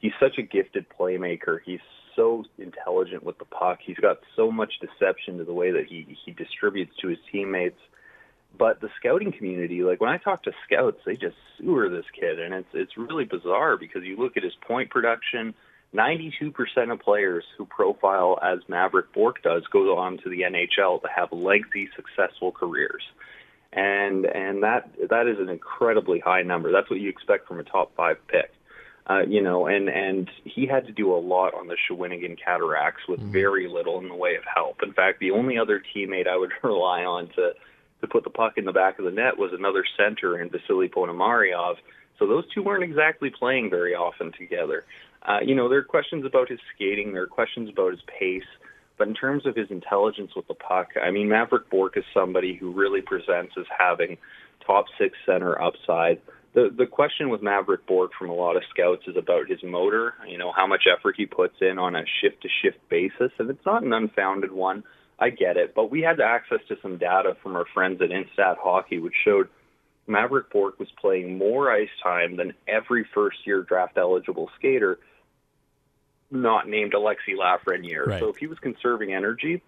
he's 0.00 0.12
such 0.20 0.38
a 0.38 0.42
gifted 0.42 0.86
playmaker. 0.98 1.58
He's 1.64 1.80
so 2.16 2.44
intelligent 2.58 3.22
with 3.22 3.38
the 3.38 3.44
puck. 3.44 3.78
He's 3.84 3.96
got 3.96 4.18
so 4.36 4.50
much 4.50 4.72
deception 4.80 5.38
to 5.38 5.44
the 5.44 5.52
way 5.52 5.70
that 5.72 5.86
he 5.88 6.16
he 6.24 6.32
distributes 6.32 6.92
to 7.02 7.08
his 7.08 7.18
teammates. 7.30 7.78
But 8.58 8.80
the 8.80 8.88
scouting 8.98 9.32
community, 9.32 9.82
like 9.82 10.00
when 10.00 10.10
I 10.10 10.18
talk 10.18 10.42
to 10.42 10.52
scouts, 10.66 10.98
they 11.06 11.14
just 11.14 11.36
sewer 11.58 11.88
this 11.88 12.06
kid, 12.18 12.40
and 12.40 12.54
it's 12.54 12.68
it's 12.74 12.96
really 12.96 13.24
bizarre 13.24 13.76
because 13.76 14.02
you 14.04 14.16
look 14.16 14.36
at 14.36 14.42
his 14.42 14.54
point 14.66 14.90
production. 14.90 15.54
92% 15.92 16.54
of 16.92 17.00
players 17.00 17.44
who 17.58 17.66
profile 17.66 18.38
as 18.40 18.60
Mavrik 18.68 19.12
Bourque 19.12 19.42
does 19.42 19.64
go 19.72 19.96
on 19.98 20.18
to 20.18 20.30
the 20.30 20.42
NHL 20.42 21.02
to 21.02 21.08
have 21.08 21.32
lengthy, 21.32 21.88
successful 21.96 22.52
careers, 22.52 23.02
and 23.72 24.24
and 24.24 24.62
that 24.62 24.90
that 25.08 25.26
is 25.26 25.38
an 25.38 25.48
incredibly 25.48 26.18
high 26.18 26.42
number. 26.42 26.72
That's 26.72 26.90
what 26.90 27.00
you 27.00 27.08
expect 27.08 27.46
from 27.46 27.60
a 27.60 27.64
top 27.64 27.94
five 27.96 28.16
pick. 28.28 28.52
Uh, 29.08 29.22
you 29.26 29.42
know, 29.42 29.66
and 29.66 29.88
and 29.88 30.30
he 30.44 30.66
had 30.66 30.86
to 30.86 30.92
do 30.92 31.12
a 31.14 31.18
lot 31.18 31.54
on 31.54 31.66
the 31.66 31.76
Shawinigan 31.88 32.38
Cataracts 32.42 33.02
with 33.08 33.20
mm-hmm. 33.20 33.32
very 33.32 33.68
little 33.68 33.98
in 33.98 34.08
the 34.08 34.14
way 34.14 34.36
of 34.36 34.44
help. 34.52 34.82
In 34.82 34.92
fact, 34.92 35.20
the 35.20 35.30
only 35.32 35.58
other 35.58 35.82
teammate 35.94 36.28
I 36.28 36.36
would 36.36 36.52
rely 36.62 37.04
on 37.04 37.28
to 37.36 37.52
to 38.00 38.06
put 38.06 38.24
the 38.24 38.30
puck 38.30 38.54
in 38.56 38.64
the 38.64 38.72
back 38.72 38.98
of 38.98 39.04
the 39.04 39.10
net 39.10 39.36
was 39.36 39.52
another 39.52 39.84
center 39.96 40.40
in 40.40 40.48
Vasily 40.48 40.88
Ponomariov. 40.88 41.76
So 42.18 42.26
those 42.26 42.44
two 42.52 42.62
weren't 42.62 42.84
exactly 42.84 43.30
playing 43.30 43.70
very 43.70 43.94
often 43.94 44.32
together. 44.32 44.84
Uh, 45.22 45.38
you 45.44 45.54
know, 45.54 45.68
there 45.68 45.78
are 45.78 45.84
questions 45.84 46.24
about 46.24 46.48
his 46.48 46.58
skating, 46.74 47.12
there 47.12 47.22
are 47.22 47.26
questions 47.26 47.68
about 47.68 47.92
his 47.92 48.00
pace, 48.06 48.42
but 49.00 49.08
in 49.08 49.14
terms 49.14 49.46
of 49.46 49.56
his 49.56 49.70
intelligence 49.70 50.32
with 50.36 50.46
the 50.46 50.52
puck, 50.52 50.88
I 51.02 51.10
mean, 51.10 51.28
Mavrik 51.28 51.70
Bourque 51.70 51.96
is 51.96 52.04
somebody 52.12 52.54
who 52.54 52.70
really 52.70 53.00
presents 53.00 53.54
as 53.58 53.64
having 53.78 54.18
top 54.66 54.84
six 54.98 55.16
center 55.24 55.58
upside. 55.58 56.20
The 56.52 56.68
the 56.76 56.84
question 56.84 57.30
with 57.30 57.40
Mavrik 57.40 57.86
Bourque 57.88 58.10
from 58.18 58.28
a 58.28 58.34
lot 58.34 58.56
of 58.56 58.62
scouts 58.68 59.04
is 59.06 59.16
about 59.16 59.48
his 59.48 59.60
motor. 59.64 60.12
You 60.28 60.36
know, 60.36 60.52
how 60.54 60.66
much 60.66 60.82
effort 60.86 61.14
he 61.16 61.24
puts 61.24 61.54
in 61.62 61.78
on 61.78 61.96
a 61.96 62.04
shift 62.20 62.42
to 62.42 62.48
shift 62.60 62.76
basis, 62.90 63.32
and 63.38 63.48
it's 63.48 63.64
not 63.64 63.82
an 63.82 63.94
unfounded 63.94 64.52
one. 64.52 64.84
I 65.18 65.30
get 65.30 65.56
it, 65.56 65.74
but 65.74 65.90
we 65.90 66.02
had 66.02 66.20
access 66.20 66.60
to 66.68 66.76
some 66.82 66.98
data 66.98 67.38
from 67.42 67.56
our 67.56 67.64
friends 67.72 68.02
at 68.02 68.10
Instat 68.10 68.58
Hockey, 68.58 68.98
which 68.98 69.14
showed 69.24 69.48
Mavrik 70.10 70.50
Bourque 70.52 70.78
was 70.78 70.88
playing 71.00 71.38
more 71.38 71.72
ice 71.72 71.88
time 72.02 72.36
than 72.36 72.52
every 72.68 73.06
first 73.14 73.38
year 73.46 73.62
draft 73.62 73.96
eligible 73.96 74.50
skater 74.58 74.98
not 76.30 76.68
named 76.68 76.92
Alexi 76.92 77.36
Lafreniere. 77.38 78.06
Right. 78.06 78.20
So 78.20 78.28
if 78.28 78.36
he 78.36 78.46
was 78.46 78.58
conserving 78.58 79.12
energy, 79.12 79.62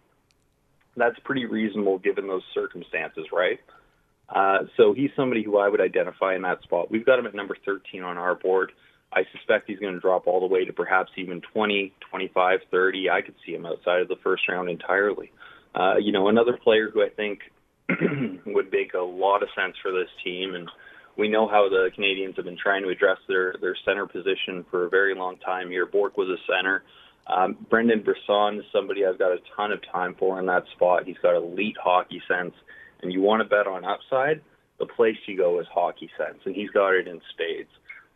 that's 0.97 1.19
pretty 1.21 1.47
reasonable 1.47 1.99
given 1.99 2.27
those 2.27 2.45
circumstances, 2.55 3.27
right? 3.33 3.61
Uh, 4.29 4.65
so 4.77 4.93
he's 4.93 5.11
somebody 5.17 5.43
who 5.43 5.59
I 5.59 5.69
would 5.69 5.81
identify 5.81 6.35
in 6.35 6.43
that 6.43 6.63
spot. 6.63 6.91
We've 6.91 7.05
got 7.05 7.19
him 7.19 7.27
at 7.27 7.35
number 7.35 7.57
13 7.65 8.03
on 8.03 8.19
our 8.19 8.35
board. 8.35 8.73
I 9.13 9.25
suspect 9.37 9.69
he's 9.69 9.79
going 9.79 9.93
to 9.95 10.01
drop 10.01 10.27
all 10.27 10.41
the 10.41 10.47
way 10.47 10.65
to 10.65 10.73
perhaps 10.73 11.13
even 11.17 11.43
20, 11.53 11.93
25, 12.11 12.61
30. 12.71 13.11
I 13.11 13.21
could 13.21 13.35
see 13.45 13.55
him 13.55 13.67
outside 13.67 14.01
of 14.01 14.09
the 14.09 14.17
first 14.23 14.49
round 14.49 14.71
entirely. 14.71 15.31
Uh, 15.75 15.97
you 16.01 16.13
know, 16.13 16.29
another 16.29 16.57
player 16.57 16.91
who 16.91 17.03
I 17.03 17.11
think 17.11 17.41
would 18.47 18.73
make 18.73 18.95
a 18.95 19.01
lot 19.01 19.43
of 19.43 19.51
sense 19.55 19.77
for 19.83 19.93
this 19.93 20.09
team, 20.25 20.55
and 20.55 20.71
we 21.17 21.29
know 21.29 21.47
how 21.47 21.69
the 21.69 21.91
Canadiens 21.97 22.37
have 22.37 22.45
been 22.45 22.57
trying 22.57 22.83
to 22.83 22.89
address 22.89 23.19
their 23.29 23.55
their 23.61 23.77
center 23.85 24.07
position 24.07 24.65
for 24.71 24.87
a 24.87 24.89
very 24.89 25.15
long 25.15 25.37
time 25.39 25.71
here. 25.71 25.87
Bourque 25.87 26.17
was 26.17 26.29
a 26.29 26.53
center. 26.53 26.83
Um, 27.27 27.57
Brendan 27.71 28.03
Brisson 28.03 28.59
is 28.59 28.65
somebody 28.73 29.07
I've 29.07 29.19
got 29.19 29.33
a 29.33 29.39
ton 29.57 29.73
of 29.73 29.81
time 29.91 30.17
for 30.19 30.41
in 30.41 30.47
that 30.47 30.65
spot. 30.75 31.07
He's 31.07 31.19
got 31.23 31.37
elite 31.37 31.77
hockey 31.83 32.21
sense, 32.27 32.55
and 33.01 33.13
you 33.13 33.21
want 33.21 33.43
to 33.43 33.49
bet 33.49 33.67
on 33.67 33.85
upside. 33.85 34.41
The 34.79 34.87
place 34.87 35.17
you 35.27 35.37
go 35.37 35.61
is 35.61 35.67
hockey 35.73 36.11
sense, 36.19 36.39
and 36.45 36.55
he's 36.55 36.71
got 36.71 36.95
it 36.95 37.07
in 37.07 37.21
spades. 37.31 37.71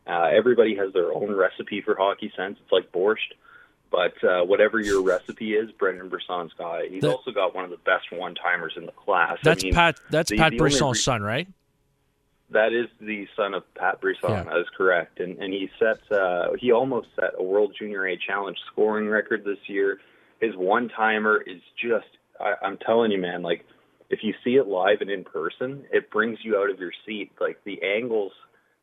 Uh, 0.06 0.28
everybody 0.32 0.74
has 0.76 0.92
their 0.92 1.12
own 1.12 1.34
recipe 1.34 1.82
for 1.82 1.94
hockey 1.96 2.32
sense. 2.36 2.58
It's 2.62 2.72
like 2.72 2.90
borscht. 2.92 3.34
But 3.90 4.22
uh, 4.24 4.44
whatever 4.44 4.80
your 4.80 5.00
recipe 5.02 5.54
is, 5.54 5.70
Brendan 5.72 6.08
Brisson's 6.08 6.52
got 6.58 6.84
it. 6.84 6.90
He's 6.90 7.02
the, 7.02 7.12
also 7.12 7.30
got 7.30 7.54
one 7.54 7.64
of 7.64 7.70
the 7.70 7.76
best 7.78 8.10
one 8.10 8.34
timers 8.34 8.72
in 8.76 8.84
the 8.84 8.92
class. 8.92 9.38
That's 9.44 9.62
I 9.62 9.66
mean, 9.66 9.74
Pat. 9.74 10.00
That's 10.10 10.30
the, 10.30 10.38
Pat 10.38 10.50
the 10.50 10.58
Brisson's 10.58 10.98
re- 10.98 11.02
son, 11.02 11.22
right? 11.22 11.46
That 12.50 12.72
is 12.72 12.86
the 13.00 13.26
son 13.36 13.54
of 13.54 13.62
Pat 13.74 14.00
Brisson. 14.00 14.30
Yeah. 14.30 14.44
That 14.44 14.58
is 14.58 14.66
correct, 14.76 15.20
and 15.20 15.38
and 15.38 15.52
he 15.52 15.68
set 15.78 15.98
uh, 16.16 16.52
he 16.58 16.72
almost 16.72 17.08
set 17.16 17.30
a 17.38 17.42
World 17.42 17.74
Junior 17.78 18.06
A 18.06 18.16
Challenge 18.16 18.56
scoring 18.72 19.08
record 19.08 19.44
this 19.44 19.58
year. 19.66 19.98
His 20.40 20.54
one 20.54 20.88
timer 20.88 21.40
is 21.40 21.60
just 21.80 22.06
I, 22.40 22.54
I'm 22.62 22.78
telling 22.78 23.10
you, 23.10 23.18
man. 23.20 23.42
Like 23.42 23.64
if 24.10 24.20
you 24.22 24.34
see 24.44 24.56
it 24.56 24.66
live 24.66 25.00
and 25.00 25.10
in 25.10 25.24
person, 25.24 25.84
it 25.92 26.10
brings 26.10 26.38
you 26.42 26.56
out 26.56 26.70
of 26.70 26.78
your 26.78 26.92
seat. 27.04 27.32
Like 27.40 27.58
the 27.64 27.82
angles 27.82 28.32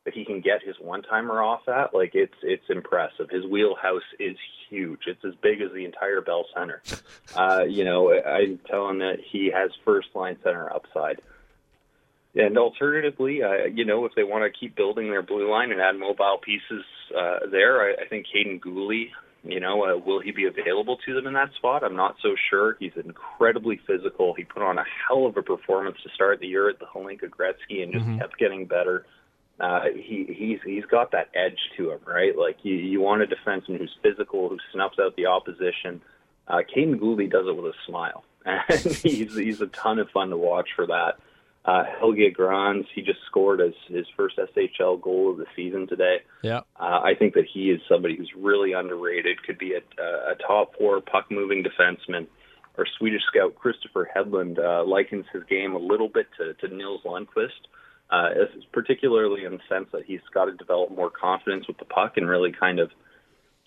that 0.05 0.13
he 0.13 0.25
can 0.25 0.41
get 0.41 0.61
his 0.65 0.75
one 0.79 1.01
timer 1.01 1.41
off 1.41 1.67
at, 1.67 1.93
like 1.93 2.11
it's 2.13 2.33
it's 2.41 2.65
impressive. 2.69 3.29
His 3.29 3.45
wheelhouse 3.45 4.01
is 4.19 4.35
huge. 4.69 5.01
It's 5.07 5.23
as 5.23 5.33
big 5.41 5.61
as 5.61 5.71
the 5.73 5.85
entire 5.85 6.21
Bell 6.21 6.45
Center. 6.55 6.81
Uh, 7.35 7.63
you 7.67 7.83
know, 7.83 8.13
I'm 8.13 8.59
telling 8.69 8.99
that 8.99 9.17
he 9.31 9.49
has 9.51 9.71
first 9.83 10.09
line 10.13 10.37
center 10.43 10.71
upside. 10.71 11.19
And 12.35 12.57
alternatively, 12.57 13.43
uh, 13.43 13.67
you 13.71 13.85
know, 13.85 14.05
if 14.05 14.13
they 14.15 14.23
want 14.23 14.43
to 14.43 14.59
keep 14.59 14.75
building 14.75 15.09
their 15.11 15.21
blue 15.21 15.49
line 15.51 15.71
and 15.71 15.79
add 15.79 15.95
mobile 15.95 16.39
pieces 16.43 16.83
uh, 17.15 17.39
there, 17.51 17.81
I, 17.81 18.03
I 18.03 18.07
think 18.07 18.25
Kaiden 18.33 18.59
Guhle, 18.59 19.09
you 19.43 19.59
know, 19.59 19.85
uh, 19.85 19.97
will 19.97 20.19
he 20.19 20.31
be 20.31 20.45
available 20.45 20.97
to 21.05 21.13
them 21.13 21.27
in 21.27 21.33
that 21.33 21.53
spot? 21.57 21.83
I'm 21.83 21.95
not 21.95 22.15
so 22.23 22.35
sure. 22.49 22.75
He's 22.79 22.93
incredibly 22.95 23.79
physical. 23.85 24.33
He 24.33 24.45
put 24.45 24.63
on 24.63 24.79
a 24.79 24.85
hell 25.07 25.27
of 25.27 25.37
a 25.37 25.43
performance 25.43 25.97
to 26.03 26.09
start 26.15 26.39
the 26.39 26.47
year 26.47 26.69
at 26.69 26.79
the 26.79 26.85
Hlinka 26.85 27.29
Gretzky 27.29 27.83
and 27.83 27.93
just 27.93 28.05
mm-hmm. 28.05 28.17
kept 28.17 28.39
getting 28.39 28.65
better. 28.65 29.05
Uh, 29.59 29.81
he 29.93 30.25
he's 30.35 30.59
he's 30.65 30.85
got 30.85 31.11
that 31.11 31.29
edge 31.35 31.59
to 31.77 31.91
him, 31.91 31.99
right? 32.07 32.35
Like 32.35 32.57
you 32.63 32.73
you 32.73 32.99
want 32.99 33.21
a 33.21 33.27
defenseman 33.27 33.77
who's 33.77 33.95
physical, 34.01 34.49
who 34.49 34.57
snuffs 34.71 34.97
out 34.99 35.15
the 35.15 35.27
opposition. 35.27 36.01
Uh, 36.47 36.61
Kaiden 36.75 36.95
Guhle 36.99 37.29
does 37.29 37.45
it 37.47 37.55
with 37.55 37.65
a 37.65 37.77
smile, 37.85 38.23
and 38.45 38.63
he's 38.69 39.35
he's 39.35 39.61
a 39.61 39.67
ton 39.67 39.99
of 39.99 40.09
fun 40.09 40.31
to 40.31 40.37
watch 40.37 40.69
for 40.75 40.87
that. 40.87 41.19
Uh, 41.65 41.83
Helge 41.97 42.33
Grans, 42.33 42.85
he 42.93 43.01
just 43.01 43.19
scored 43.25 43.61
his, 43.61 43.73
his 43.87 44.05
first 44.17 44.37
SHL 44.37 45.01
goal 45.01 45.31
of 45.31 45.37
the 45.37 45.45
season 45.55 45.87
today. 45.87 46.17
Yeah, 46.41 46.61
uh, 46.77 46.99
I 47.01 47.13
think 47.17 47.35
that 47.35 47.45
he 47.51 47.71
is 47.71 47.79
somebody 47.87 48.17
who's 48.17 48.31
really 48.37 48.73
underrated. 48.73 49.41
Could 49.43 49.57
be 49.57 49.73
a, 49.73 50.03
a 50.03 50.35
top 50.45 50.73
four 50.77 50.99
puck 50.99 51.31
moving 51.31 51.63
defenseman. 51.63 52.27
Our 52.77 52.85
Swedish 52.97 53.21
scout 53.27 53.55
Christopher 53.55 54.09
Hedlund 54.13 54.59
uh, 54.59 54.83
likens 54.83 55.25
his 55.31 55.43
game 55.43 55.73
a 55.73 55.77
little 55.77 56.09
bit 56.09 56.27
to, 56.37 56.53
to 56.55 56.75
Nils 56.75 57.01
Lundkvist, 57.05 57.49
uh, 58.09 58.29
particularly 58.73 59.45
in 59.45 59.53
the 59.53 59.59
sense 59.69 59.87
that 59.93 60.03
he's 60.05 60.21
got 60.33 60.45
to 60.45 60.53
develop 60.53 60.91
more 60.91 61.11
confidence 61.11 61.67
with 61.67 61.77
the 61.77 61.85
puck 61.85 62.17
and 62.17 62.27
really 62.27 62.51
kind 62.51 62.79
of 62.79 62.91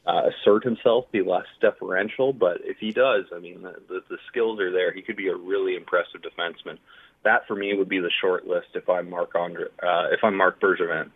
uh, 0.07 0.23
assert 0.29 0.65
himself, 0.65 1.11
be 1.13 1.23
less 1.23 1.47
deferential. 1.61 2.33
But 2.33 2.59
if 2.63 2.77
he 2.79 2.93
does, 2.93 3.25
I 3.35 3.39
mean, 3.39 3.63
the, 3.63 3.75
the, 3.89 4.01
the 4.11 4.19
skills 4.29 4.61
are 4.61 4.73
there. 4.73 4.93
He 4.93 5.03
could 5.03 5.17
be 5.17 5.29
a 5.29 5.37
really 5.37 5.77
impressive 5.77 6.21
defenseman 6.21 6.79
that 7.27 7.47
for 7.47 7.55
me 7.55 7.75
would 7.75 7.89
be 7.89 7.99
the 7.99 8.11
short 8.21 8.47
list 8.47 8.69
if 8.75 8.89
I'm 8.89 9.11
Mark 9.11 9.35
Andre, 9.35 9.67
uh, 9.83 10.09
if 10.13 10.21
I'm 10.23 10.37
Marc 10.37 10.61
Bergevin. 10.61 11.11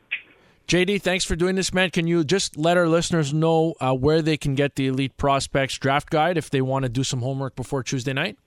JD, 0.68 1.02
thanks 1.02 1.24
for 1.24 1.34
doing 1.34 1.56
this, 1.56 1.74
man. 1.74 1.90
Can 1.90 2.06
you 2.06 2.22
just 2.22 2.56
let 2.56 2.76
our 2.76 2.86
listeners 2.86 3.34
know 3.34 3.74
uh, 3.80 3.92
where 3.92 4.22
they 4.22 4.36
can 4.36 4.54
get 4.54 4.76
the 4.76 4.86
Elite 4.86 5.16
Prospects 5.16 5.78
draft 5.78 6.10
guide 6.10 6.36
if 6.38 6.48
they 6.48 6.60
want 6.60 6.84
to 6.84 6.88
do 6.88 7.02
some 7.02 7.20
homework 7.22 7.56
before 7.56 7.82
Tuesday 7.82 8.12
night? 8.12 8.38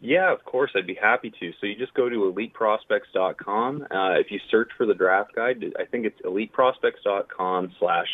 Yeah, 0.00 0.32
of 0.32 0.44
course, 0.44 0.70
I'd 0.76 0.86
be 0.86 0.98
happy 1.00 1.30
to. 1.30 1.52
So 1.60 1.66
you 1.66 1.76
just 1.76 1.94
go 1.94 2.08
to 2.08 2.16
eliteprospects.com. 2.16 3.82
Uh, 3.82 4.18
if 4.18 4.30
you 4.30 4.40
search 4.50 4.70
for 4.76 4.86
the 4.86 4.94
draft 4.94 5.34
guide, 5.34 5.64
I 5.78 5.84
think 5.84 6.06
it's 6.06 6.20
eliteprospects.com 6.22 7.72
slash 7.78 8.08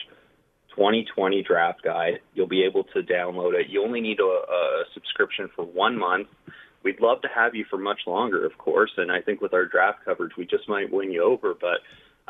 2020 0.77 1.43
draft 1.43 1.83
guide. 1.83 2.21
You'll 2.35 2.49
be 2.49 2.65
able 2.65 2.85
to 2.85 3.03
download 3.03 3.55
it. 3.55 3.69
You 3.69 3.83
only 3.83 4.01
need 4.01 4.19
a, 4.21 4.25
a 4.25 4.85
subscription 4.95 5.49
for 5.55 5.65
one 5.65 5.99
month. 5.99 6.29
We'd 6.85 7.01
love 7.01 7.23
to 7.23 7.29
have 7.35 7.55
you 7.55 7.65
for 7.71 7.79
much 7.79 8.01
longer, 8.07 8.45
of 8.45 8.59
course, 8.59 8.93
and 8.99 9.11
I 9.11 9.21
think 9.23 9.41
with 9.41 9.55
our 9.55 9.65
draft 9.65 10.05
coverage, 10.05 10.33
we 10.37 10.45
just 10.45 10.69
might 10.69 10.93
win 10.93 11.11
you 11.11 11.25
over. 11.25 11.55
But 11.59 11.81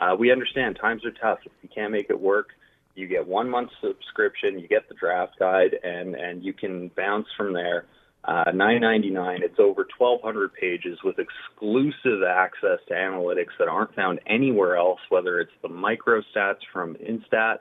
uh, 0.02 0.14
we 0.16 0.30
understand 0.30 0.78
times 0.80 1.02
are 1.04 1.10
tough. 1.10 1.40
If 1.44 1.52
you 1.62 1.68
can't 1.74 1.92
make 1.92 2.08
it 2.08 2.20
work, 2.20 2.48
you 2.94 3.08
get 3.08 3.26
one 3.26 3.50
month 3.50 3.70
subscription, 3.82 4.58
you 4.58 4.68
get 4.68 4.88
the 4.88 4.94
draft 4.94 5.38
guide, 5.38 5.74
and 5.82 6.14
and 6.14 6.44
you 6.44 6.52
can 6.52 6.90
bounce 6.96 7.26
from 7.36 7.52
there. 7.52 7.86
Uh, 8.24 8.52
Nine 8.54 8.80
ninety 8.80 9.10
nine. 9.10 9.40
It's 9.42 9.58
over 9.58 9.86
twelve 9.98 10.20
hundred 10.22 10.54
pages 10.54 10.98
with 11.04 11.16
exclusive 11.18 12.22
access 12.26 12.78
to 12.88 12.94
analytics 12.94 13.52
that 13.58 13.68
aren't 13.68 13.94
found 13.94 14.20
anywhere 14.26 14.76
else. 14.76 15.00
Whether 15.10 15.40
it's 15.40 15.52
the 15.62 15.68
micro 15.68 16.22
stats 16.34 16.62
from 16.72 16.94
Instat 16.96 17.58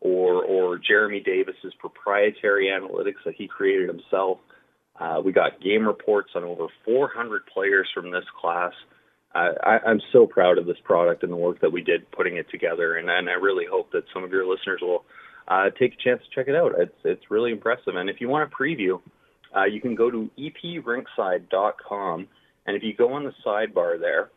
or 0.00 0.44
or 0.44 0.78
Jeremy 0.78 1.20
Davis's 1.20 1.74
proprietary 1.80 2.68
analytics 2.68 3.24
that 3.24 3.34
he 3.36 3.48
created 3.48 3.88
himself. 3.88 4.38
Uh, 4.98 5.20
we 5.24 5.32
got 5.32 5.60
game 5.60 5.86
reports 5.86 6.30
on 6.34 6.44
over 6.44 6.66
400 6.84 7.42
players 7.46 7.88
from 7.94 8.10
this 8.10 8.24
class. 8.40 8.72
Uh, 9.34 9.52
I, 9.62 9.78
I'm 9.86 10.00
so 10.12 10.26
proud 10.26 10.58
of 10.58 10.66
this 10.66 10.78
product 10.84 11.22
and 11.22 11.30
the 11.30 11.36
work 11.36 11.60
that 11.60 11.72
we 11.72 11.82
did 11.82 12.10
putting 12.12 12.36
it 12.36 12.46
together, 12.50 12.96
and, 12.96 13.10
and 13.10 13.28
I 13.28 13.34
really 13.34 13.66
hope 13.70 13.92
that 13.92 14.04
some 14.14 14.24
of 14.24 14.30
your 14.30 14.46
listeners 14.46 14.80
will 14.80 15.04
uh, 15.48 15.70
take 15.78 15.92
a 15.94 16.02
chance 16.02 16.22
to 16.22 16.34
check 16.34 16.48
it 16.48 16.56
out. 16.56 16.72
It's 16.78 16.94
it's 17.04 17.30
really 17.30 17.52
impressive, 17.52 17.94
and 17.94 18.08
if 18.08 18.20
you 18.20 18.28
want 18.28 18.50
a 18.50 18.62
preview, 18.62 19.00
uh, 19.54 19.64
you 19.64 19.80
can 19.80 19.94
go 19.94 20.10
to 20.10 20.30
eprinkside.com, 20.38 22.28
and 22.66 22.76
if 22.76 22.82
you 22.82 22.94
go 22.94 23.12
on 23.12 23.24
the 23.24 23.32
sidebar 23.44 24.00
there, 24.00 24.30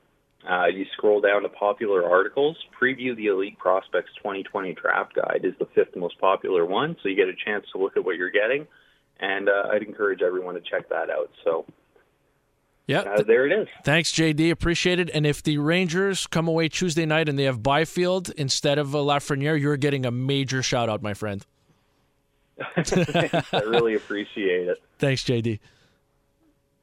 uh, 0.49 0.67
you 0.67 0.85
scroll 0.93 1.21
down 1.21 1.43
to 1.43 1.49
popular 1.49 2.09
articles. 2.09 2.57
Preview 2.81 3.15
the 3.15 3.27
Elite 3.27 3.57
Prospects 3.57 4.11
2020 4.17 4.73
Draft 4.73 5.13
Guide 5.15 5.41
is 5.43 5.53
the 5.59 5.67
fifth 5.75 5.95
most 5.95 6.19
popular 6.19 6.65
one, 6.65 6.95
so 7.01 7.09
you 7.09 7.15
get 7.15 7.27
a 7.27 7.33
chance 7.45 7.65
to 7.73 7.81
look 7.81 7.97
at 7.97 8.05
what 8.05 8.15
you're 8.15 8.29
getting. 8.29 8.67
And 9.19 9.49
uh, 9.49 9.69
I'd 9.71 9.83
encourage 9.83 10.21
everyone 10.21 10.55
to 10.55 10.61
check 10.61 10.87
that 10.89 11.09
out. 11.09 11.29
So, 11.43 11.65
yeah, 12.87 13.01
uh, 13.01 13.21
there 13.21 13.45
it 13.45 13.51
is. 13.51 13.67
Thanks, 13.83 14.11
JD. 14.13 14.49
Appreciate 14.49 14.99
it. 14.99 15.09
And 15.13 15.25
if 15.25 15.43
the 15.43 15.57
Rangers 15.57 16.25
come 16.25 16.47
away 16.47 16.69
Tuesday 16.69 17.05
night 17.05 17.27
and 17.27 17.37
they 17.37 17.43
have 17.43 17.61
Byfield 17.61 18.29
instead 18.31 18.79
of 18.79 18.95
uh, 18.95 18.99
Lafreniere, 18.99 19.59
you're 19.59 19.77
getting 19.77 20.05
a 20.05 20.11
major 20.11 20.63
shout 20.63 20.89
out, 20.89 21.01
my 21.01 21.13
friend. 21.13 21.45
I 22.77 23.61
really 23.65 23.95
appreciate 23.95 24.67
it. 24.67 24.81
Thanks, 24.97 25.23
JD. 25.23 25.59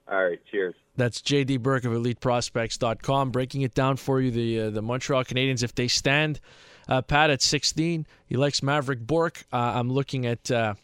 All 0.08 0.24
right, 0.24 0.40
cheers. 0.50 0.74
That's 0.96 1.20
JD 1.20 1.60
Burke 1.60 1.84
of 1.84 1.92
EliteProspects.com 1.92 3.30
breaking 3.30 3.62
it 3.62 3.74
down 3.74 3.96
for 3.96 4.20
you. 4.20 4.30
The 4.30 4.60
uh, 4.60 4.70
the 4.70 4.82
Montreal 4.82 5.24
Canadiens, 5.24 5.62
if 5.62 5.74
they 5.74 5.88
stand 5.88 6.40
uh, 6.88 7.02
pat 7.02 7.30
at 7.30 7.42
16, 7.42 8.06
he 8.26 8.36
likes 8.36 8.60
Mavrik 8.60 9.06
Bourque. 9.06 9.44
Uh, 9.52 9.56
I'm 9.56 9.90
looking 9.90 10.24
at 10.24 10.50
uh, 10.50 10.74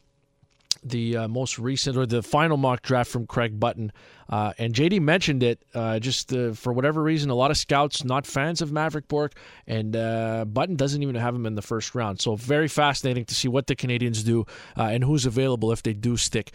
the 0.82 1.16
uh, 1.16 1.28
most 1.28 1.58
recent 1.58 1.96
or 1.96 2.06
the 2.06 2.22
final 2.22 2.56
mock 2.56 2.82
draft 2.82 3.10
from 3.10 3.26
Craig 3.26 3.58
Button. 3.58 3.92
Uh, 4.32 4.50
and 4.56 4.72
JD 4.72 5.02
mentioned 5.02 5.42
it 5.42 5.62
uh, 5.74 5.98
just 5.98 6.32
uh, 6.32 6.54
for 6.54 6.72
whatever 6.72 7.02
reason. 7.02 7.28
A 7.28 7.34
lot 7.34 7.50
of 7.50 7.58
scouts 7.58 8.02
not 8.02 8.26
fans 8.26 8.62
of 8.62 8.70
Mavrik 8.70 9.06
Bourque, 9.06 9.34
and 9.66 9.94
uh, 9.94 10.46
Button 10.46 10.74
doesn't 10.74 11.02
even 11.02 11.16
have 11.16 11.34
him 11.34 11.44
in 11.44 11.54
the 11.54 11.60
first 11.60 11.94
round. 11.94 12.18
So 12.18 12.34
very 12.34 12.66
fascinating 12.66 13.26
to 13.26 13.34
see 13.34 13.48
what 13.48 13.66
the 13.66 13.76
Canadiens 13.76 14.24
do 14.24 14.46
uh, 14.78 14.84
and 14.84 15.04
who's 15.04 15.26
available 15.26 15.70
if 15.70 15.82
they 15.82 15.92
do 15.92 16.16
stick 16.16 16.50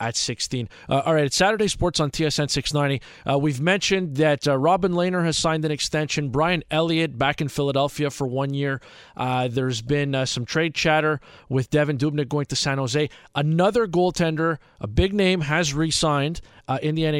at 0.00 0.16
16. 0.16 0.68
all 0.88 1.14
right, 1.14 1.24
it's 1.24 1.36
Saturday 1.36 1.68
Sports 1.68 2.00
on 2.00 2.10
TSN 2.10 2.50
690. 2.50 3.00
we've 3.38 3.60
mentioned 3.60 4.16
that 4.16 4.46
Robin 4.46 4.92
Lehner 4.92 5.24
has 5.24 5.38
signed 5.38 5.64
an 5.64 5.70
extension. 5.70 6.30
Brian 6.30 6.64
Elliott 6.70 7.16
back 7.16 7.40
in 7.40 7.46
Philadelphia 7.46 8.10
for 8.10 8.26
one 8.26 8.52
year. 8.52 8.80
there's 9.16 9.82
been 9.82 10.26
some 10.26 10.44
trade 10.44 10.74
chatter 10.74 11.20
with 11.48 11.70
Devan 11.70 11.96
Dubnyk 11.96 12.28
going 12.28 12.46
to 12.46 12.56
San 12.56 12.78
Jose. 12.78 13.08
Another 13.36 13.86
goaltender, 13.86 14.58
a 14.80 14.88
big 14.88 15.14
name, 15.14 15.42
has 15.42 15.72
re-signed 15.72 16.40
uh, 16.70 16.78
in 16.82 16.94
the 16.94 17.02
NHL, 17.02 17.19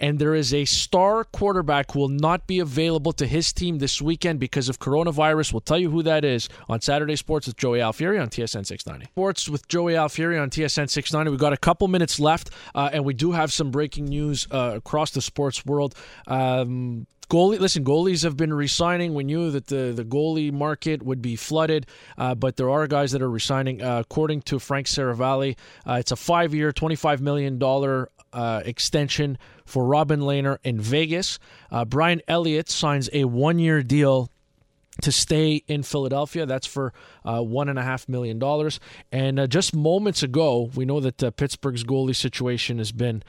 and 0.00 0.18
there 0.18 0.34
is 0.34 0.52
a 0.52 0.64
star 0.64 1.24
quarterback 1.24 1.92
who 1.92 2.00
will 2.00 2.08
not 2.08 2.46
be 2.46 2.58
available 2.58 3.12
to 3.12 3.26
his 3.26 3.52
team 3.52 3.78
this 3.78 4.00
weekend 4.00 4.40
because 4.40 4.68
of 4.68 4.78
coronavirus. 4.78 5.52
We'll 5.52 5.60
tell 5.60 5.78
you 5.78 5.90
who 5.90 6.02
that 6.02 6.24
is 6.24 6.48
on 6.68 6.80
Saturday 6.80 7.16
Sports 7.16 7.46
with 7.46 7.56
Joey 7.56 7.80
Alfieri 7.80 8.20
on 8.20 8.28
TSN 8.28 8.66
690. 8.66 9.06
Sports 9.06 9.48
with 9.48 9.68
Joey 9.68 9.94
Alfieri 9.94 10.38
on 10.38 10.50
TSN 10.50 10.88
690. 10.88 11.30
We've 11.30 11.40
got 11.40 11.52
a 11.52 11.56
couple 11.56 11.88
minutes 11.88 12.18
left, 12.20 12.50
uh, 12.74 12.90
and 12.92 13.04
we 13.04 13.14
do 13.14 13.32
have 13.32 13.52
some 13.52 13.70
breaking 13.70 14.06
news 14.06 14.46
uh, 14.50 14.72
across 14.76 15.10
the 15.10 15.20
sports 15.20 15.64
world. 15.64 15.94
Um, 16.26 17.06
goalie 17.28 17.58
listen 17.58 17.84
goalies 17.84 18.22
have 18.22 18.36
been 18.36 18.54
resigning 18.54 19.12
we 19.12 19.22
knew 19.22 19.50
that 19.50 19.66
the, 19.66 19.92
the 19.94 20.04
goalie 20.04 20.50
market 20.50 21.02
would 21.02 21.20
be 21.20 21.36
flooded 21.36 21.86
uh, 22.16 22.34
but 22.34 22.56
there 22.56 22.70
are 22.70 22.86
guys 22.86 23.12
that 23.12 23.20
are 23.20 23.30
resigning 23.30 23.82
uh, 23.82 23.98
according 23.98 24.40
to 24.40 24.58
frank 24.58 24.86
seravalli 24.86 25.54
uh, 25.86 25.94
it's 25.94 26.10
a 26.10 26.16
five-year 26.16 26.72
$25 26.72 27.20
million 27.20 27.58
uh, 28.32 28.62
extension 28.64 29.38
for 29.64 29.84
Robin 29.84 30.20
Lehner 30.20 30.58
in 30.64 30.80
Vegas. 30.80 31.38
Uh, 31.70 31.84
Brian 31.84 32.20
Elliott 32.28 32.68
signs 32.68 33.08
a 33.12 33.24
one 33.24 33.58
year 33.58 33.82
deal 33.82 34.30
to 35.02 35.12
stay 35.12 35.62
in 35.68 35.82
Philadelphia. 35.82 36.44
That's 36.44 36.66
for 36.66 36.92
uh, 37.24 37.40
one 37.40 37.68
and 37.68 37.78
a 37.78 37.82
half 37.82 38.08
million 38.08 38.38
dollars. 38.38 38.80
And 39.12 39.38
uh, 39.38 39.46
just 39.46 39.74
moments 39.74 40.22
ago, 40.22 40.70
we 40.74 40.84
know 40.84 41.00
that 41.00 41.36
Pittsburgh's 41.36 41.84
goalie 41.84 42.16
situation 42.16 42.78
has 42.78 42.90
been 42.92 43.22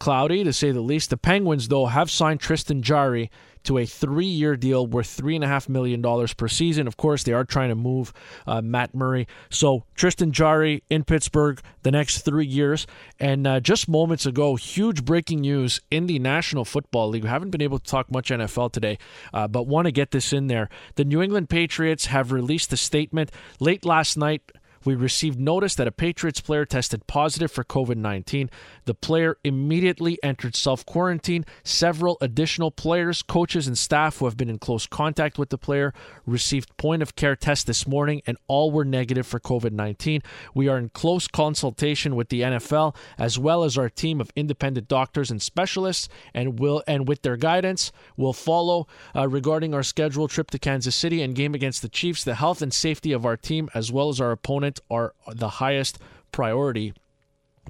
cloudy 0.00 0.42
to 0.42 0.52
say 0.52 0.72
the 0.72 0.80
least. 0.80 1.10
The 1.10 1.16
Penguins, 1.16 1.68
though, 1.68 1.86
have 1.86 2.10
signed 2.10 2.40
Tristan 2.40 2.82
Jarry 2.82 3.30
to 3.62 3.78
a 3.78 3.84
three 3.86 4.26
year 4.26 4.56
deal 4.56 4.86
worth 4.86 5.20
$3.5 5.20 5.68
million 5.68 6.02
per 6.36 6.48
season. 6.48 6.86
Of 6.86 6.96
course, 6.96 7.22
they 7.22 7.32
are 7.32 7.44
trying 7.44 7.68
to 7.68 7.74
move 7.74 8.12
uh, 8.46 8.62
Matt 8.62 8.94
Murray. 8.94 9.28
So, 9.50 9.84
Tristan 9.94 10.32
Jarry 10.32 10.82
in 10.88 11.04
Pittsburgh 11.04 11.60
the 11.82 11.90
next 11.90 12.22
three 12.22 12.46
years. 12.46 12.86
And 13.18 13.46
uh, 13.46 13.60
just 13.60 13.88
moments 13.88 14.26
ago, 14.26 14.56
huge 14.56 15.04
breaking 15.04 15.42
news 15.42 15.80
in 15.90 16.06
the 16.06 16.18
National 16.18 16.64
Football 16.64 17.10
League. 17.10 17.24
We 17.24 17.28
haven't 17.28 17.50
been 17.50 17.62
able 17.62 17.78
to 17.78 17.90
talk 17.90 18.10
much 18.10 18.30
NFL 18.30 18.72
today, 18.72 18.98
uh, 19.34 19.46
but 19.46 19.66
want 19.66 19.86
to 19.86 19.92
get 19.92 20.10
this 20.10 20.32
in 20.32 20.46
there. 20.46 20.68
The 20.94 21.04
New 21.04 21.22
England 21.22 21.50
Patriots 21.50 22.06
have 22.06 22.32
released 22.32 22.72
a 22.72 22.76
statement 22.76 23.30
late 23.60 23.84
last 23.84 24.16
night 24.16 24.50
we 24.84 24.94
received 24.94 25.38
notice 25.38 25.74
that 25.74 25.86
a 25.86 25.92
Patriots 25.92 26.40
player 26.40 26.64
tested 26.64 27.06
positive 27.06 27.52
for 27.52 27.64
COVID 27.64 27.96
19. 27.96 28.50
The 28.86 28.94
player 28.94 29.36
immediately 29.44 30.18
entered 30.22 30.56
self 30.56 30.86
quarantine. 30.86 31.44
Several 31.62 32.16
additional 32.20 32.70
players, 32.70 33.22
coaches, 33.22 33.66
and 33.66 33.76
staff 33.76 34.18
who 34.18 34.24
have 34.24 34.36
been 34.36 34.48
in 34.48 34.58
close 34.58 34.86
contact 34.86 35.38
with 35.38 35.50
the 35.50 35.58
player 35.58 35.92
received 36.24 36.76
point 36.78 37.02
of 37.02 37.14
care 37.14 37.36
tests 37.36 37.64
this 37.64 37.86
morning, 37.86 38.22
and 38.26 38.38
all 38.46 38.70
were 38.70 38.84
negative 38.84 39.26
for 39.26 39.38
COVID 39.38 39.72
19. 39.72 40.22
We 40.54 40.68
are 40.68 40.78
in 40.78 40.88
close 40.88 41.28
consultation 41.28 42.16
with 42.16 42.30
the 42.30 42.40
NFL 42.40 42.96
as 43.18 43.38
well 43.38 43.64
as 43.64 43.76
our 43.76 43.90
team 43.90 44.20
of 44.20 44.32
independent 44.34 44.88
doctors 44.88 45.30
and 45.30 45.42
specialists, 45.42 46.08
and 46.32 46.58
will 46.58 46.82
and 46.86 47.06
with 47.06 47.20
their 47.20 47.36
guidance, 47.36 47.92
will 48.16 48.32
follow 48.32 48.86
uh, 49.14 49.28
regarding 49.28 49.74
our 49.74 49.82
scheduled 49.82 50.30
trip 50.30 50.50
to 50.52 50.58
Kansas 50.58 50.96
City 50.96 51.20
and 51.20 51.34
game 51.34 51.54
against 51.54 51.82
the 51.82 51.88
Chiefs. 51.88 52.24
The 52.24 52.36
health 52.36 52.62
and 52.62 52.72
safety 52.72 53.12
of 53.12 53.26
our 53.26 53.36
team 53.36 53.68
as 53.74 53.92
well 53.92 54.08
as 54.08 54.20
our 54.20 54.30
opponent 54.30 54.69
are 54.90 55.14
the 55.32 55.48
highest 55.48 55.98
priority. 56.30 56.92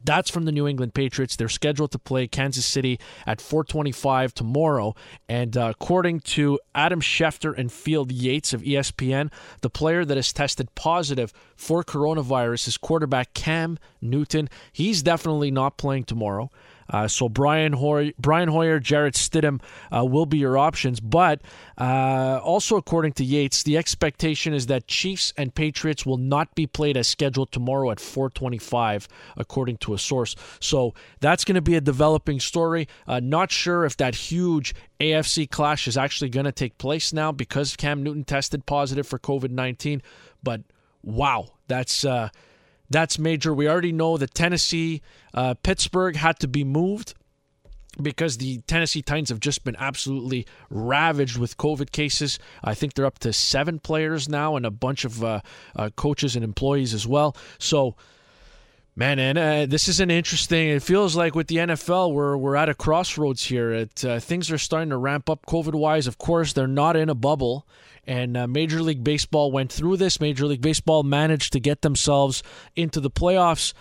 That's 0.05 0.31
from 0.31 0.45
the 0.45 0.53
New 0.53 0.67
England 0.67 0.95
Patriots. 0.95 1.37
They're 1.37 1.49
scheduled 1.49 1.93
to 1.93 1.99
play 1.99 2.27
Kansas 2.27 2.65
City 2.65 2.99
at 3.27 3.41
425 3.41 4.33
tomorrow. 4.33 4.95
And 5.29 5.57
uh, 5.57 5.69
according 5.71 6.21
to 6.21 6.59
Adam 6.75 7.01
Schefter 7.01 7.57
and 7.57 7.71
Field 7.71 8.11
Yates 8.11 8.53
of 8.53 8.63
ESPN, 8.63 9.31
the 9.61 9.71
player 9.71 10.05
that 10.05 10.17
has 10.17 10.33
tested 10.33 10.75
positive 10.75 11.33
for 11.55 11.85
coronavirus 11.85 12.69
is 12.69 12.79
quarterback 12.79 13.35
Cam 13.35 13.79
Newton. 14.01 14.49
He's 14.73 15.03
definitely 15.03 15.51
not 15.51 15.77
playing 15.77 16.05
tomorrow. 16.05 16.51
Uh, 16.91 17.09
so 17.09 17.29
Brian 17.29 17.73
Hoyer, 17.73 18.13
Brian 18.19 18.49
Hoyer, 18.49 18.81
Jarrett 18.81 19.15
Stidham 19.15 19.61
uh, 19.95 20.05
will 20.05 20.27
be 20.27 20.39
your 20.39 20.59
options. 20.59 21.01
But 21.01 21.43
uh, 21.79 22.41
also, 22.43 22.77
according 22.77 23.13
to 23.15 23.25
Yates, 23.25 23.63
the 23.63 23.79
expectation 23.79 24.53
is 24.53 24.67
that 24.67 24.87
Chiefs 24.87 25.33
and 25.37 25.55
Patriots 25.55 26.05
will 26.05 26.19
not 26.19 26.55
be 26.55 26.67
played 26.67 26.97
as 26.97 27.09
scheduled 27.09 27.53
tomorrow 27.53 27.91
at 27.91 27.99
4:25, 27.99 29.07
according 29.37 29.79
to 29.79 29.95
a 29.95 29.99
source. 29.99 30.35
So 30.61 30.95
that's 31.21 31.45
going 31.45 31.55
to 31.55 31.63
be 31.63 31.77
a 31.77 31.81
developing 31.81 32.41
story. 32.41 32.89
Uh, 33.07 33.21
not 33.21 33.51
sure 33.51 33.85
if 33.85 33.97
that 33.99 34.15
huge 34.15 34.75
AFC 35.01 35.49
clash 35.49 35.89
is 35.89 35.97
actually 35.97 36.31
going 36.31 36.45
to 36.45 36.53
take 36.53 36.77
place 36.79 37.13
now 37.13 37.33
because 37.33 37.77
Cam 37.77 38.03
Newton 38.03 38.25
tested 38.25 38.67
positive 38.67 39.07
for 39.07 39.19
COVID-19. 39.19 40.03
But 40.43 40.63
wow, 41.03 41.49
that's 41.69 42.05
uh, 42.05 42.29
that's 42.91 43.19
major. 43.19 43.55
We 43.55 43.69
already 43.69 43.93
know 43.93 44.17
that 44.17 44.35
Tennessee, 44.35 45.01
uh, 45.33 45.55
Pittsburgh 45.63 46.17
had 46.17 46.41
to 46.41 46.49
be 46.49 46.65
moved 46.65 47.15
because 48.01 48.39
the 48.39 48.59
Tennessee 48.67 49.03
Titans 49.03 49.29
have 49.29 49.41
just 49.41 49.65
been 49.65 49.77
absolutely 49.77 50.47
ravaged 50.69 51.39
with 51.39 51.57
COVID 51.57 51.93
cases. 51.93 52.39
I 52.63 52.75
think 52.75 52.95
they're 52.95 53.07
up 53.07 53.19
to 53.21 53.33
seven 53.33 53.79
players 53.79 54.29
now 54.29 54.57
and 54.57 54.67
a 54.67 54.71
bunch 54.71 55.05
of 55.05 55.23
uh, 55.23 55.41
uh, 55.77 55.91
coaches 55.97 56.37
and 56.37 56.45
employees 56.45 56.95
as 56.95 57.07
well. 57.07 57.37
So, 57.59 57.97
man, 58.97 59.19
and 59.19 59.39
uh, 59.39 59.67
this 59.67 59.89
is 59.89 60.01
an 60.01 60.11
interesting. 60.11 60.69
It 60.69 60.83
feels 60.83 61.17
like 61.17 61.35
with 61.35 61.49
the 61.49 61.57
NFL, 61.57 62.13
we're 62.13 62.37
we're 62.37 62.57
at 62.57 62.69
a 62.69 62.75
crossroads 62.75 63.45
here. 63.45 63.73
It, 63.73 64.05
uh, 64.05 64.21
things 64.21 64.51
are 64.51 64.59
starting 64.59 64.91
to 64.91 64.97
ramp 64.97 65.31
up 65.31 65.47
COVID 65.47 65.75
wise. 65.75 66.07
Of 66.07 66.19
course, 66.19 66.53
they're 66.53 66.67
not 66.67 66.97
in 66.97 67.09
a 67.09 67.15
bubble. 67.15 67.67
And 68.11 68.37
uh, 68.37 68.49
Major 68.49 68.83
League 68.83 69.05
Baseball 69.05 69.53
went 69.53 69.71
through 69.71 69.97
this. 69.97 70.21
Major 70.21 70.47
League 70.47 70.61
Baseball 70.61 71.05
managed 71.05 71.53
to 71.53 71.61
get 71.61 71.83
themselves 71.83 72.43
into 72.75 72.99
the 72.99 73.09
playoffs. 73.09 73.73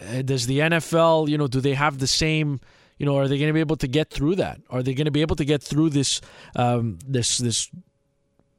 Uh, 0.00 0.22
does 0.22 0.48
the 0.48 0.58
NFL, 0.58 1.28
you 1.28 1.38
know, 1.38 1.46
do 1.46 1.60
they 1.60 1.74
have 1.74 2.00
the 2.00 2.08
same? 2.08 2.58
You 2.98 3.06
know, 3.06 3.16
are 3.16 3.28
they 3.28 3.38
going 3.38 3.46
to 3.46 3.52
be 3.52 3.60
able 3.60 3.76
to 3.76 3.86
get 3.86 4.10
through 4.10 4.34
that? 4.36 4.60
Are 4.70 4.82
they 4.82 4.92
going 4.92 5.04
to 5.04 5.12
be 5.12 5.20
able 5.20 5.36
to 5.36 5.44
get 5.44 5.62
through 5.62 5.90
this 5.90 6.20
um, 6.56 6.98
this 7.06 7.38
this 7.38 7.70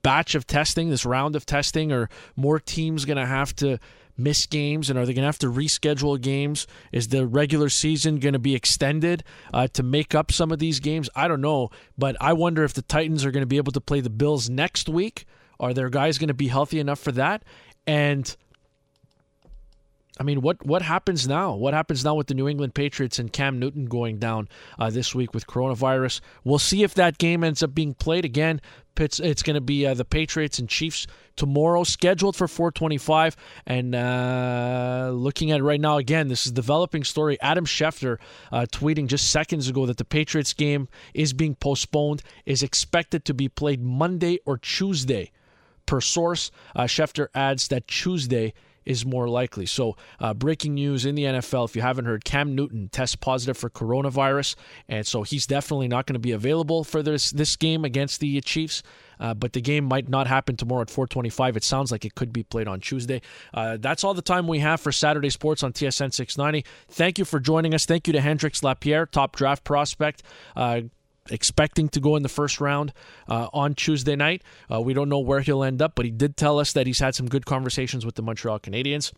batch 0.01 0.33
of 0.33 0.47
testing, 0.47 0.89
this 0.89 1.05
round 1.05 1.35
of 1.35 1.45
testing, 1.45 1.91
or 1.91 2.09
more 2.37 2.57
teams 2.57 3.03
going 3.03 3.17
to 3.17 3.25
have 3.25 3.53
to 3.57 3.79
miss 4.17 4.45
games 4.45 4.89
and 4.89 4.97
are 4.97 5.05
they 5.05 5.13
going 5.13 5.23
to 5.23 5.27
have 5.27 5.39
to 5.39 5.51
reschedule 5.51 6.19
games? 6.19 6.67
Is 6.91 7.09
the 7.09 7.27
regular 7.27 7.69
season 7.69 8.19
going 8.19 8.33
to 8.33 8.39
be 8.39 8.55
extended 8.55 9.23
uh, 9.53 9.67
to 9.69 9.83
make 9.83 10.15
up 10.15 10.31
some 10.31 10.51
of 10.51 10.59
these 10.59 10.79
games? 10.79 11.09
I 11.15 11.27
don't 11.27 11.41
know, 11.41 11.69
but 11.97 12.15
I 12.19 12.33
wonder 12.33 12.63
if 12.63 12.73
the 12.73 12.81
Titans 12.81 13.25
are 13.25 13.31
going 13.31 13.41
to 13.41 13.47
be 13.47 13.57
able 13.57 13.71
to 13.73 13.81
play 13.81 14.01
the 14.01 14.09
Bills 14.09 14.49
next 14.49 14.89
week. 14.89 15.25
Are 15.59 15.73
their 15.73 15.89
guys 15.89 16.17
going 16.17 16.27
to 16.27 16.33
be 16.33 16.47
healthy 16.47 16.79
enough 16.79 16.99
for 16.99 17.11
that? 17.13 17.43
And 17.85 18.35
I 20.19 20.23
mean, 20.23 20.41
what 20.41 20.65
what 20.65 20.81
happens 20.81 21.27
now? 21.27 21.55
What 21.55 21.73
happens 21.73 22.03
now 22.03 22.15
with 22.15 22.27
the 22.27 22.33
New 22.33 22.47
England 22.47 22.73
Patriots 22.73 23.19
and 23.19 23.31
Cam 23.31 23.59
Newton 23.59 23.85
going 23.85 24.17
down 24.17 24.49
uh, 24.79 24.89
this 24.89 25.13
week 25.13 25.33
with 25.33 25.47
coronavirus? 25.47 26.21
We'll 26.43 26.59
see 26.59 26.83
if 26.83 26.93
that 26.95 27.17
game 27.17 27.43
ends 27.43 27.61
up 27.61 27.73
being 27.73 27.93
played 27.93 28.25
again. 28.25 28.61
It's, 28.99 29.19
it's 29.19 29.43
going 29.43 29.53
to 29.53 29.61
be 29.61 29.85
uh, 29.85 29.93
the 29.93 30.05
Patriots 30.05 30.59
and 30.59 30.67
Chiefs 30.67 31.07
tomorrow, 31.35 31.83
scheduled 31.83 32.35
for 32.35 32.47
425. 32.47 33.35
And 33.65 33.93
uh, 33.93 35.11
looking 35.13 35.51
at 35.51 35.59
it 35.59 35.63
right 35.63 35.79
now, 35.79 35.97
again, 35.97 36.27
this 36.27 36.45
is 36.45 36.51
developing 36.51 37.03
story. 37.03 37.39
Adam 37.41 37.65
Schefter 37.65 38.17
uh, 38.51 38.65
tweeting 38.71 39.07
just 39.07 39.29
seconds 39.29 39.69
ago 39.69 39.85
that 39.85 39.97
the 39.97 40.05
Patriots 40.05 40.53
game 40.53 40.87
is 41.13 41.33
being 41.33 41.55
postponed, 41.55 42.23
is 42.45 42.63
expected 42.63 43.23
to 43.25 43.33
be 43.33 43.47
played 43.47 43.81
Monday 43.81 44.39
or 44.45 44.57
Tuesday. 44.57 45.31
Per 45.85 46.01
source, 46.01 46.51
uh, 46.75 46.83
Schefter 46.83 47.27
adds 47.33 47.69
that 47.69 47.87
Tuesday 47.87 48.53
is 48.87 49.05
more 49.05 49.27
likely. 49.27 49.65
So, 49.65 49.97
uh, 50.19 50.33
breaking 50.33 50.73
news 50.73 51.05
in 51.05 51.15
the 51.15 51.23
NFL, 51.23 51.65
if 51.65 51.75
you 51.75 51.81
haven't 51.81 52.05
heard, 52.05 52.23
Cam 52.25 52.55
Newton 52.55 52.89
tests 52.91 53.15
positive 53.15 53.57
for 53.57 53.69
coronavirus, 53.69 54.55
and 54.87 55.05
so 55.05 55.23
he's 55.23 55.45
definitely 55.45 55.87
not 55.87 56.05
going 56.05 56.13
to 56.13 56.19
be 56.19 56.31
available 56.31 56.83
for 56.83 57.03
this 57.03 57.31
this 57.31 57.55
game 57.55 57.85
against 57.85 58.19
the 58.19 58.41
Chiefs. 58.41 58.81
Uh, 59.19 59.33
but 59.33 59.53
the 59.53 59.61
game 59.61 59.83
might 59.83 60.07
not 60.07 60.27
happen 60.27 60.55
tomorrow 60.55 60.81
at 60.81 60.89
4:25. 60.89 61.57
It 61.57 61.63
sounds 61.63 61.91
like 61.91 62.05
it 62.05 62.15
could 62.15 62.31
be 62.31 62.43
played 62.43 62.67
on 62.67 62.79
Tuesday. 62.79 63.21
Uh, 63.53 63.77
that's 63.79 64.03
all 64.03 64.13
the 64.13 64.21
time 64.21 64.47
we 64.47 64.59
have 64.59 64.79
for 64.79 64.91
Saturday 64.91 65.29
Sports 65.29 65.63
on 65.63 65.73
TSN 65.73 66.13
690. 66.13 66.67
Thank 66.89 67.19
you 67.19 67.25
for 67.25 67.39
joining 67.39 67.73
us. 67.73 67.85
Thank 67.85 68.07
you 68.07 68.13
to 68.13 68.21
Hendrix 68.21 68.63
Lapierre, 68.63 69.05
top 69.05 69.35
draft 69.35 69.63
prospect. 69.63 70.23
Uh, 70.55 70.81
expecting 71.31 71.89
to 71.89 71.99
go 71.99 72.15
in 72.15 72.23
the 72.23 72.29
first 72.29 72.59
round 72.59 72.93
uh, 73.27 73.47
on 73.53 73.75
Tuesday 73.75 74.15
night. 74.15 74.43
Uh, 74.71 74.81
we 74.81 74.93
don't 74.93 75.09
know 75.09 75.19
where 75.19 75.41
he'll 75.41 75.63
end 75.63 75.81
up, 75.81 75.93
but 75.95 76.05
he 76.05 76.11
did 76.11 76.37
tell 76.37 76.59
us 76.59 76.73
that 76.73 76.87
he's 76.87 76.99
had 76.99 77.15
some 77.15 77.27
good 77.27 77.45
conversations 77.45 78.05
with 78.05 78.15
the 78.15 78.21
Montreal 78.21 78.59
Canadiens. 78.59 79.11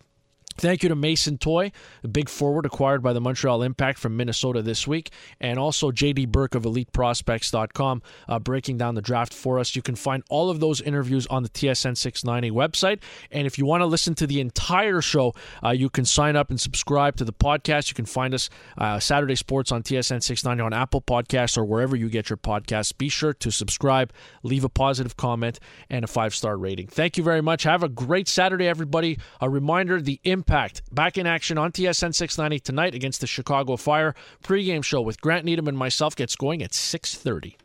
Thank 0.60 0.84
you 0.84 0.90
to 0.90 0.96
Mason 0.96 1.38
Toye, 1.38 1.72
the 2.02 2.10
big 2.10 2.28
forward 2.28 2.66
acquired 2.66 3.02
by 3.02 3.14
the 3.14 3.22
Montreal 3.22 3.64
Impact 3.64 3.98
from 3.98 4.18
Minnesota 4.18 4.62
this 4.62 4.86
week, 4.86 5.10
and 5.40 5.58
also 5.58 5.90
JD 5.90 6.28
Burke 6.34 6.54
of 6.54 6.64
EliteProspects.com 6.64 8.02
uh, 8.28 8.40
breaking 8.40 8.78
down 8.78 8.96
the 8.96 9.02
draft 9.02 9.34
for 9.34 9.58
us. 9.58 9.74
You 9.74 9.82
can 9.82 9.96
find 9.96 10.22
all 10.30 10.50
of 10.50 10.60
those 10.60 10.82
interviews 10.82 11.26
on 11.28 11.44
the 11.44 11.50
TSN 11.50 11.96
690 11.96 12.52
website. 12.52 13.00
And 13.32 13.48
if 13.48 13.58
you 13.58 13.66
want 13.66 13.82
to 13.82 13.86
listen 13.86 14.16
to 14.16 14.28
the 14.28 14.42
entire 14.42 15.00
show, 15.00 15.34
uh, 15.64 15.70
you 15.70 15.90
can 15.90 16.04
sign 16.04 16.36
up 16.36 16.50
and 16.50 16.60
subscribe 16.60 17.16
to 17.16 17.24
the 17.24 17.32
podcast. 17.32 17.88
You 17.88 17.96
can 17.96 18.06
find 18.06 18.34
us 18.34 18.50
uh, 18.78 19.00
Saturday 19.00 19.36
Sports 19.36 19.72
on 19.72 19.82
TSN 19.82 20.22
690 20.22 20.62
on 20.62 20.74
Apple 20.74 21.02
Podcasts 21.02 21.58
or 21.58 21.64
wherever 21.64 21.96
you 21.96 22.10
get 22.10 22.30
your 22.30 22.38
podcasts. 22.38 22.96
Be 22.98 23.08
sure 23.08 23.32
to 23.32 23.50
subscribe, 23.50 24.12
leave 24.44 24.66
a 24.66 24.70
positive 24.70 25.16
comment, 25.16 25.58
and 25.90 26.04
a 26.04 26.08
five 26.08 26.36
star 26.36 26.58
rating. 26.58 26.88
Thank 26.88 27.18
you 27.18 27.24
very 27.24 27.42
much. 27.42 27.64
Have 27.64 27.82
a 27.82 27.90
great 27.90 28.28
Saturday, 28.28 28.68
everybody. 28.68 29.20
A 29.40 29.50
reminder 29.50 30.02
the 30.02 30.20
Impact 30.26 30.49
Back 30.92 31.18
in 31.20 31.28
action 31.28 31.60
on 31.60 31.72
TSN 31.72 32.16
690 32.16 32.60
tonight 32.60 32.96
against 32.96 33.22
the 33.22 33.28
Chicago 33.28 33.76
Fire. 33.76 34.16
Pre-game 34.42 34.82
show 34.82 35.00
with 35.00 35.22
Grant 35.22 35.46
Needham 35.46 35.68
and 35.68 35.78
myself 35.78 36.16
gets 36.16 36.36
going 36.36 36.64
at 36.64 36.72
6:30. 36.72 37.58